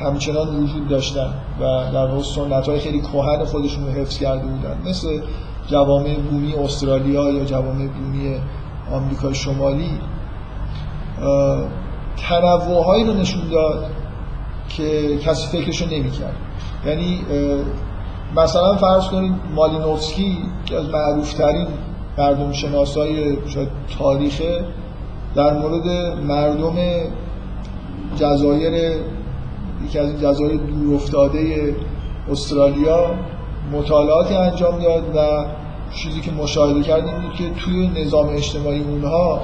[0.00, 1.34] همچنان وجود داشتن.
[1.60, 4.90] و در واقع سنت خیلی کهن خودشون رو حفظ کرده بودن.
[4.90, 5.20] مثل
[5.66, 8.36] جوامع بومی استرالیا یا جوامع بومی
[8.92, 9.90] آمریکای شمالی
[12.16, 13.84] تنوع هایی رو نشون داد
[14.68, 16.36] که کسی فکرشو نمی‌کرد.
[16.86, 17.20] یعنی
[18.36, 21.66] مثلا فرض کنید مالینوفسکی که از معروف ترین
[22.18, 23.38] مردم شناسای
[23.98, 24.64] تاریخه
[25.34, 25.86] در مورد
[26.26, 26.76] مردم
[28.16, 28.92] جزایر
[29.86, 31.74] یکی از این جزایر دور افتاده
[32.30, 33.10] استرالیا
[33.72, 35.46] مطالعاتی انجام داد و
[35.94, 39.40] چیزی که مشاهده کردیم بود که توی نظام اجتماعی اونها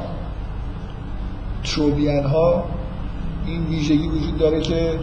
[1.64, 2.64] تروبیان ها
[3.46, 4.98] این ویژگی وجود داره که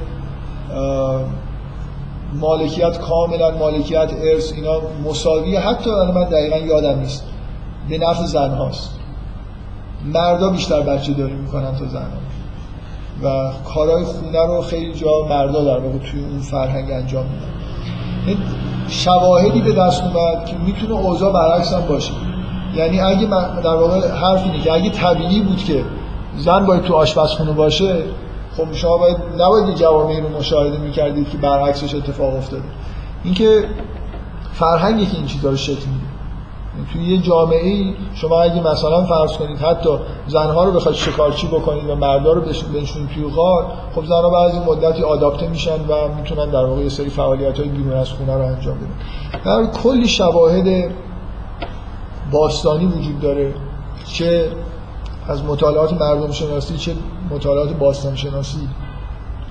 [2.34, 7.24] مالکیت کاملا مالکیت ارث اینا مساوی حتی من دقیقا یادم نیست.
[7.90, 9.00] به نفع زن هاست
[10.14, 12.08] مردا بیشتر بچه داری می‌کنن تا زن
[13.24, 18.44] و کارهای خونه رو خیلی جا مردا در واقع توی اون فرهنگ انجام میدن.
[18.88, 22.14] شواهدی به دست اومد که می‌تونه اوضاع برعکس هم باشه.
[22.76, 23.26] یعنی اگه
[23.64, 25.84] در واقع حرف اینه که اگه طبیعی بود که
[26.38, 28.04] زن باید تو آشپزخونه باشه
[28.58, 32.64] خب شما باید نباید جوامعی رو مشاهده می‌کردید که برعکسش اتفاق افتاده.
[33.24, 33.64] اینکه
[34.54, 36.13] فرهنگی که این چیزا رو شکل میده.
[36.94, 39.90] توی یه جامعه ای شما اگه مثلا فرض کنید حتی
[40.28, 45.04] زنها رو بخواید شکارچی بکنید و مردا رو بنشونید توی غار خب زنها بعضی مدتی
[45.04, 48.78] آداپته میشن و می‌تونن در واقع یه سری فعالیت های بیرون از خونه رو انجام
[48.78, 48.92] بدن.
[49.46, 50.92] در کلی شواهد
[52.32, 53.54] باستانی وجود داره
[54.06, 54.48] چه
[55.28, 56.96] از مطالعات مردم شناسی چه
[57.32, 58.68] مطالعات باستان شناسی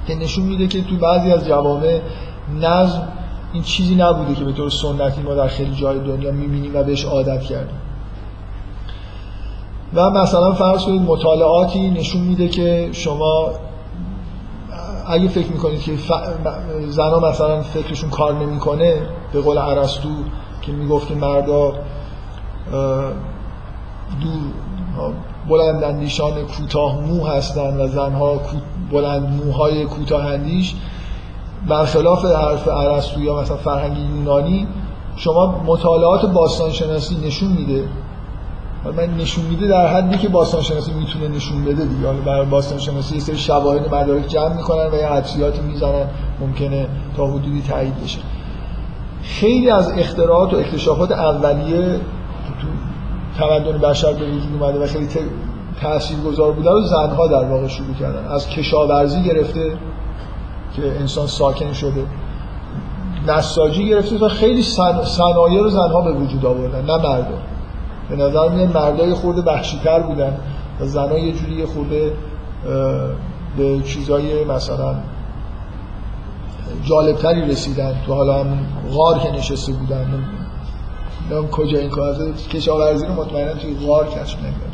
[0.06, 2.00] که نشون میده که تو بعضی از جوامع
[2.60, 3.08] نظم
[3.52, 7.04] این چیزی نبوده که به طور سنتی ما در خیلی جای دنیا می‌بینیم و بهش
[7.04, 7.76] عادت کردیم.
[9.94, 13.50] و مثلا فرض کنید مطالعاتی نشون میده که شما
[15.06, 16.12] اگه فکر می‌کنید که ف...
[16.88, 19.02] زنها مثلا فکرشون کار نمی‌کنه
[19.32, 20.08] به قول عرستو
[20.62, 21.72] که می‌گفت که مردا
[24.22, 25.12] دور
[25.48, 28.40] بلند اندیشان کوتاه مو هستند و زنها
[28.92, 30.74] بلند موهای کوتاه اندیش
[31.68, 34.66] برخلاف حرف عرستو یا مثلا فرهنگ یونانی
[35.16, 37.84] شما مطالعات باستان شناسی نشون میده.
[38.96, 42.06] من نشون میده در حدی که باستان شناسی می‌تونه نشون بده دیگه.
[42.06, 46.06] حالا برای باستان شناسی یه سری شواهد مدارک جمع می‌کنن و یه حدسیاتی می‌زنن
[46.40, 46.86] ممکنه
[47.16, 48.18] تا حدودی تایید بشه.
[49.22, 52.00] خیلی از اختراعات و اکتشافات اولیه
[52.60, 52.66] تو
[53.38, 55.08] تمدن بشر به وجود اومده و خیلی
[55.82, 58.24] تاثیرگذار بوده رو زنها در واقع شروع کردن.
[58.24, 59.72] از کشاورزی گرفته
[60.76, 62.06] که انسان ساکن شده
[63.28, 64.62] نساجی گرفته تا خیلی
[65.04, 67.42] صنایع رو زنها به وجود آوردن نه مردم.
[68.08, 70.36] به نظر میاد مردای خورده وحشی‌تر بودن
[70.80, 72.12] و زنها یه جوری خورده
[73.56, 74.94] به چیزای مثلا
[76.84, 77.94] جالبتری رسیدن.
[78.06, 78.58] تو حالا هم
[78.92, 80.06] غار که نشسته بودن.
[81.30, 82.14] نمی‌دونم کجا این کار
[82.52, 84.72] کشاورزی رو مطمئنا توی غار کشف نمیدن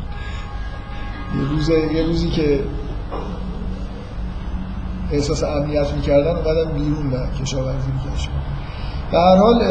[1.69, 2.63] یه یه روزی که
[5.11, 8.31] احساس امنیت می‌کردن اومدن بیرون و کشاورزی می‌کشن
[9.11, 9.63] به هر حال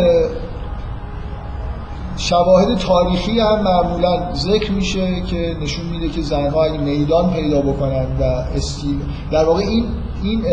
[2.17, 8.07] شواهد تاریخی هم معمولا ذکر میشه که نشون میده که زنها اگه میدان پیدا بکنن
[8.21, 8.23] و
[8.57, 9.01] استیل
[9.31, 9.85] در واقع این
[10.23, 10.45] این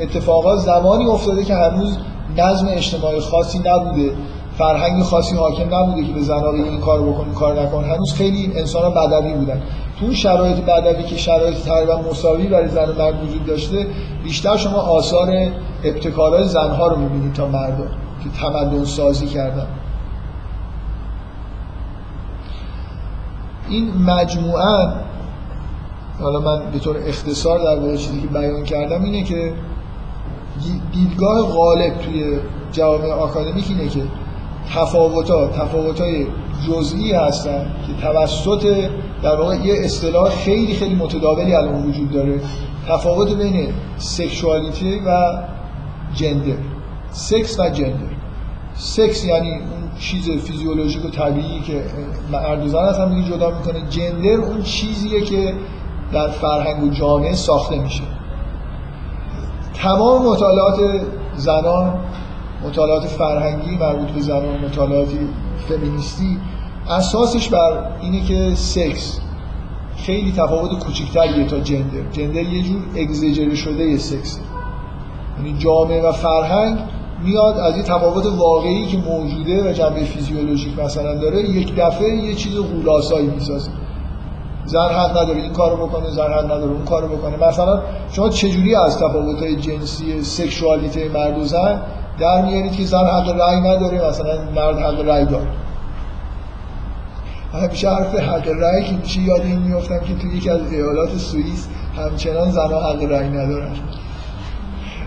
[0.00, 1.96] اتفاقات زمانی افتاده که هنوز
[2.36, 4.12] نظم اجتماعی خاصی نبوده
[4.58, 7.84] فرهنگ خاصی حاکم نبوده که به زنها این کار بکن کار نکن.
[7.84, 9.62] هنوز خیلی انسان ها بدوی بودن.
[10.00, 13.86] تو شرایط بدوی که شرایط تقریبا مساوی برای زن و مرد وجود داشته
[14.24, 15.28] بیشتر شما آثار
[15.84, 17.88] ابتکارهای زنها رو می‌بینید تا مردم
[18.24, 19.66] که تمدن سازی کردن.
[23.68, 24.88] این مجموعه
[26.20, 29.52] حالا من به طور اختصار در واقع چیزی که بیان کردم اینه که
[30.92, 32.38] دیدگاه غالب توی
[32.72, 34.02] جوامع آکادمیک اینه که
[34.74, 36.26] تفاوتات تفاوتای
[36.68, 38.90] جزئی هستن که توسط
[39.22, 42.40] در واقع یه اصطلاح خیلی خیلی متداولی الان وجود داره.
[42.88, 45.38] تفاوت بین سکشوالیتی و
[46.14, 46.56] جندر
[47.10, 48.16] سکس و جندر
[48.74, 51.84] سکس یعنی اون چیز فیزیولوژیک و طبیعی که
[52.32, 53.88] مرد و زن از هم جدا می‌کنه.
[53.90, 55.54] جندر اون چیزیه که
[56.12, 58.02] در فرهنگ و جامعه ساخته میشه.
[59.74, 60.80] تمام مطالعات
[61.36, 61.94] زنان
[62.64, 65.18] مطالعات فرهنگی مربوط به زنان مطالعاتی
[65.68, 66.38] فمینیستی
[66.88, 69.20] اساسش بر اینه که سکس
[69.96, 72.10] خیلی تفاوت کوچکتریه تا جندر.
[72.12, 74.40] جندر یه جور اگزیجره شده یه سکس.
[75.38, 76.78] یعنی جامعه و فرهنگ
[77.24, 82.34] میاد از یه تفاوت واقعی که موجوده و جنبه فیزیولوژیک مثلا داره یک دفعه یه
[82.34, 83.70] چیز غولاسایی می‌سازه.
[84.64, 87.48] زن حق نداره این کارو بکنه زن حق نداره اون کارو بکنه.
[87.48, 91.82] مثلا شما چجوری از تفاوت جنسی سکشوالیته مرد و زن
[92.18, 95.46] در میارید که زن حق رأی نداره مثلا مرد حق رأی داره
[97.52, 101.68] همیشه حرف حق رأی که میشه یاد این میفتم که توی یکی از ایالات سوئیس
[101.96, 103.70] همچنان زنها حق رأی ندارن.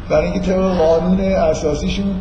[0.10, 2.16] برای اینکه طبق قانون اساسیشون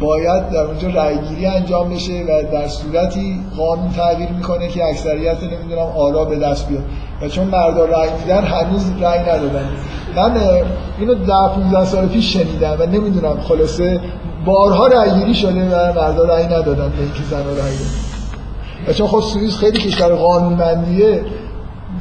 [0.00, 5.86] باید در اونجا رأیگیری انجام بشه و در صورتی قانون تغییر می‌کنه که اکثریت نمی‌دونم
[5.96, 6.82] آرا به دست بیاد.
[7.22, 9.68] و چون مردا رأی میدن هنوز رأی ندادن.
[10.16, 10.36] من
[10.98, 14.00] اینو ده 15 سال پیش شنیدم و نمی‌دونم خلاصه
[14.44, 17.76] بارها رأیگیری شده و مردا رأی ندادن به اینکه زن رأی
[18.88, 21.24] و چون خب سوئیس خیلی کشور قانونمندیه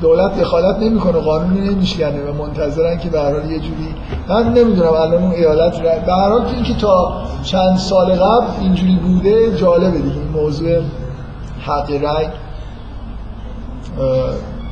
[0.02, 3.96] دولت دخالت نمی‌کنه قانونی نمیشکنه و منتظرن که به هر یه جوری
[4.30, 8.96] من نمی‌دونم الان اون ایالت را به هر حال اینکه تا چند سال قبل اینجوری
[8.96, 10.16] بوده جالبه دیگه.
[10.16, 10.82] این موضوع
[11.62, 12.28] حق رأی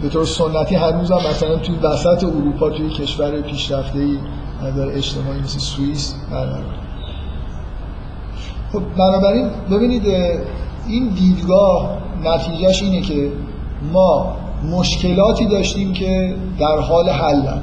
[0.01, 4.17] به طور سنتی هنوز هم مثلا توی وسط اروپا توی کشور پیشرفته ای
[4.63, 6.63] نظر اجتماعی مثل سوئیس برقرار
[8.73, 10.07] خب بنابراین ببینید
[10.87, 13.31] این دیدگاه نتیجهش اینه که
[13.93, 14.35] ما
[14.71, 17.61] مشکلاتی داشتیم که در حال حلن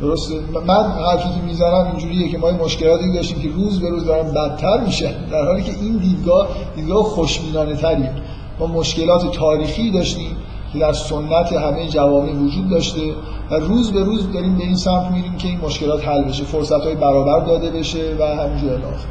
[0.00, 0.34] درسته؟
[0.66, 4.80] من حرفی که می‌زنم اینجوریه که ما مشکلاتی داشتیم که روز به روز دارن بدتر
[4.80, 5.14] میشه.
[5.30, 8.12] در حالی که این دیدگاه دیدگاه خوشبینانه تریه
[8.58, 10.36] ما مشکلات تاریخی داشتیم.
[10.72, 13.14] که در سنت همه جوامع وجود داشته
[13.50, 16.80] و روز به روز داریم به این سمت میریم که این مشکلات حل بشه فرصت
[16.80, 19.06] های برابر داده بشه و همینجور الاخر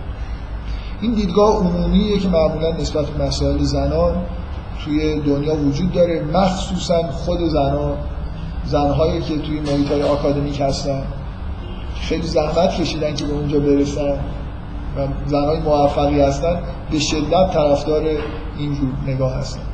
[1.01, 4.15] این دیدگاه عمومیه که معمولا نسبت به مسائل زنان
[4.85, 6.23] توی دنیا وجود داره.
[6.33, 7.97] مخصوصا خود زنان
[8.65, 11.03] زنهایی که توی محیط های آکادمیک هستن.
[11.95, 14.19] خیلی زحمت کشیدن که به اونجا برسن
[14.97, 16.59] و زنهای موفقی هستن
[16.91, 18.03] به شدت طرفدار
[18.57, 19.68] اینجور نگاه هستن.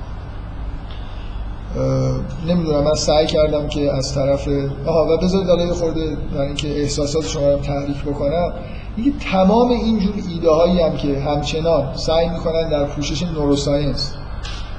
[2.47, 4.47] نمی‌دونم من سعی کردم که از طرف
[4.85, 8.53] آها و بذارید حالا خورده در اینکه احساسات شما رو تحریک بکنم.
[8.97, 14.14] میگه تمام اینجور ایده هایی هم که همچنان سعی می‌کنن در پوشش نوروساینس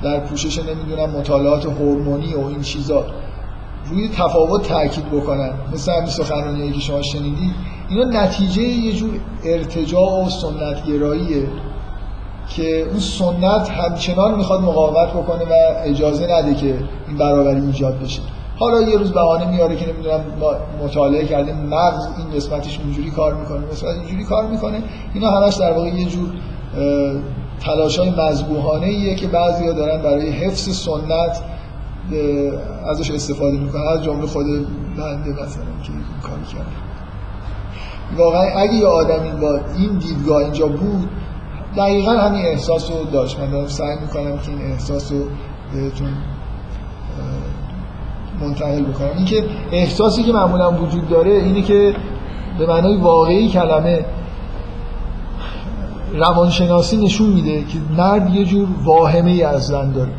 [0.03, 3.05] در پوشش نمی‌دونم مطالعات هورمونی و این چیزا
[3.91, 5.51] روی تفاوت تاکید بکنن.
[5.73, 7.55] مثل همین سخنرانی که شما شنیدید.
[7.89, 9.11] اینا نتیجه یه جور
[9.45, 11.49] ارتجاع و سنت گراییه
[12.49, 15.55] که اون سنت همچنان می‌خواد مقاومت بکنه و
[15.85, 16.79] اجازه نده که
[17.09, 18.23] این برابری ایجاد بشه.
[18.59, 20.21] حالا یه روز بهانه میاره که نمی‌دونم
[20.85, 24.83] مطالعه کردیم مغز این قسمتش اینجوری کار می‌کنه مثلا اینجوری کار می‌کنه.
[25.15, 26.29] اینا همش در واقع یه جور
[27.61, 31.41] تلاش های مذبوحانه ایه که بعضیا دارن برای حفظ سنت
[32.91, 33.83] ازش استفاده می‌کنن.
[33.83, 34.47] از جمله خود
[34.97, 36.67] بنده مثلا که این کار کرد
[38.17, 41.09] واقعا اگه یه آدمی با این دیدگاه اینجا بود
[41.77, 43.41] دقیقا همین احساس رو داشت.
[43.41, 45.19] من دارم سعی می‌کنم که این احساس رو
[45.73, 46.09] بهتون
[48.41, 49.11] منتقل بکنم.
[49.17, 51.95] اینکه احساسی که معمولا وجود داره اینه که
[52.59, 54.05] به معنای واقعی کلمه
[56.15, 60.13] روانشناسی نشون میده که مرد یه جور واهمه ای از زن داره.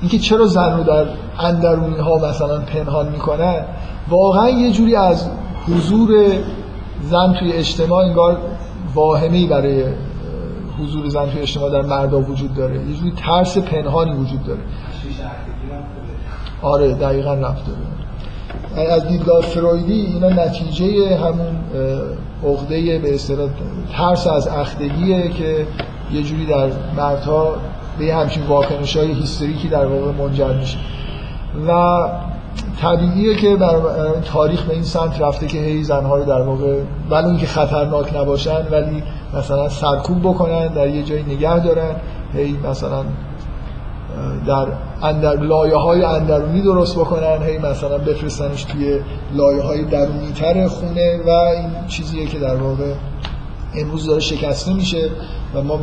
[0.00, 1.06] اینکه چرا زن رو در
[1.38, 3.64] اندرونی ها مثلا پنهان می‌کنن
[4.08, 5.28] واقعا یه جوری از
[5.68, 6.10] حضور
[7.02, 8.38] زن توی اجتماع انگار
[8.94, 9.84] واهمه ای برای
[10.78, 12.74] حضور زن توی اجتماع در مردا وجود داره.
[12.74, 14.60] یه جوری ترس پنهانی وجود داره.
[16.62, 17.78] آره دقیقا رفت داره
[18.76, 21.56] از دیدگاه فرویدی اینا نتیجه همون
[22.44, 23.50] عقده به اصطلاح
[23.92, 25.66] ترس از اختگیه که
[26.12, 27.56] یه جوری در مردها
[27.98, 30.78] به همچین واکنش های هیستریکی در واقع منجر میشه.
[31.68, 31.98] و
[32.80, 33.80] طبیعیه که بر
[34.24, 36.80] تاریخ به این سمت رفته که هی زنها رو در واقع
[37.10, 39.02] ولی اینکه خطرناک نباشن ولی
[39.36, 41.96] مثلا سرکوب بکنن در یه جایی نگه دارن
[42.34, 43.04] هی مثلا
[44.46, 44.66] در
[45.02, 49.00] اندر لایه های اندرونی درست بکنن هی مثلا بفرستنش توی
[49.34, 52.92] لایه های درونی تر خونه و این چیزیه که در واقع
[53.74, 55.10] امروز داره شکسته میشه
[55.54, 55.80] و ما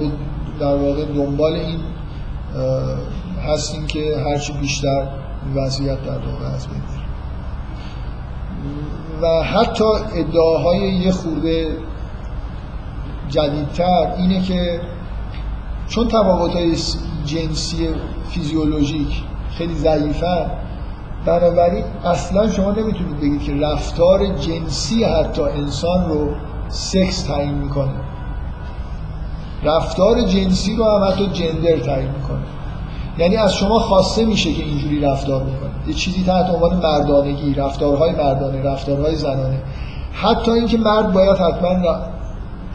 [0.59, 1.79] در واقع دنبال این
[3.47, 5.07] هستیم که هرچی بیشتر
[5.55, 6.81] وضعیت در واقع از بین
[9.21, 9.83] و حتی
[10.15, 11.77] ادعاهای یه خورده
[13.33, 14.81] جدیدتر اینه که
[15.87, 16.51] چون تفاوت
[17.25, 17.89] جنسی
[18.29, 19.23] فیزیولوژیک
[19.57, 20.45] خیلی ضعیفه
[21.25, 26.29] بنابراین اصلا شما نمی‌تونید بگید که رفتار جنسی حتی انسان رو
[26.69, 27.93] سکس تعیین می‌کنه.
[29.63, 32.43] رفتار جنسی رو هم حتی جندر تعیین می‌کنه.
[33.17, 38.11] یعنی از شما خواسته میشه که اینجوری رفتار می‌کنه یه چیزی تحت عنوان مردانگی رفتارهای
[38.11, 39.61] مردانه رفتارهای زنانه.
[40.13, 42.12] حتی اینکه مرد باید حتما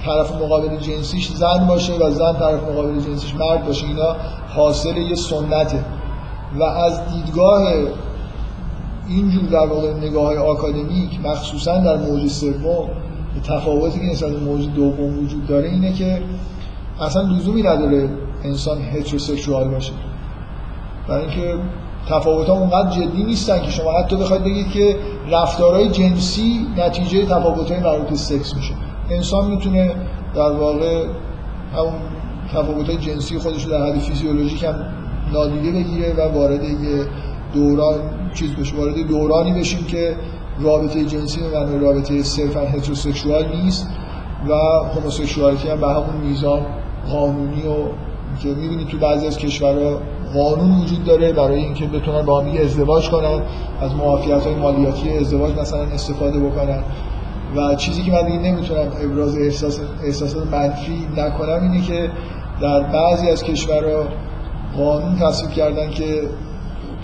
[0.04, 3.86] طرف مقابل جنسیش زن باشه و زن طرف مقابل جنسیش مرد باشه.
[3.86, 4.16] اینا
[4.48, 5.84] حاصل یه سنته.
[6.58, 7.72] و از دیدگاه
[9.08, 12.88] اینجور در واقع نگاه های آکادمیک مخصوصا در موج سوم
[13.44, 16.22] تفاوتی که نسبت موج دوم وجود داره اینه که
[17.00, 18.08] اصلا لزومی نداره
[18.44, 19.92] انسان هتروسکشوال باشه.
[21.08, 21.58] برای اینکه
[22.08, 24.96] تفاوت ها اونقدر جدی نیستن که شما حتی بخواید بگید که
[25.30, 28.74] رفتارهای جنسی نتیجه تفاوت های مربوط سکس میشه.
[29.10, 29.94] انسان می‌تونه
[30.34, 31.04] در واقع
[31.76, 31.94] همون
[32.52, 34.74] تفاوت جنسی خودش رو در حد فیزیولوژیک هم
[35.32, 37.06] نادیده بگیره و وارد یه
[37.54, 38.00] دوران
[38.34, 40.16] چیز بشه وارد دورانی بشیم که
[40.60, 43.88] رابطه جنسی معنی رابطه صرفا هتروسکشوال نیست
[44.48, 44.54] و
[44.94, 46.60] هموسکشوالیتی هم به همون میزان
[47.10, 47.74] قانونی و
[48.42, 49.98] که می‌بینید تو بعضی از کشورها
[50.34, 53.42] قانون وجود داره برای اینکه بتونن با هم ازدواج کنن
[53.80, 56.82] از معافیت های مالیاتی ازدواج مثلا استفاده بکنن.
[57.56, 62.10] و چیزی که من دیگه نمی‌تونم ابراز احساس احساسات منفی نکنم اینه که
[62.60, 64.04] در بعضی از کشورها
[64.76, 66.22] قانون تصویب کردن که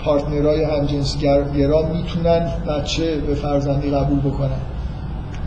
[0.03, 1.19] پارتنرهای همجنسی
[1.57, 4.59] گرا می‌تونن بچه به فرزندی قبول بکنن.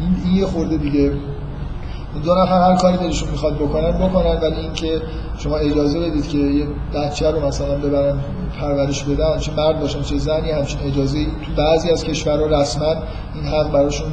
[0.00, 1.12] این این یه خورده دیگه.
[2.24, 5.00] دو نفر هر کاری دلشون می‌خواد بکنن بکنن ولی اینکه
[5.38, 8.18] شما اجازه بدید که یه بچه رو مثلا ببرن
[8.60, 12.94] پرورش بدن چه مرد باشن چه زنی همچین اجازه تو بعضی از کشورها رسما
[13.34, 14.08] این حق براشون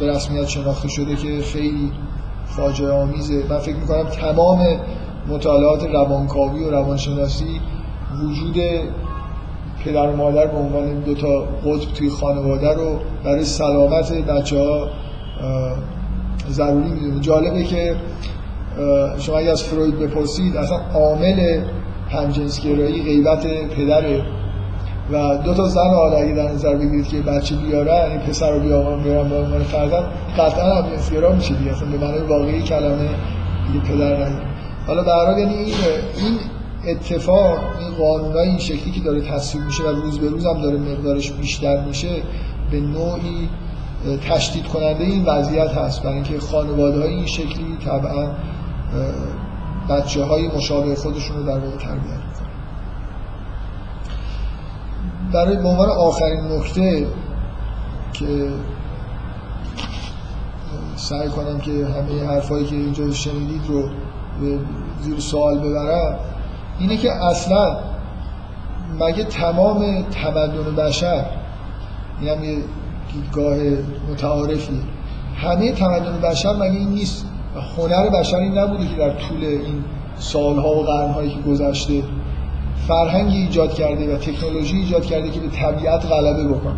[0.00, 1.92] به رسمیت شناخته شده که خیلی
[2.46, 4.58] فاجعه آمیزه من فکر می‌کنم تمام
[5.28, 7.60] مطالعات روانکاوی و روانشناسی
[8.24, 8.56] وجود
[9.84, 14.88] پدر و مادر به عنوان دو تا قطب توی خانواده رو برای سلامت بچه ها
[16.50, 17.20] ضروری می‌دونه.
[17.20, 17.96] جالبه که
[19.18, 21.60] شما اگه از فروید بپرسید اصلا عامل
[22.10, 23.46] همجنسگرایی غیبت
[23.76, 24.22] پدره.
[25.12, 28.60] و دو تا زن حالا اگه در نظر بگیرید که بچه بیارن این پسر رو
[28.60, 30.04] بیارن بیارن به عنوان فرزند
[30.38, 31.70] قطعا همجنسگرا میشه دیگه.
[31.70, 33.08] اصلا به معنی واقعی کلمه
[33.66, 34.46] دیگه پدر نداره
[34.86, 35.74] حالا در یعنی این
[36.16, 36.38] این
[36.88, 40.78] اتفاق این قانونای این شکلی که داره تصویب میشه و روز به روز هم داره
[40.78, 42.22] مقدارش بیشتر میشه
[42.70, 43.48] به نوعی
[44.30, 46.02] تشدید کننده این وضعیت هست.
[46.02, 48.28] برای اینکه خانواده های این شکلی طبعا
[49.88, 52.52] بچه های مشابه خودشون رو در واقع تربیت می‌کنن
[55.32, 57.06] برای به عنوان آخرین نکته
[58.12, 58.48] که
[60.96, 63.88] سعی کنم که همه حرفایی که اینجا شنیدید رو
[65.00, 66.18] زیر سوال ببرم
[66.78, 67.76] اینه که اصلا
[69.00, 71.24] مگه تمام تمدن بشر
[72.20, 72.58] این هم یه
[73.12, 73.56] دیدگاه
[74.10, 74.80] متعارفی
[75.36, 77.26] همه تمدن بشر مگه این نیست؟
[77.76, 79.84] هنر بشر این نبوده که در طول این
[80.18, 82.02] سالها و قرنهایی که گذشته
[82.88, 86.76] فرهنگی ایجاد کرده و تکنولوژی ایجاد کرده که به طبیعت غلبه بکنه.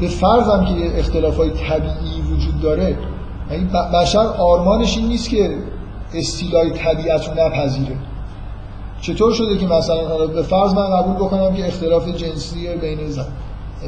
[0.00, 2.96] به فرض هم که اختلاف های طبیعی وجود داره
[3.50, 3.64] یعنی
[3.94, 5.56] بشر آرمانش این نیست که
[6.14, 7.96] استیلای طبیعت رو نپذیره.
[9.00, 13.26] چطور شده که مثلا به فرض من قبول بکنم که اختلاف جنسی بین زن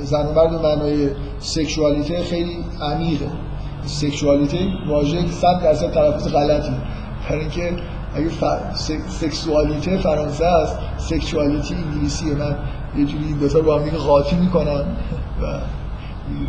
[0.02, 3.26] زن و مرد به معنای سکشوالیته خیلی عمیقه.
[3.84, 4.58] سکشوالیته
[4.88, 6.72] واژه که 100 درصد تلفظ غلطی
[7.28, 7.72] برای اینکه
[8.16, 8.44] اگه ف...
[9.09, 12.34] سکسوالیته فرانسه است سکشوالیتی انگلیسیه.
[12.34, 12.56] من
[12.98, 14.84] یه جوری این دوتا با هم قاطی می‌کنم
[15.43, 15.59] و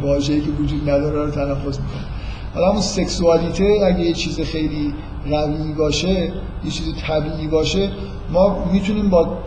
[0.02, 2.06] واژه‌ای که وجود نداره رو تلفظ می‌کنم.
[2.54, 4.94] حالا همون سکسوالیته اگه یه چیز خیلی
[5.30, 6.32] قوی باشه
[6.64, 7.90] یه چیز طبیعی باشه
[8.32, 9.38] ما می‌تونیم با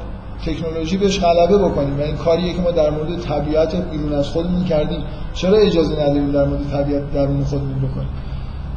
[0.46, 4.64] تکنولوژی بهش غلبه بکنیم و این کاریه که ما در مورد طبیعت بیرون از خودمون
[4.64, 5.02] کردیم.
[5.34, 8.08] چرا اجازه نداریم در مورد طبیعت درون خودمون بکنیم؟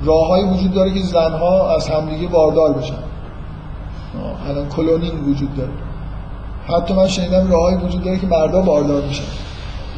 [0.05, 2.93] راههایی وجود داره که زنها از همدیگه باردار بشن.
[4.47, 5.71] الان کلونینگ وجود داره.
[6.67, 9.23] حتی من شنیدم راههایی وجود داره که مردا باردار میشن.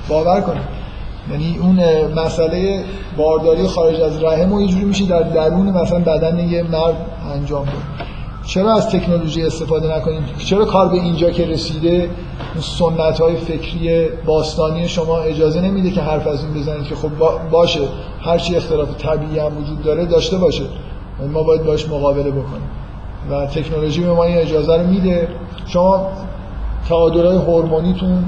[0.10, 0.76] باور کنید.
[1.32, 1.80] یعنی اون
[2.14, 2.84] مسئله
[3.18, 6.96] بارداری خارج از رحم و یه جوری میشه در درون مثلا بدن یه مرد
[7.34, 8.06] انجام بده
[8.46, 12.10] چرا از تکنولوژی استفاده نکنیم چرا کار به اینجا که رسیده
[12.60, 17.10] سنت های فکری باستانی شما اجازه نمیده که حرف از این بزنید که خب
[17.52, 17.80] باشه.
[18.22, 20.64] هرچی اختلاف طبیعی هم وجود داره داشته باشه.
[21.34, 22.70] ما باید باش مقابله بکنیم.
[23.32, 25.28] و تکنولوژی به ما این اجازه رو میده.
[25.66, 26.08] شما
[26.90, 28.24] تعادلای هورمونیتون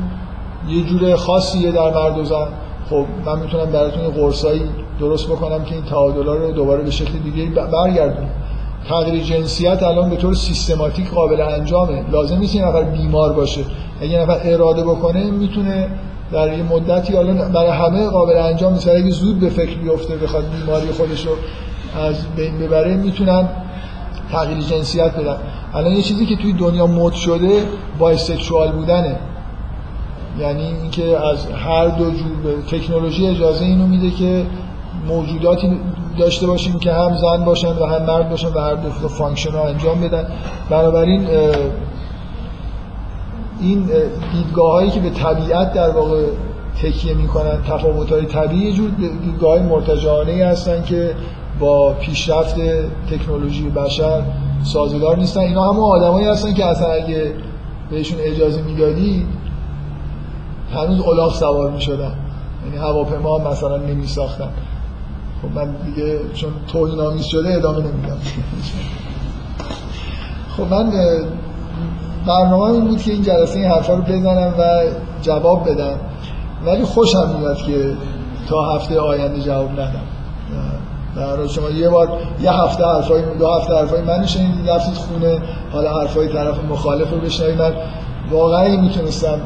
[0.69, 2.47] یه جور خاصیه در مرد و زن.
[2.89, 4.61] خب من می‌تونم براتون یه قرصایی
[4.99, 8.29] درست بکنم که این تعادلا رو دوباره به شکل دیگه برگردونم.
[8.89, 12.03] تغییر جنسیت الان به طور سیستماتیک قابل انجامه.
[12.11, 13.61] لازم نیست این نفر بیمار باشه.
[14.01, 15.87] اگه نفر اراده بکنه می‌تونه
[16.31, 18.87] در یه مدتی حالا برای همه قابل انجام نیست.
[18.87, 21.31] اگه زود به فکر بیفته بخواد بیماری خودش رو
[22.01, 23.47] از بین ببره می‌تونن
[24.31, 25.37] تغییر جنسیت بدن.
[25.73, 27.63] الان یه چیزی که توی دنیا مد شده
[27.99, 29.15] bisexual بودنه.
[30.39, 34.45] یعنی اینکه از هر دو جور تکنولوژی اجازه اینو میده که
[35.07, 35.79] موجوداتی
[36.17, 39.67] داشته باشیم که هم زن باشن و هم مرد باشن و هر دو function ها
[39.67, 40.27] انجام بدن.
[40.69, 41.27] بنابراین
[43.61, 43.89] این
[44.33, 46.23] دیدگاه هایی که به طبیعت در واقع
[46.81, 48.89] تکیه می‌کنن تفاوت های طبیعی جور
[49.25, 51.15] دیدگاه های مرتجعانه هستن که
[51.59, 52.55] با پیشرفت
[53.11, 54.21] تکنولوژی بشر
[54.63, 55.39] سازگار نیستن.
[55.39, 57.33] اینا همون آدمایی هستن که اصلا اگه
[57.89, 59.25] بهشون اجازه می‌دادی
[60.73, 62.13] هنوز الاغ سوار می‌شدن.
[62.65, 64.49] یعنی هواپیما مثلا نمی ساختن
[65.41, 68.17] خب من دیگه چون توهین آمیز شده ادامه نمیدم.
[70.57, 70.91] خب من
[72.27, 74.83] برنامه این بود که این جلسه این حرفا رو بزنم و
[75.21, 75.99] جواب بدم.
[76.65, 77.93] ولی خوشم میاد که
[78.49, 80.06] تا هفته آینده جواب ندم.
[81.17, 81.69] در شما.
[81.69, 82.09] یه بار
[82.41, 85.41] یه هفته حرفای دو هفته حرفای من شنیدید رفتید خونه
[85.73, 87.73] حالا حرفای طرف مخالف رو بشنوید من
[88.31, 89.41] واقعا می‌تونستم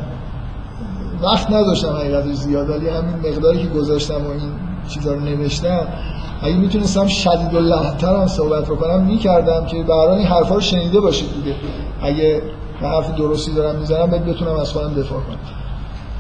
[1.23, 4.52] وقت نداشتم حقیقتش زیاد ولی همین مقداری که گذاشتم و این
[4.88, 5.88] چیزا رو نوشتم
[6.41, 7.49] اگه می‌تونستم شدید
[7.98, 11.56] تر هم صحبت بکنم می‌کردم که به این حرفا رو شنیده باشید دیگه.
[12.02, 12.41] اگه
[12.81, 15.38] من حرف درستی دارم می‌زنم بتونم از خودم دفاع کنم.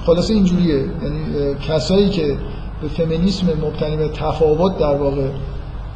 [0.05, 0.75] خلاصه اینجوریه.
[0.75, 2.37] یعنی کسایی که
[2.81, 5.27] به فمینیسم مبتنی به تفاوت در واقع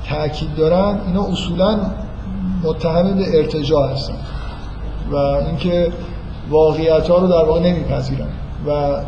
[0.10, 1.80] تاکید دارن اینا اصولا
[2.64, 4.18] متهم به ارتجاع هستن
[5.12, 5.91] و اینکه
[6.49, 8.28] واقعیت ها رو در واقع نمیپذیرن
[8.68, 9.02] و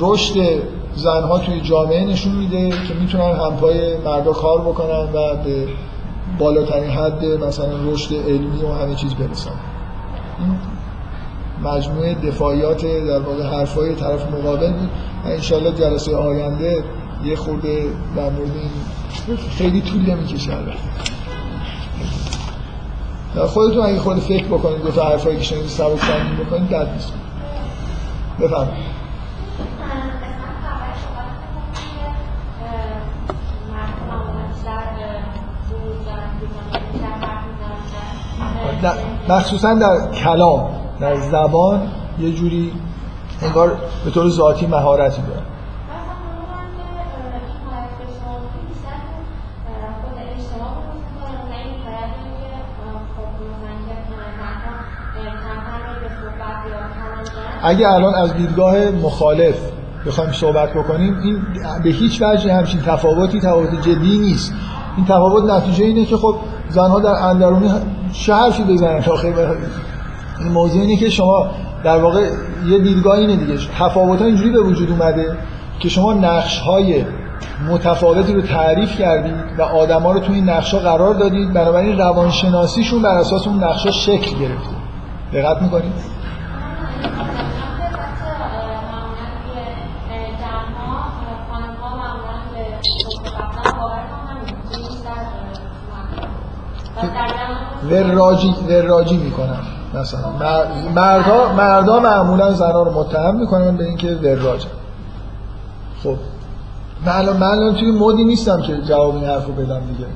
[0.00, 0.62] رشد
[0.94, 5.68] زنها توی جامعه نشون میده که می‌تونن همپای مردا کار بکنن و به
[6.38, 9.50] بالاترین حد مثلا رشد علمی و همه چیز برسن.
[11.62, 14.90] مجموعه دفاعیات در واقع حرفای طرف مقابل بود.
[15.26, 16.84] انشالله جلسه آینده
[17.24, 17.82] یه خورده
[18.16, 20.52] در مورد این خیلی طول نمی‌کشه
[23.46, 27.12] خودتون اگه خود فکر بکنید دو تا حرفایی که شنید سبک سنگین بکنید بد نیست.
[28.40, 28.90] بفرمایید.
[39.28, 40.79] مخصوصا در کلام.
[41.00, 41.80] در زبان
[42.18, 42.72] یه جوری
[43.42, 45.40] انگار به طور ذاتی مهارتی داره.
[57.62, 59.54] اگه الان از دیدگاه مخالف
[60.06, 61.42] بخوایم صحبت بکنیم این
[61.82, 64.52] به هیچ وجه همچین تفاوتی تفاوت جدی نیست.
[64.96, 66.36] این تفاوت نتیجه اینه که خب
[66.68, 67.70] زنها در اندرونی
[68.12, 69.00] چه حرفی بزنن
[70.40, 71.50] این موضوع اینه که شما
[71.84, 72.28] در واقع
[72.66, 75.38] یه دیدگاه اینه دیگه تفاوت اینجوری به وجود اومده
[75.80, 77.04] که شما نقش های
[77.68, 83.14] متفاوتی رو تعریف کردید و آدما رو توی این نقش قرار دادید بنابراین روانشناسیشون بر
[83.14, 84.74] اساس اون نقش شکل گرفته
[85.32, 85.92] دقت می‌کنید
[97.90, 100.30] وراجی وراجی می‌کنن مثلا
[100.94, 104.66] مردها مردها معمولا زنها رو متهم می‌کنن به اینکه وراج.
[106.02, 106.16] خب.
[107.06, 110.06] من من توی مودی نیستم که جواب این حرف بدم دیگه.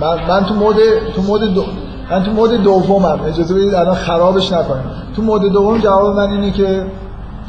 [0.00, 0.76] من, من تو مود
[1.14, 1.64] تو مود دو
[2.10, 3.20] من تو مود دومم.
[3.26, 4.84] اجازه بدید الان خرابش نکنم.
[5.16, 6.86] تو مود دوم جواب من اینه که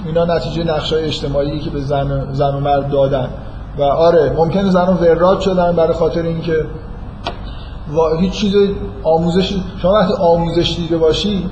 [0.05, 3.29] اینا نتیجه نقشای اجتماعی که به زن زن و مرد دادن.
[3.77, 6.65] و آره ممکنه زن و وراج شدن برای خاطر اینکه
[8.19, 8.53] هیچ چیز
[9.03, 11.49] آموزش شما وقتی آموزش دیده باشید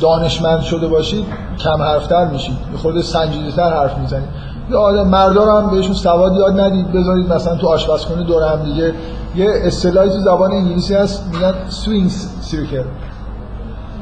[0.00, 1.24] دانشمند شده باشید
[1.58, 2.56] کم حرفتر میشید.
[2.76, 4.28] خود سنجیده تر حرف می‌زنید.
[4.70, 6.92] یه آدم مردا هم بهشون سواد یاد ندید.
[6.92, 8.94] بذارید مثلا تو آشپزخونه دور هم دیگه.
[9.36, 12.10] یه اصطلاحی تو زبان انگلیسی هست میگن sewing
[12.40, 12.84] circle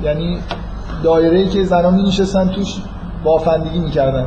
[0.03, 0.39] یعنی
[1.03, 2.77] دایره ای که زنا می نشستن توش
[3.25, 4.27] بافندگی می‌کردن.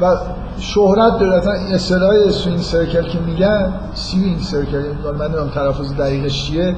[0.00, 0.16] و
[0.60, 1.34] شهرت داره.
[1.34, 4.78] اصلا اصطلاح sewing circle که میگن sewing circle
[5.18, 6.76] من نمی‌دونم تلفظ دقیقش چیه.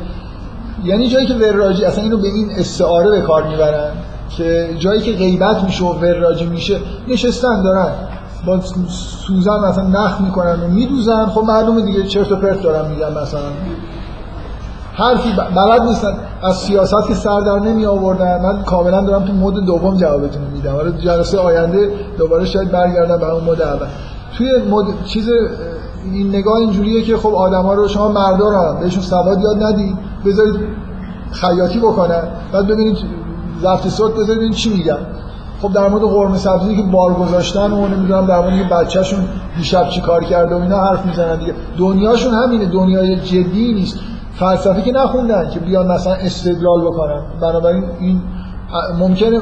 [0.85, 3.90] یعنی جایی که وراجی اصلا اینو به این استعاره به کار می‌برن
[4.36, 7.93] که جایی که غیبت میشه و وراجی میشه نشستن دارن.
[8.47, 8.61] با
[9.27, 11.27] سوزن مثلا نخ می‌کنن و میدوزن.
[11.27, 13.40] خب معلومه دیگه چرت و پرت دارن میگن مثلا.
[15.01, 16.14] حرفی بلد نیستن.
[16.43, 18.43] از سیاست سر در نمی آوردن.
[18.43, 20.72] من کاملا دارم تو مود دوم جوابتون میدم.
[20.72, 23.86] حالا جلسه آینده دوباره شاید برگردم به اون مود اول.
[24.36, 25.28] توی مود چیز
[26.12, 30.60] این نگاه اینجوریه که خب آدما رو شما مردا رو بهشون سواد یاد ندید بذارید
[31.32, 32.22] خیاطی بکنن.
[32.52, 32.97] بعد ببینید
[33.62, 34.98] ضبط صوت بذارید چی میگن.
[35.62, 39.20] خب در مورد قرمه سبزی که بار گذاشتن و نمی‌دونم در مورد بچه‌شون
[39.56, 41.55] دیشب چی کار کرده و اینا حرف می‌زنن دیگه.
[41.78, 42.66] دنیاشون همینه.
[42.66, 43.98] دنیای جدی نیست.
[44.41, 47.23] فلسفه که نخوندن که بیان مثلا استدلال بکنن.
[47.41, 48.23] بنابراین این
[48.99, 49.41] ممکنه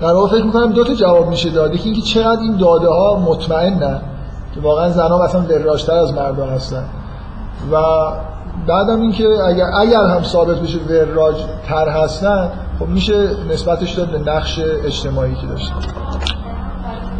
[0.00, 1.74] در واقع فکر می‌کنم دو تا جواب میشه داد.
[1.74, 4.00] یکی اینکه چقدر این داده ها مطمئنن.
[4.54, 6.84] که واقعا زنها مثلا دراشتر از مردان هستن.
[7.72, 7.76] و
[8.66, 11.36] بعدم اینکه اگر اگر هم ثابت بشه وراج
[11.66, 15.74] تر هستن خب میشه نسبتش داد به نقش اجتماعی که داشتن.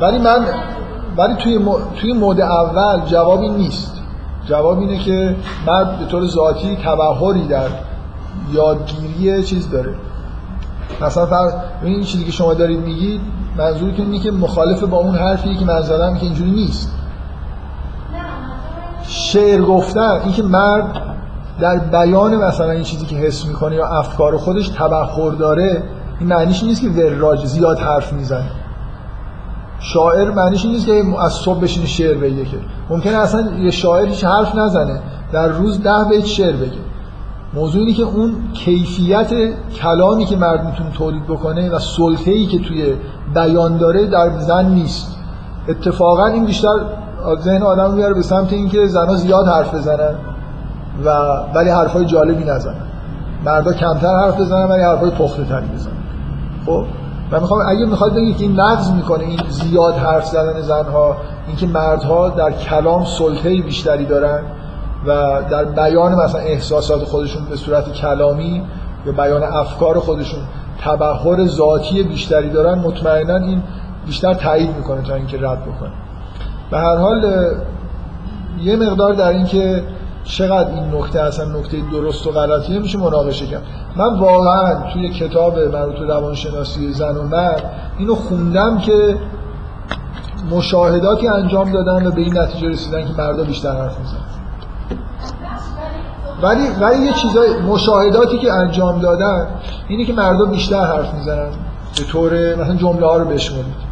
[0.00, 0.46] ولی من
[1.16, 1.76] ولی توی م...
[2.00, 4.03] توی مود اول جوابی نیست.
[4.48, 7.68] جواب اینه که مرد به طور ذاتی تبهری در
[8.52, 9.94] یادگیری چیز داره.
[11.00, 11.52] مثلا فرض
[11.82, 13.20] این چیزی که شما دارید میگید
[13.56, 16.90] منظورتون اینه که مخالف با اون حرفی که من زدم که اینجوری نیست.
[19.02, 21.00] شعر گفتن اینکه مرد
[21.60, 25.82] در بیان مثلا این چیزی که حس می‌کنه یا افکار خودش تبخور داره
[26.20, 28.50] این معنیش نیست که وراج زیاد حرف می‌زنه.
[29.92, 32.56] شاعر معنیش نیست که از صبح بشینه شعر بگه که.
[32.90, 35.00] ممکنه اصلا یه شاعر هیچ حرف نزنه
[35.32, 36.84] در روز ده بیت شعر بگه.
[37.54, 39.30] موضوع اینه که اون کیفیت
[39.82, 42.94] کلامی که مرد می‌تونه تولید بکنه و سلطه‌ای که توی
[43.34, 45.16] بیان داره در زن نیست.
[45.68, 46.76] اتفاقا این بیشتر
[47.40, 50.14] ذهن آدم میاره به سمت اینکه زنها زیاد حرف بزنن
[51.04, 51.10] و
[51.54, 52.86] ولی حرفای جالبی نزنن.
[53.44, 55.94] مردا کمتر حرف بزنن ولی حرفای پخته تری بزنن.
[56.66, 56.84] خب؟
[57.40, 61.16] می‌خوام اگه می‌خواد بگید که این نقض می‌کنه این زیاد حرف زدن زنها
[61.46, 64.42] اینکه مردها در کلام سلطه بیشتری دارن
[65.06, 68.62] و در بیان مثلا احساسات خودشون به صورت کلامی
[69.06, 70.40] یا بیان افکار خودشون
[70.80, 73.62] تبهر ذاتی بیشتری دارن مطمئنا این
[74.06, 75.92] بیشتر تایید می‌کنه تا اینکه رد بکنه.
[76.70, 77.24] به هر حال
[78.62, 79.82] یه مقدار در اینکه
[80.24, 83.62] چقدر این نکته اصلا نکته درست و غلطیه میشه مناقشه کرد.
[83.96, 89.16] من واقعا توی کتاب مربوط به روانشناسی زن و مرد اینو خوندم که
[90.50, 94.20] مشاهداتی انجام دادن و به این نتیجه رسیدن که مردا بیشتر حرف می‌زنن.
[96.42, 99.46] ولی ولی یه چیزای مشاهداتی که انجام دادن
[99.88, 101.50] اینه که مردا بیشتر حرف می‌زنن.
[101.96, 103.83] به طور مثلا جمله ها رو بشمونید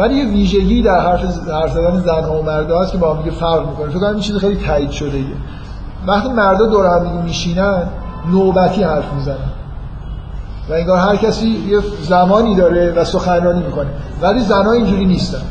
[0.00, 3.36] ولی یه ویژگی در حرف حرف زدن زنها و مردا هست که با هم دیگه
[3.36, 3.88] فرق می‌کنه.
[3.88, 5.26] فکر کنم این چیز خیلی تایید شده ایه.
[6.06, 7.82] وقتی مردا دور هم دیگه میشینن
[8.30, 9.36] نوبتی حرف می‌زنن.
[10.68, 13.86] و انگار هر کسی یه زمانی داره و سخنرانی می‌کنه.
[14.22, 15.42] ولی زنها اینجوری نیستن.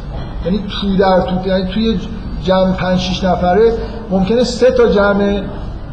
[0.46, 2.00] یعنی تو در تو یعنی توی
[2.44, 3.74] جمع 5 6 نفره
[4.10, 5.42] ممکنه سه تا جمع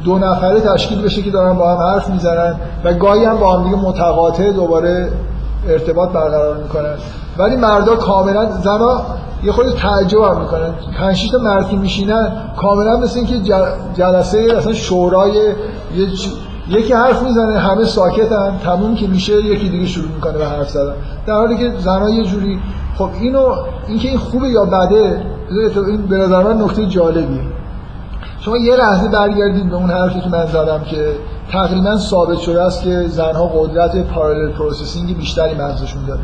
[0.04, 2.54] دو نفره تشکیل بشه که دارن با هم حرف می‌زنن
[2.84, 5.10] و گاهی هم با هم دیگه متقاطع دوباره
[5.68, 6.94] ارتباط برقرار می‌کنن.
[7.38, 9.02] ولی مردا کاملا زنا
[9.42, 10.74] یه خود تعجب هم می‌کنن.
[10.98, 13.38] پنج تا مرد میشینن کاملا مثل اینکه
[13.96, 15.32] جلسه اصلا شورای
[15.96, 16.08] یه
[16.68, 20.94] یکی حرف می‌زنه همه ساکتن تموم که میشه یکی دیگه شروع می‌کنه به حرف زدن.
[21.26, 22.60] در حالی که زنا یه جوری
[22.98, 23.54] خب اینو
[23.88, 25.22] اینکه این خوبه یا بده
[25.86, 27.40] این به نظر من نکته جالبیه.
[28.40, 31.12] شما یه لحظه برگردید به اون حرفی که من زدم که
[31.52, 36.20] تقریبا ثابت شده است که زنها قدرت parallel processing بیشتری مغزشون داره.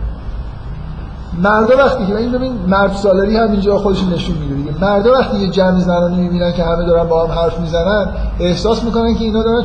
[1.38, 4.70] مردا وقتی که این ببین مرد سالاری هم اینجا خودش نشون میده دیگه.
[4.80, 8.06] مردا وقتی یه جمع زنانی می‌بینن که همه دارن با هم حرف می‌زنن
[8.40, 9.64] احساس می‌کنن که اینا دارن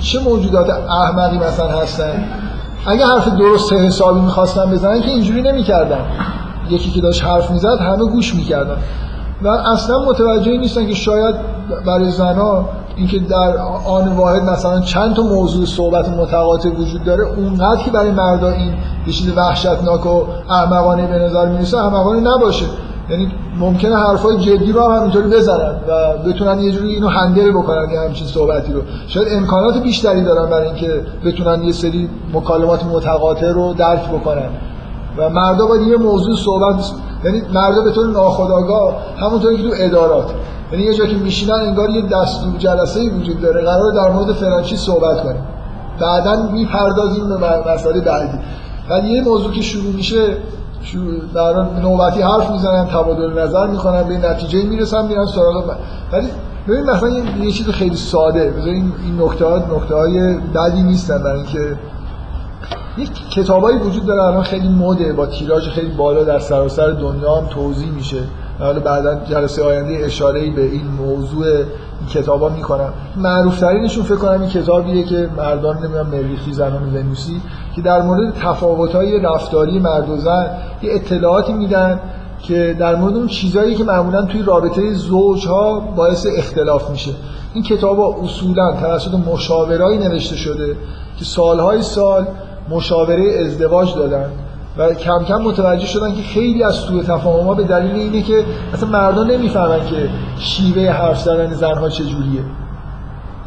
[0.00, 2.24] چه موجودات احمقی مثلا هستن.
[2.86, 6.00] اگه حرف درست حسابی می‌خواستن بزنن که اینجوری نمی‌کردن.
[6.70, 8.76] یکی که داشت حرف می‌زد همه گوش می‌کردن.
[9.44, 11.34] و اصلا متوجه نیستن که شاید
[11.86, 13.56] برای زنها اینکه در
[13.86, 18.74] آن واحد مثلا چند تا موضوع صحبت متقاطع وجود داره اونقدر که برای مردا این
[19.06, 22.66] یه چیز وحشتناک و احمقانه به نظر می‌رسه احمقانه نباشه.
[23.10, 23.28] یعنی
[23.58, 28.00] ممکنه حرفای جدی رو هم همینطوری بزنن و بتونن یه جوری اینو هندل بکنن یه
[28.00, 28.80] همچین صحبتی رو.
[29.06, 34.48] شاید امکانات بیشتری دارن برای اینکه بتونن یه سری مکالمات متقاطع رو درک بکنن.
[35.16, 36.92] و مردا باید یه موضوع صحبت
[37.24, 40.30] یعنی مردا به طور ناخودآگاه همونطوری که تو ادارات.
[40.72, 44.32] یعنی یه جا که میشینن انگار یه دستور جلسه ای وجود داره قرار در مورد
[44.32, 45.42] فرانچی صحبت کنیم.
[46.00, 48.38] بعدا می‌پردازیم به مسئله بعدی.
[48.88, 50.36] بعد یه موضوع که شروع میشه
[51.34, 51.52] در
[51.82, 55.64] نوبتی حرف می‌زنن تبادل نظر می‌کنن به نتیجه می‌رسن میرن سراغ
[56.12, 56.28] ولی
[56.68, 57.08] ببین مثلا
[57.42, 61.76] یه چیز خیلی ساده بذار این نکته ها نکته های بدی نیستن برای اینکه
[62.98, 67.46] یک کتابایی وجود داره الان خیلی مده با تیراژ خیلی بالا در سراسر دنیا هم
[67.46, 68.20] توضیح میشه.
[68.58, 72.92] حالا بعدا جلسه آینده اشاره به این موضوع این کتابا می‌کنم.
[73.16, 77.40] معروف ترینشون فکر کنم این کتابیه که مردان نمی‌دونم مریخی زنان ونوسی
[77.76, 80.50] که در مورد تفاوت های رفتاری مرد و زن
[80.82, 82.00] یه اطلاعاتی میدن
[82.42, 87.10] که در مورد اون چیزایی که معمولا توی رابطه زوج ها باعث اختلاف میشه.
[87.54, 90.76] این کتاب ها اصولا توسط مشاورایی نوشته شده
[91.18, 92.26] که سالهای سال
[92.68, 94.30] مشاوره ازدواج دادن
[94.78, 98.44] و کم کم متوجه شدن که خیلی از سوء تفاهم به دلیل اینه که
[98.74, 102.42] اصلا مردان نمی‌فهمن که شیوه حرف زدن زنها چجوریه.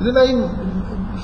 [0.02, 0.44] من این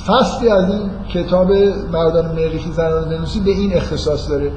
[0.08, 1.52] فصلی از این کتاب
[1.92, 4.52] مردان مریخی زنان دنوسی به این اختصاص داره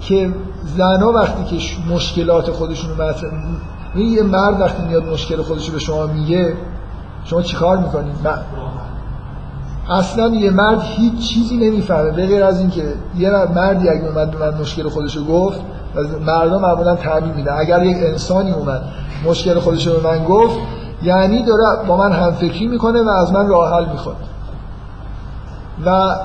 [0.00, 0.34] که
[0.76, 1.64] زنها وقتی که
[1.94, 6.56] مشکلات خودشون رو یه مرد وقتی میاد مشکل خودش رو به شما میگه
[7.24, 8.16] شما چیکار می‌کنید
[9.90, 12.10] اصلا یه مرد هیچ چیزی نمی‌فهمه.
[12.10, 15.60] به غیر از اینکه یه مردی اگه اومد به من مشکل خودش رو گفت
[16.26, 18.82] مردم معمولا تعمیم میدن اگر یک انسانی اومد
[19.24, 20.58] مشکل خودش رو به من گفت
[21.02, 24.16] یعنی داره با من همفکری می‌کنه و از من راه حل می‌خواد.
[25.86, 26.16] و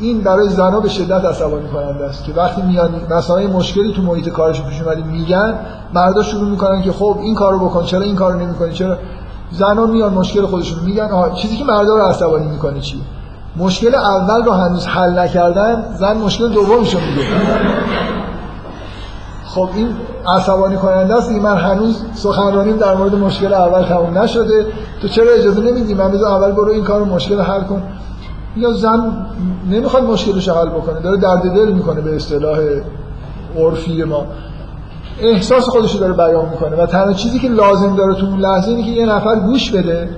[0.00, 4.28] این برای زنها به شدت عصبانی کننده است که وقتی میان مثلا مشکلی تو محیط
[4.28, 5.54] کارش پیش اومدی میگن
[5.94, 8.96] مردا شروع می‌کنن که خب این کارو بکن چرا این کارو نمی‌کنی چرا
[9.52, 11.08] زنها میان مشکل خودشون میگن.
[11.34, 13.00] چیزی که مردا رو عصبانی می‌کنه چی؟
[13.56, 17.26] مشکل اول رو هنوز حل نکردن زن مشکل دومشو میگه
[19.46, 19.88] خب این
[20.26, 21.30] عصبانی کننده است.
[21.30, 24.66] من هنوز سخنرانیم در مورد مشکل اول تموم نشده.
[25.02, 27.82] تو چرا اجازه نمیدی؟ من بذار اول برو این کارو مشکل حل کن.
[28.56, 29.26] یا زن
[29.70, 32.58] نمی‌خواد مشکلش حل بکنه داره درد دل می‌کنه به اصطلاح
[33.56, 34.26] عرفی ما.
[35.20, 38.68] احساس خودش رو داره بیان می‌کنه و تنها چیزی که لازم داره تو اون لحظه
[38.68, 40.08] اینه که یه نفر گوش بده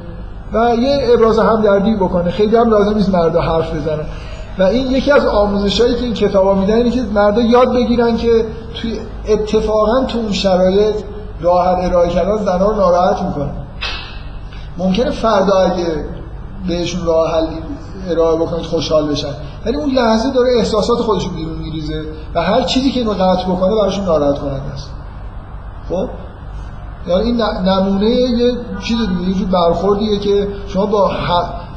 [0.53, 2.31] و یه ابراز همدردی بکنه.
[2.31, 4.05] خیلی هم لازم نیست مردا حرف بزنن.
[4.59, 8.45] و این یکی از آموزشایی که این کتابا میدن اینه که مردا یاد بگیرن که
[8.83, 10.95] توی اتفاقا تو اون شرایط
[11.41, 13.51] راه ارائه کردن زنها رو ناراحت می‌کنه
[14.79, 16.05] ممکنه فردا اگه
[16.69, 17.47] بهشون راه حل
[18.11, 19.35] ارائه بکنید خوشحال بشن.
[19.67, 22.05] یعنی اون لحظه داره احساسات خودش بیرون میریزه
[22.35, 24.91] و هر چیزی که اینو قطع بکنه براشون ناراحت کننده است.
[25.89, 26.09] خب؟
[27.07, 28.53] یعنی این نمونه یه
[28.83, 31.11] چیز دیگه یه برخوردیه که شما با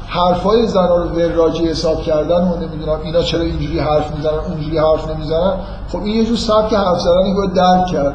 [0.08, 5.10] حرفای زنا رو وراجی حساب کردن و نمی‌دونم اینا چرا اینجوری حرف می‌زنن اونجوری حرف
[5.10, 5.52] نمی‌زنن.
[5.88, 8.14] خب این یه جور سبک حرف زدن باید درک کرد.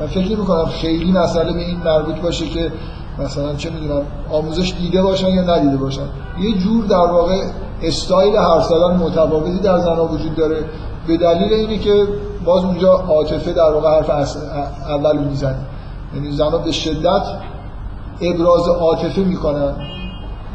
[0.00, 2.72] من فکر می‌کنم خیلی مسئله به این مربوط باشه که
[3.24, 6.06] مثلا چه می‌دونم آموزش دیده باشن یا ندیده باشن.
[6.40, 7.42] یه جور در واقع
[7.82, 10.64] استایل حرف زدن متفاوتی در زنها وجود داره.
[11.06, 12.06] به دلیل اینه که
[12.44, 14.36] باز اونجا عاطفه در واقع حرف
[14.88, 15.58] اول می‌زنه.
[16.14, 17.22] یعنی زنها به شدت
[18.20, 19.72] ابراز عاطفه می‌کنن.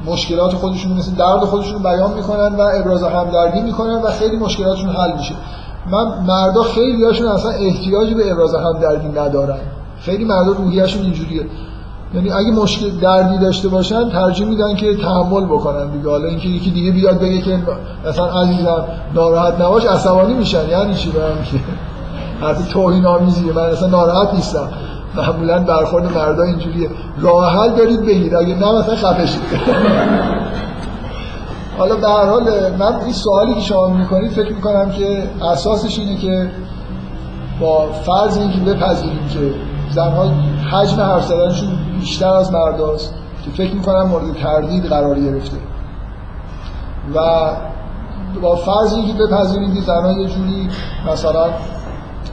[0.05, 5.17] مشکلات خودشون مثل درد خودشون بیان می‌کنن و ابراز همدردی می‌کنن و خیلی مشکلاتشون حل
[5.17, 5.35] میشه.
[5.91, 9.59] من مردا خیلی هاشون اصلا احتیاجی به ابراز همدردی ندارن.
[9.99, 11.45] خیلی مردا روحیهشون اینجوریه.
[12.13, 16.09] یعنی اگه مشکل دردی داشته باشن ترجیح میدن که تحمل بکنن دیگه.
[16.09, 17.59] حالا اینکه یکی دیگه بیاد بگه که
[18.07, 20.69] مثلا عزیزم ناراحت نباش عصبانی میشن.
[20.69, 21.57] یعنی چی؟ برام که
[22.45, 24.69] حرف توهین آمیزیه من اصلا ناراحت نیستم.
[25.15, 26.89] معمولا برخورد مردا اینجوریه.
[27.21, 28.35] راه حل دارید بگید.
[28.35, 29.25] اگه نه مثلا خفه
[31.77, 32.43] حالا به هر حال
[32.79, 36.51] من این سوالی که شما می‌کنید فکر می‌کنم که اساسش اینه که
[37.61, 39.39] با فرض اینکه بپذیریم که
[39.95, 40.31] زنها
[40.71, 43.13] حجم حرف زدنشون بیشتر از مرداست
[43.45, 45.57] که فکر می‌کنم مورد تردید قرار گرفته.
[47.15, 47.19] و
[48.41, 50.69] با فرض اینکه بپذیریم که زنها یه جوری
[51.11, 51.45] مثلا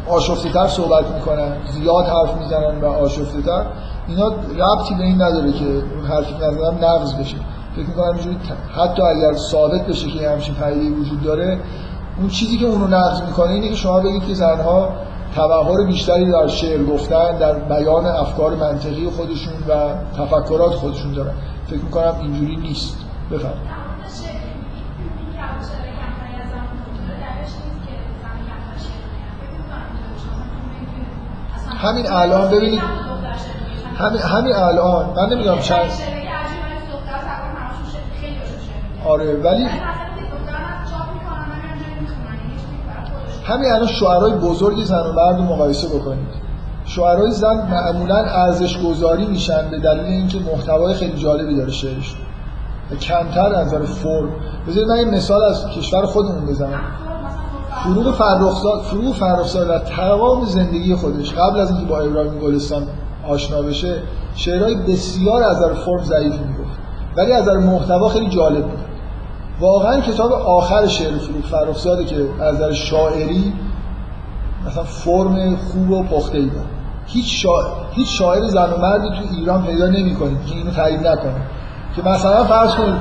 [0.09, 3.67] آشفته تر صحبت می‌کنن زیاد حرف می‌زنن و آشفته تر
[4.09, 4.27] اینا
[4.59, 7.37] ربطی به این نداره که اون حرفی که نزدن نقض بشه.
[7.77, 8.37] فکر می‌کنم اینجوری
[8.77, 11.59] حتی اگر ثابت بشه که همچین پدیده وجود داره
[12.19, 14.89] اون چیزی که اونو نقض می‌کنه اینه که شما بگید که زنها
[15.37, 21.35] تبهر بیشتری در شعر گفتن در بیان افکار منطقی خودشون و تفکرات خودشون دارن.
[21.67, 22.97] فکر می‌کنم اینجوری نیست.
[23.31, 23.81] بفرمایید.
[31.83, 32.83] همین الان ببینید.
[33.99, 35.07] همین همین الان.
[35.17, 35.91] من نمی‌دونم چند
[39.05, 39.69] آره ولی
[43.51, 46.29] همین الان شعرهای بزرگی زن و مرد رو مقایسه بکنید.
[46.85, 52.15] شعرهای زن معمولا ارزش گذاری میشن به دلیل اینکه محتوای خیلی جالبی داره شعرش.
[52.91, 54.29] و کمتر از نظر فرم.
[54.69, 56.81] بذارید من این مثال از کشور خودمون بزنم.
[57.85, 62.83] فروغ فرخزاد فروغ فرخزاد در تمام زندگی خودش قبل از اینکه با ابراهیم گلستان
[63.29, 64.03] آشنا بشه
[64.35, 66.79] شعرهای بسیار از نظر فرم ضعیف می‌گفت.
[67.17, 68.90] ولی از نظر محتوا خیلی جالب بود.
[69.61, 73.53] واقعا کتاب آخر شعر فروغ فرخزاده که از نظر شاعری
[74.67, 76.67] مثلا فرم خوب و پخته ای داره.
[77.07, 81.43] هیچ شاعر هیچ شاعر زن و مردی تو ایران پیدا نمی‌کنید که اینو تایید نکنه.
[81.97, 82.95] که مثلا فرض کنید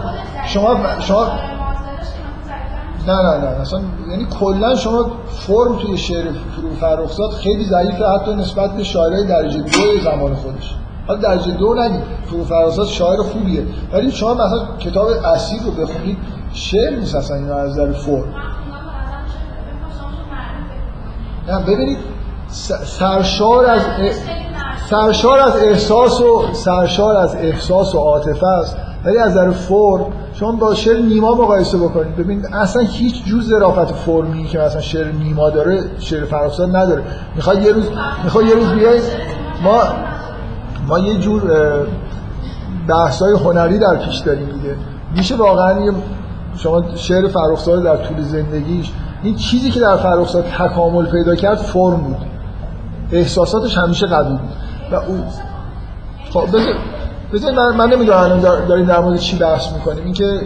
[0.47, 1.27] شما شما
[3.07, 6.25] نه نه نه اصلا یعنی کلا شما فرم توی شعر
[6.81, 10.75] فرخزاد خیلی ضعیفه حتی نسبت به شاعرای درجه دو زمان خودش.
[11.09, 12.01] حالا درجه دو نگید
[12.49, 13.63] فرخزاد شاعر خوبیه.
[13.93, 16.17] ولی شما مثلا کتاب اصیل رو بخونید
[16.53, 18.33] شعر نیست اصلا اینا از نظر فرم.
[21.47, 21.97] نه ببینید
[22.83, 23.81] سرشار از
[24.89, 28.77] سرشار از احساس و سرشار از احساس و عاطفه است.
[29.05, 32.15] ولی از نظر فرم شما با شعر نیما مقایسه بکنید.
[32.15, 37.03] ببین اصلا هیچ جور ظرافت فرمی که مثلا شعر نیما داره شعر فرخزاد نداره.
[37.35, 37.85] می‌خواد یه روز
[38.23, 39.03] می‌خواد یه روز بیاید
[39.63, 39.83] ما
[40.89, 41.41] ما یه جور
[42.87, 44.75] بحث‌های هنری در پیش داریم دیگه.
[45.15, 45.93] میشه واقعا
[46.57, 48.91] شما شعر فرخزاد در طول زندگیش
[49.23, 52.17] این چیزی که در فرخزاد تکامل پیدا کرد فرم بود.
[53.11, 54.49] احساساتش همیشه قوی بود.
[54.91, 55.23] و اون
[56.33, 56.47] خب
[57.33, 60.03] بذار من, من نمی‌دونم الان داریم در مورد چی بحث می‌کنیم.
[60.03, 60.41] اینکه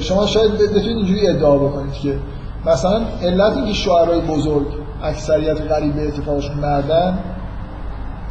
[0.00, 2.18] شما شاید بتونید اینجوری ادعا بکنید که
[2.66, 4.66] مثلا علت اینکه شعرهای بزرگ
[5.02, 7.18] اکثریت غریبه اتفاقشون مردن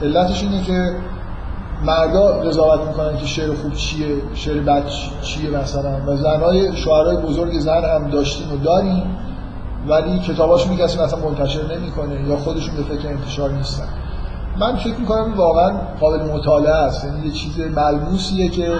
[0.02, 0.96] علتش اینه که
[1.82, 4.84] مردا قضاوت می‌کنن که شعر خوب چیه شعر بد
[5.22, 5.98] چیه مثلا.
[6.08, 9.18] و زنهای شعرهای بزرگ زن هم داشتیم و داریم
[9.88, 13.88] ولی کتاباشون کسی مثلا منتشر نمی‌کنه یا خودشون به فکر انتشار نیستن.
[14.60, 17.06] من فکر می‌کنم واقعا قابل مطالعه است.
[17.06, 18.80] یعنی یه چیز ملموسیه که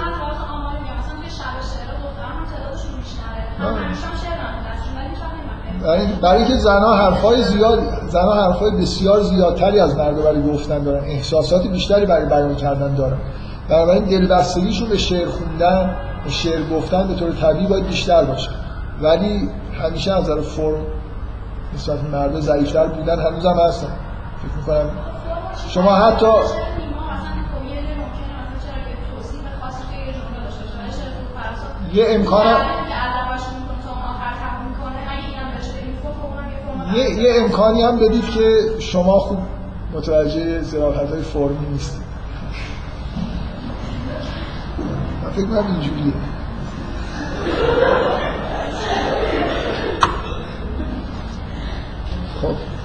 [6.22, 11.04] برای اینکه زنها حرفای زیاد زنها حرفای بسیار زیادتری از مرد برای گفتن دارن.
[11.04, 13.18] احساسات بیشتری برای بیان کردن دارن.
[13.70, 18.50] بنابراین دلبستگیشون به شعر خوندن به شعر گفتن به طور طبیعی باید بیشتر باشه.
[19.02, 19.50] ولی
[19.84, 20.86] همیشه از نظر فرم
[21.76, 23.88] نسبت مرد ضعیفتر بودن هنوزم هستن.
[24.42, 24.90] فکر می‌کنم
[25.70, 26.26] شما حتی
[31.94, 32.56] یه امکان
[36.94, 39.38] یه, یه امکانی هم بدید که شما خوب
[39.94, 42.02] متوجه زرافت های فرمی نیستید.
[45.24, 46.14] من فکر کنم اینجوریه.
[52.42, 52.77] خب.